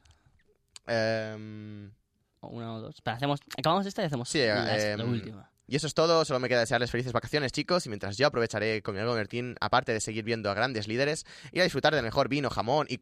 [0.87, 1.98] O
[2.47, 2.95] una o dos.
[2.95, 5.51] Espera, hacemos, acabamos esta y hacemos Sí, la, em, la última.
[5.67, 6.23] y eso es todo.
[6.25, 7.85] Solo me queda desearles felices vacaciones, chicos.
[7.85, 11.25] Y mientras yo aprovecharé con mi amigo Bertín, aparte de seguir viendo a grandes líderes,
[11.51, 12.99] ir a disfrutar del mejor vino, jamón y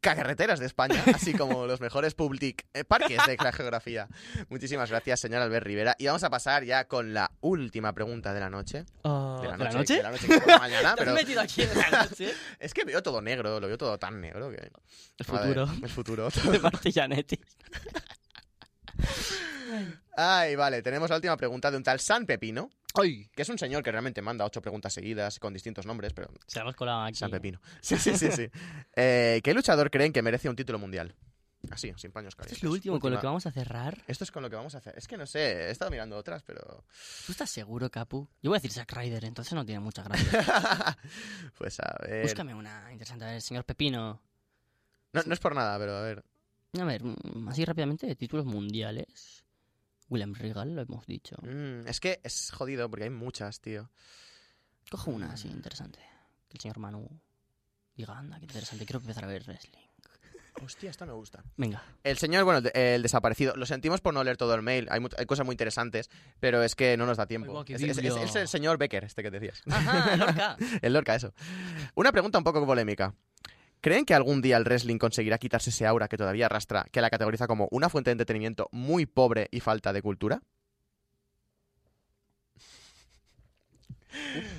[0.00, 4.08] carreteras de España, así como los mejores public eh, parques de la geografía.
[4.48, 5.96] Muchísimas gracias, señor Albert Rivera.
[5.98, 8.84] Y vamos a pasar ya con la última pregunta de la noche.
[9.02, 9.96] De la ¿De noche, la noche?
[9.96, 12.32] de la noche que mañana, ¿Te has pero metido aquí en la noche?
[12.60, 14.56] es que veo todo negro, lo veo todo tan negro que...
[14.56, 16.28] El ver, futuro el futuro.
[16.50, 17.40] de Marty Janetti.
[20.16, 23.28] Ay, vale, tenemos la última pregunta de un tal San Pepino, ¡Ay!
[23.34, 26.58] que es un señor que realmente manda ocho preguntas seguidas con distintos nombres, pero Se
[26.58, 27.16] la hemos colado aquí.
[27.16, 27.60] San Pepino.
[27.80, 28.48] Sí, sí, sí, sí.
[28.96, 31.14] Eh, ¿Qué luchador creen que merece un título mundial?
[31.70, 32.58] Así, sin paños Esto calientes.
[32.58, 33.96] es lo último con lo que vamos a cerrar.
[34.08, 34.94] Esto es con lo que vamos a hacer.
[34.98, 36.84] Es que no sé, he estado mirando otras, pero...
[37.24, 38.28] ¿Tú estás seguro, Capu?
[38.42, 40.98] Yo voy a decir Zack Ryder, entonces no tiene mucha gracia.
[41.58, 42.22] pues a ver...
[42.24, 43.24] Búscame una interesante.
[43.24, 44.20] A ver, señor Pepino.
[45.12, 46.24] No, no es por nada, pero a ver...
[46.80, 49.44] A ver, mm, así rápidamente, de títulos mundiales.
[50.08, 51.36] William Regal, lo hemos dicho.
[51.42, 53.90] Mm, es que es jodido porque hay muchas, tío.
[54.90, 55.98] Cojo una así interesante.
[56.48, 57.08] Que el señor Manu
[57.94, 59.80] diga, anda, qué interesante, quiero empezar a ver wrestling.
[60.62, 61.42] Hostia, esta me gusta.
[61.56, 61.82] Venga.
[62.04, 63.56] El señor, bueno, el, de- el desaparecido.
[63.56, 64.86] Lo sentimos por no leer todo el mail.
[64.90, 67.62] Hay, hay cosas muy interesantes, pero es que no nos da tiempo.
[67.64, 68.22] Es, es- es- biblia.
[68.22, 69.62] es el señor Becker, este que decías.
[69.70, 70.56] Ajá, Lorca.
[70.82, 71.32] el Lorca, eso.
[71.94, 73.14] Una pregunta un poco polémica.
[73.82, 77.10] ¿Creen que algún día el wrestling conseguirá quitarse ese aura que todavía arrastra, que la
[77.10, 80.40] categoriza como una fuente de entretenimiento muy pobre y falta de cultura?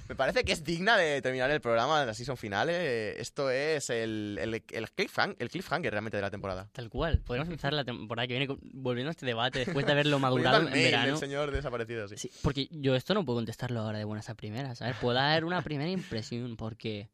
[0.10, 2.70] Me parece que es digna de terminar el programa de la season final.
[2.72, 3.16] eh.
[3.22, 6.68] Esto es el, el, el, cliffhang- el cliffhanger realmente de la temporada.
[6.74, 7.20] Tal cual.
[7.20, 10.50] Podríamos empezar la temporada que viene con- volviendo a este debate después de haberlo Volviendo
[10.50, 11.18] madurado al en mail verano.
[11.18, 12.18] señor desaparecido, sí.
[12.18, 14.96] Sí, porque yo esto no puedo contestarlo ahora de buenas a primeras, ¿sabes?
[15.00, 17.10] Puedo dar una primera impresión porque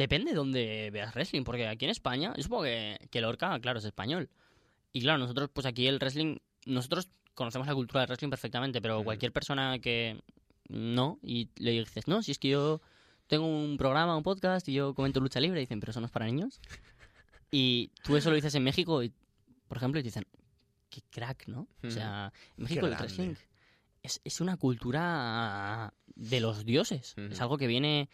[0.00, 3.78] depende de dónde veas wrestling, porque aquí en España, yo supongo que, que Lorca, claro,
[3.78, 4.30] es español.
[4.92, 9.04] Y claro, nosotros, pues aquí el wrestling, nosotros conocemos la cultura del wrestling perfectamente, pero
[9.04, 10.20] cualquier persona que
[10.68, 12.80] no, y le dices, no, si es que yo
[13.26, 16.12] tengo un programa, un podcast y yo comento lucha libre, dicen, pero eso no es
[16.12, 16.60] para niños.
[17.50, 19.12] Y tú eso lo dices en México, y,
[19.68, 20.26] por ejemplo, y te dicen,
[20.88, 21.68] qué crack, ¿no?
[21.82, 23.34] O sea, en México el wrestling
[24.02, 27.14] es, es una cultura de los dioses.
[27.16, 28.08] Es algo que viene,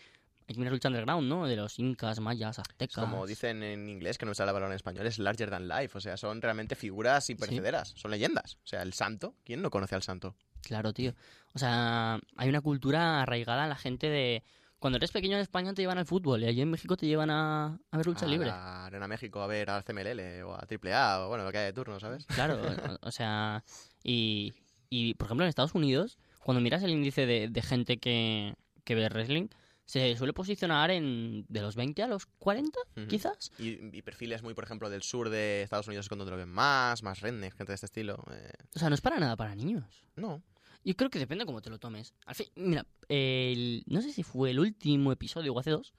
[0.49, 1.47] hay que mirar lucha underground, ¿no?
[1.47, 3.05] De los incas, mayas, Es aztecas.
[3.05, 5.97] como dicen en inglés, que no sale la palabra en español, es larger than life.
[5.99, 7.95] O sea, son realmente figuras imperecederas.
[7.97, 8.57] Son leyendas.
[8.63, 9.35] O sea, el santo.
[9.45, 10.37] ¿Quién no conoce al santo?
[10.63, 11.15] Claro, tío.
[11.53, 14.43] O sea, hay una cultura arraigada en la gente de...
[14.79, 17.31] Cuando eres pequeño en España te llevan al fútbol y allí en México te llevan
[17.31, 18.51] a, a ver lucha a libre.
[18.53, 21.73] Arena México a ver al CMLL o a AAA o bueno, lo que haya de
[21.73, 22.27] turno, ¿sabes?
[22.27, 22.61] Claro,
[23.03, 23.65] o, o sea,
[24.05, 24.53] y,
[24.91, 28.55] y por ejemplo en Estados Unidos, cuando miras el índice de, de gente que,
[28.85, 29.49] que ve wrestling,
[29.87, 33.07] se suele posicionar en de los 20 a los 40, Ujú.
[33.09, 33.51] quizás.
[33.59, 36.37] Y, y perfiles muy, por ejemplo, del sur de Estados Unidos es cuando te lo
[36.37, 38.23] ven más, más redneck, gente de este estilo.
[38.31, 40.05] Eh, O sea, no es para nada para niños.
[40.17, 40.43] no.
[40.85, 42.15] Yo creo que depende cómo te lo tomes.
[42.27, 45.93] Al fin, mira, el- no sé si fue el último episodio o hace dos,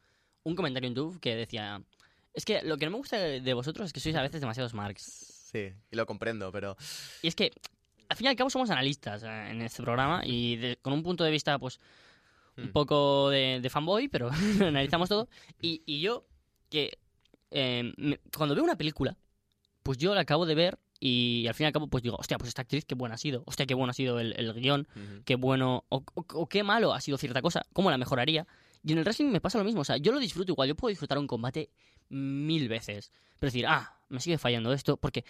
[0.44, 1.82] un comentario en YouTube que decía,
[2.34, 4.40] Es que lo que no me gusta de de vosotros es que sois a veces
[4.40, 5.04] demasiados marks.
[5.52, 6.78] Sí, y lo comprendo, pero
[7.22, 7.52] Y es que,
[8.10, 11.04] al fin y al cabo, somos analistas eh, en este programa y de- con un
[11.04, 11.80] punto de vista, pues,
[12.58, 12.72] un Hmm.
[12.72, 14.30] poco de, de fanboy, pero
[14.62, 15.30] analizamos todo.
[15.62, 16.26] Y, y yo,
[16.70, 16.98] que
[17.52, 19.18] eh, me- cuando veo una película,
[19.84, 22.38] pues yo la acabo de ver y al fin y al cabo, pues digo, hostia,
[22.38, 23.44] pues esta actriz, qué buena ha sido.
[23.46, 24.88] Hostia, qué bueno ha sido el, el guion.
[25.26, 28.48] Qué bueno o, o- o qué malo ha sido cierta cosa, cómo la mejoraría.
[28.84, 30.76] Y en el wrestling me pasa lo mismo, o sea, yo lo disfruto igual, yo
[30.76, 31.70] puedo disfrutar un combate
[32.10, 35.26] mil veces, pero decir, ah, me sigue fallando esto, porque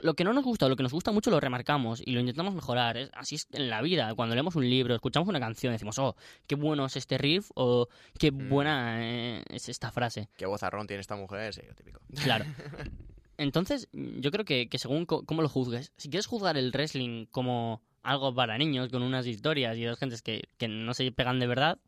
[0.00, 2.20] lo que no nos gusta o lo que nos gusta mucho lo remarcamos y lo
[2.20, 5.72] intentamos mejorar, es, así es en la vida, cuando leemos un libro, escuchamos una canción,
[5.72, 6.16] decimos, oh,
[6.46, 7.88] qué bueno es este riff o
[8.18, 8.48] qué Mm.
[8.48, 10.28] buena eh, es esta frase.
[10.36, 12.00] qué vozarrón tiene esta mujer, sí, lo típico.
[12.22, 12.44] Claro.
[13.38, 17.82] Entonces, yo creo que, que según cómo lo juzgues, si quieres juzgar el wrestling como
[18.02, 21.46] algo para niños, con unas historias y dos gentes que, que no se pegan de
[21.46, 21.78] verdad,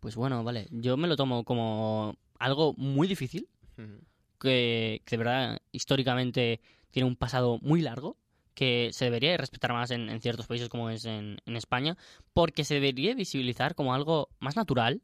[0.00, 0.68] pues bueno, vale.
[0.70, 3.48] Yo me lo tomo como algo muy difícil,
[4.38, 6.60] que de verdad históricamente
[6.92, 8.16] tiene un pasado muy largo,
[8.54, 11.96] que se debería de respetar más en, en ciertos países como es en, en España,
[12.34, 15.02] porque se debería visibilizar como algo más natural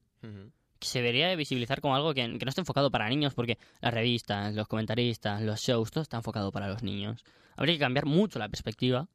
[0.79, 3.59] que se debería de visibilizar como algo que, que no esté enfocado para niños, porque
[3.81, 7.25] las revistas, los comentaristas, los shows, todo está enfocado para los niños.
[7.57, 9.09] Habría que cambiar mucho la perspectiva,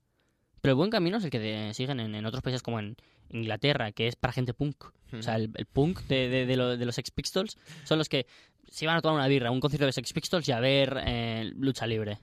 [0.62, 2.96] pero el buen camino es el que de- siguen en, en otros países como en
[3.30, 4.86] Inglaterra, que es para gente punk.
[5.20, 8.10] O sea, el, el punk de, de- de lo- de los Sex Pistols son los
[8.10, 8.26] que
[8.70, 11.52] se iban a tomar una birra, un concierto de Sex Pistols y a ver eh,
[11.56, 12.18] lucha libre.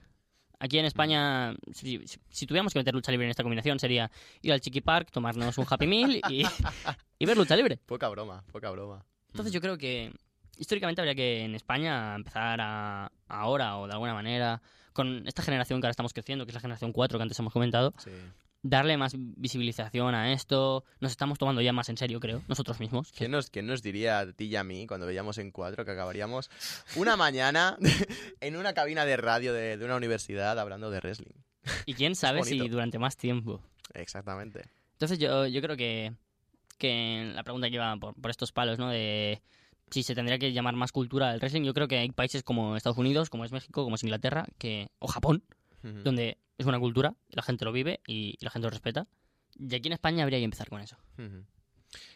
[0.63, 4.11] Aquí en España, si, si- tuviéramos que meter lucha libre en esta combinación, sería
[4.43, 6.43] ir al Chiqui Park, tomarnos un Happy Meal y,
[7.19, 7.77] y ver lucha libre.
[7.87, 9.03] Poca broma, poca broma.
[9.29, 10.13] Entonces yo creo que
[10.57, 14.61] históricamente habría que en España empezar a ahora o de alguna manera
[14.93, 17.53] con esta generación que ahora estamos creciendo, que es la generación 4 que antes hemos
[17.53, 18.11] comentado, Sí.
[18.63, 20.83] Darle más visibilización a esto.
[20.99, 23.11] Nos estamos tomando ya más en serio, creo, nosotros mismos.
[23.15, 25.91] ¿Quién nos, quién nos diría a ti y a mí cuando veíamos en cuatro que
[25.91, 26.49] acabaríamos
[26.95, 27.77] una mañana
[28.39, 31.35] en una cabina de radio de, de una universidad hablando de wrestling?
[31.85, 33.61] Y quién sabe si durante más tiempo.
[33.93, 34.63] Exactamente.
[34.93, 36.13] Entonces yo, yo creo que,
[36.77, 38.89] que la pregunta que iba por, por estos palos, ¿no?
[38.89, 39.41] De
[39.89, 42.77] si se tendría que llamar más cultura al wrestling, yo creo que hay países como
[42.77, 45.43] Estados Unidos, como es México, como es Inglaterra, que o Japón,
[46.03, 49.07] donde es una cultura, la gente lo vive y la gente lo respeta.
[49.55, 50.97] Y aquí en España habría que empezar con eso.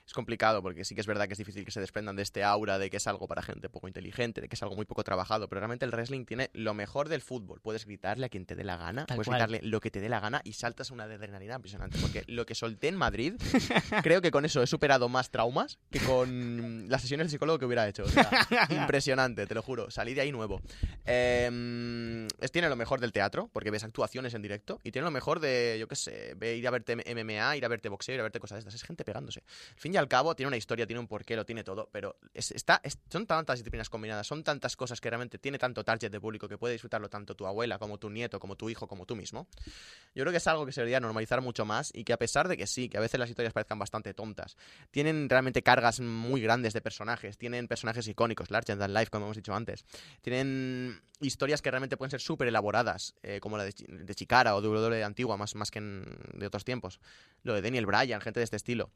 [0.06, 2.44] Es complicado porque sí que es verdad que es difícil que se desprendan de este
[2.44, 5.04] aura de que es algo para gente poco inteligente, de que es algo muy poco
[5.04, 7.60] trabajado, pero realmente el wrestling tiene lo mejor del fútbol.
[7.62, 9.40] Puedes gritarle a quien te dé la gana, Tal puedes cual.
[9.40, 11.98] gritarle lo que te dé la gana y saltas una adrenalina impresionante.
[12.00, 13.34] Porque lo que solté en Madrid,
[14.04, 17.66] creo que con eso he superado más traumas que con las sesiones de psicólogo que
[17.66, 18.04] hubiera hecho.
[18.04, 18.30] O sea,
[18.70, 19.90] impresionante, te lo juro.
[19.92, 20.62] Salí de ahí nuevo.
[21.06, 25.12] Eh, es, tiene lo mejor del teatro, porque ves actuaciones en directo, y tiene lo
[25.12, 28.24] mejor de, yo qué sé, ir a verte MMA, ir a verte boxeo, ir a
[28.24, 28.76] verte cosas de estas.
[28.76, 29.44] Es gente pegándose.
[29.74, 32.18] Al fin y al cabo, tiene una historia, tiene un porqué, lo tiene todo, pero
[32.34, 36.12] es- está, es- son tantas disciplinas combinadas, son tantas cosas que realmente tiene tanto target
[36.12, 39.06] de público que puede disfrutarlo tanto tu abuela, como tu nieto, como tu hijo, como
[39.06, 39.48] tú mismo.
[40.14, 42.48] Yo creo que es algo que se debería normalizar mucho más y que a pesar
[42.48, 44.58] de que sí, que a veces las historias parezcan bastante tontas,
[44.92, 49.38] tienen realmente cargas muy grandes de personajes, tienen personajes icónicos, larger than life, como hemos
[49.38, 49.86] dicho antes,
[50.22, 54.62] tienen historias que realmente pueden ser súper elaboradas, eh, como la de, de Chikara o
[54.62, 57.00] de WWE antigua, más, más que de otros tiempos.
[57.44, 58.92] Lo de Daniel Bryan, gente de este estilo.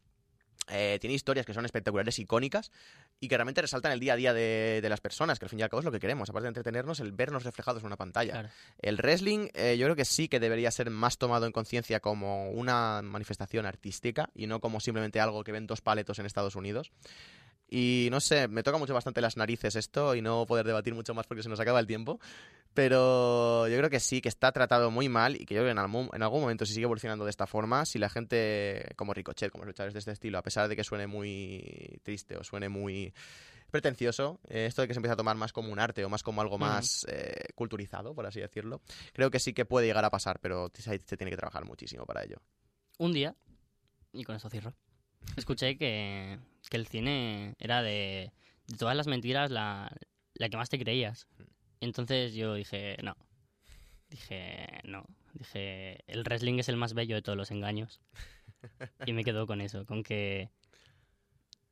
[0.71, 2.71] Eh, tiene historias que son espectaculares, icónicas
[3.19, 5.59] y que realmente resaltan el día a día de, de las personas, que al fin
[5.59, 7.97] y al cabo es lo que queremos, aparte de entretenernos, el vernos reflejados en una
[7.97, 8.33] pantalla.
[8.33, 8.49] Claro.
[8.79, 12.49] El wrestling eh, yo creo que sí que debería ser más tomado en conciencia como
[12.51, 16.91] una manifestación artística y no como simplemente algo que ven dos paletos en Estados Unidos.
[17.69, 21.13] Y no sé, me toca mucho bastante las narices esto y no poder debatir mucho
[21.13, 22.19] más porque se nos acaba el tiempo.
[22.73, 25.71] Pero yo creo que sí, que está tratado muy mal y que yo creo que
[25.71, 29.13] en algún, en algún momento si sigue evolucionando de esta forma, si la gente como
[29.13, 32.69] Ricochet, como luchadores de este estilo, a pesar de que suene muy triste o suene
[32.69, 33.13] muy
[33.69, 36.23] pretencioso, eh, esto de que se empieza a tomar más como un arte o más
[36.23, 38.81] como algo más eh, culturizado, por así decirlo,
[39.13, 42.05] creo que sí que puede llegar a pasar, pero se, se tiene que trabajar muchísimo
[42.05, 42.37] para ello.
[42.97, 43.35] Un día,
[44.11, 44.73] y con esto cierro,
[45.35, 46.37] escuché que,
[46.69, 48.31] que el cine era de,
[48.67, 49.91] de todas las mentiras la,
[50.35, 51.27] la que más te creías.
[51.81, 53.15] Entonces yo dije, no.
[54.09, 55.05] Dije, no.
[55.33, 58.01] Dije, el wrestling es el más bello de todos los engaños.
[59.05, 60.49] Y me quedo con eso, con que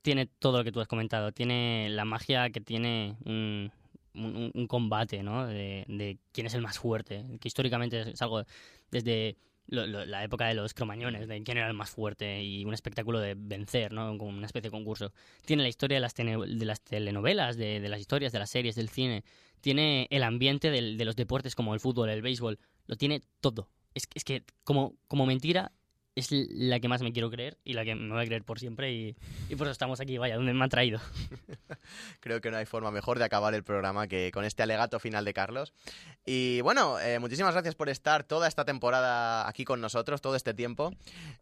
[0.01, 1.31] tiene todo lo que tú has comentado.
[1.31, 3.71] Tiene la magia que tiene un,
[4.13, 5.45] un- un combate, ¿no?
[5.47, 7.25] De, de quién es el más fuerte.
[7.41, 8.45] Que históricamente es algo
[8.91, 9.35] desde
[9.67, 12.73] lo- lo- la época de los cromañones, de quién era el más fuerte y un
[12.73, 14.17] espectáculo de vencer, ¿no?
[14.17, 15.11] Como una especie de concurso.
[15.45, 18.75] Tiene la historia de las, de las telenovelas, de, de las historias, de las series,
[18.75, 19.23] del cine.
[19.61, 22.59] Tiene el ambiente del- de los deportes como el fútbol, el béisbol.
[22.85, 23.69] Lo tiene todo.
[23.93, 25.71] Es, es que como, como mentira
[26.19, 28.59] es la que más me quiero creer y la que me voy a creer por
[28.59, 29.15] siempre y,
[29.49, 30.99] y por eso estamos aquí, vaya, donde me han traído.
[32.19, 35.25] creo que no hay forma mejor de acabar el programa que con este alegato final
[35.25, 35.73] de Carlos.
[36.25, 40.53] Y bueno, eh, muchísimas gracias por estar toda esta temporada aquí con nosotros, todo este
[40.53, 40.91] tiempo.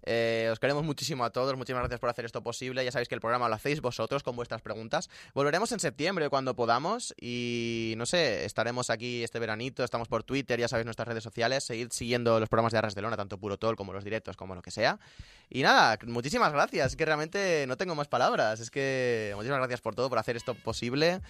[0.04, 2.84] Eh, os queremos muchísimo a todos, muchísimas gracias por hacer esto posible.
[2.84, 5.10] Ya sabéis que el programa lo hacéis vosotros con vuestras preguntas.
[5.34, 10.60] Volveremos en septiembre cuando podamos y no sé, estaremos aquí este veranito, estamos por Twitter,
[10.60, 13.58] ya sabéis nuestras redes sociales, seguid siguiendo los programas de Arras de Lona, tanto Puro
[13.58, 15.00] Tol como los directos, como lo que sea.
[15.50, 19.80] Y nada, muchísimas gracias, es que realmente no tengo más palabras, es que muchísimas gracias
[19.80, 21.22] por todo, por hacer esto posible.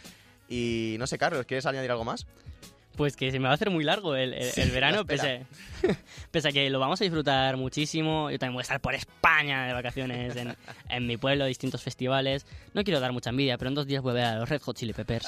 [0.50, 2.26] Y no sé, Carlos, ¿quieres añadir algo más?
[2.96, 5.14] Pues que se me va a hacer muy largo el, el- el Sí, verano, la
[5.16, 5.46] espera.
[5.82, 5.98] pese,
[6.32, 8.32] pese a que lo vamos a disfrutar muchísimo.
[8.32, 10.56] Yo también voy a estar por España de vacaciones, en,
[10.88, 12.46] en mi pueblo, distintos festivales.
[12.74, 14.62] No quiero dar mucha envidia, pero en dos días voy a ver a los Red
[14.62, 15.28] Hot Chili Peppers.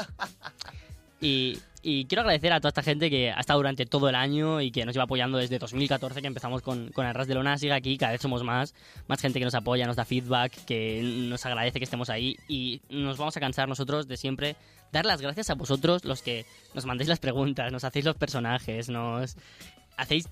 [1.20, 4.62] Y, y quiero agradecer a toda esta gente que ha estado durante todo el año
[4.62, 7.58] y que nos lleva apoyando desde 2014, que empezamos con, con Arras de Lona.
[7.58, 8.74] Sigue aquí, cada vez somos más.
[9.08, 12.38] Más gente que nos apoya, nos da feedback, que nos agradece que estemos ahí.
[12.48, 14.56] Y nos vamos a cansar nosotros de siempre
[14.92, 18.90] dar las gracias a vosotros, los que nos mandéis las preguntas, nos hacéis los personajes,
[18.90, 19.36] nos
[19.98, 20.28] hacéis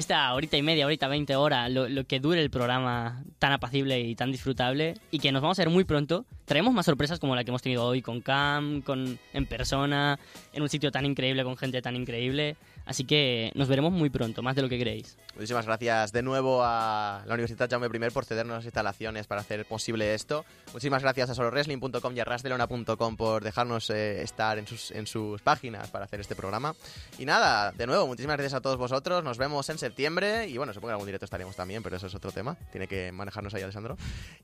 [0.00, 4.00] esta horita y media, horita veinte hora, lo, lo que dure el programa tan apacible
[4.00, 6.24] y tan disfrutable y que nos vamos a ver muy pronto.
[6.46, 10.18] Traemos más sorpresas como la que hemos tenido hoy con Cam, con en persona,
[10.52, 12.56] en un sitio tan increíble, con gente tan increíble.
[12.86, 15.16] Así que nos veremos muy pronto, más de lo que creéis.
[15.34, 19.64] Muchísimas gracias de nuevo a la Universidad Jaume I por cedernos las instalaciones para hacer
[19.64, 20.44] posible esto.
[20.72, 25.40] Muchísimas gracias a solowrestling.com y a rasdelona.com por dejarnos eh, estar en sus, en sus
[25.42, 26.74] páginas para hacer este programa.
[27.18, 29.22] Y nada, de nuevo, muchísimas gracias a todos vosotros.
[29.22, 32.06] Nos vemos en septiembre y bueno, supongo que en algún directo estaremos también, pero eso
[32.06, 32.56] es otro tema.
[32.72, 33.96] Tiene que manejarnos ahí Alessandro.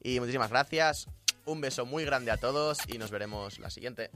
[0.02, 1.08] Y muchísimas gracias.
[1.46, 4.10] Un beso muy grande a todos y nos veremos la siguiente.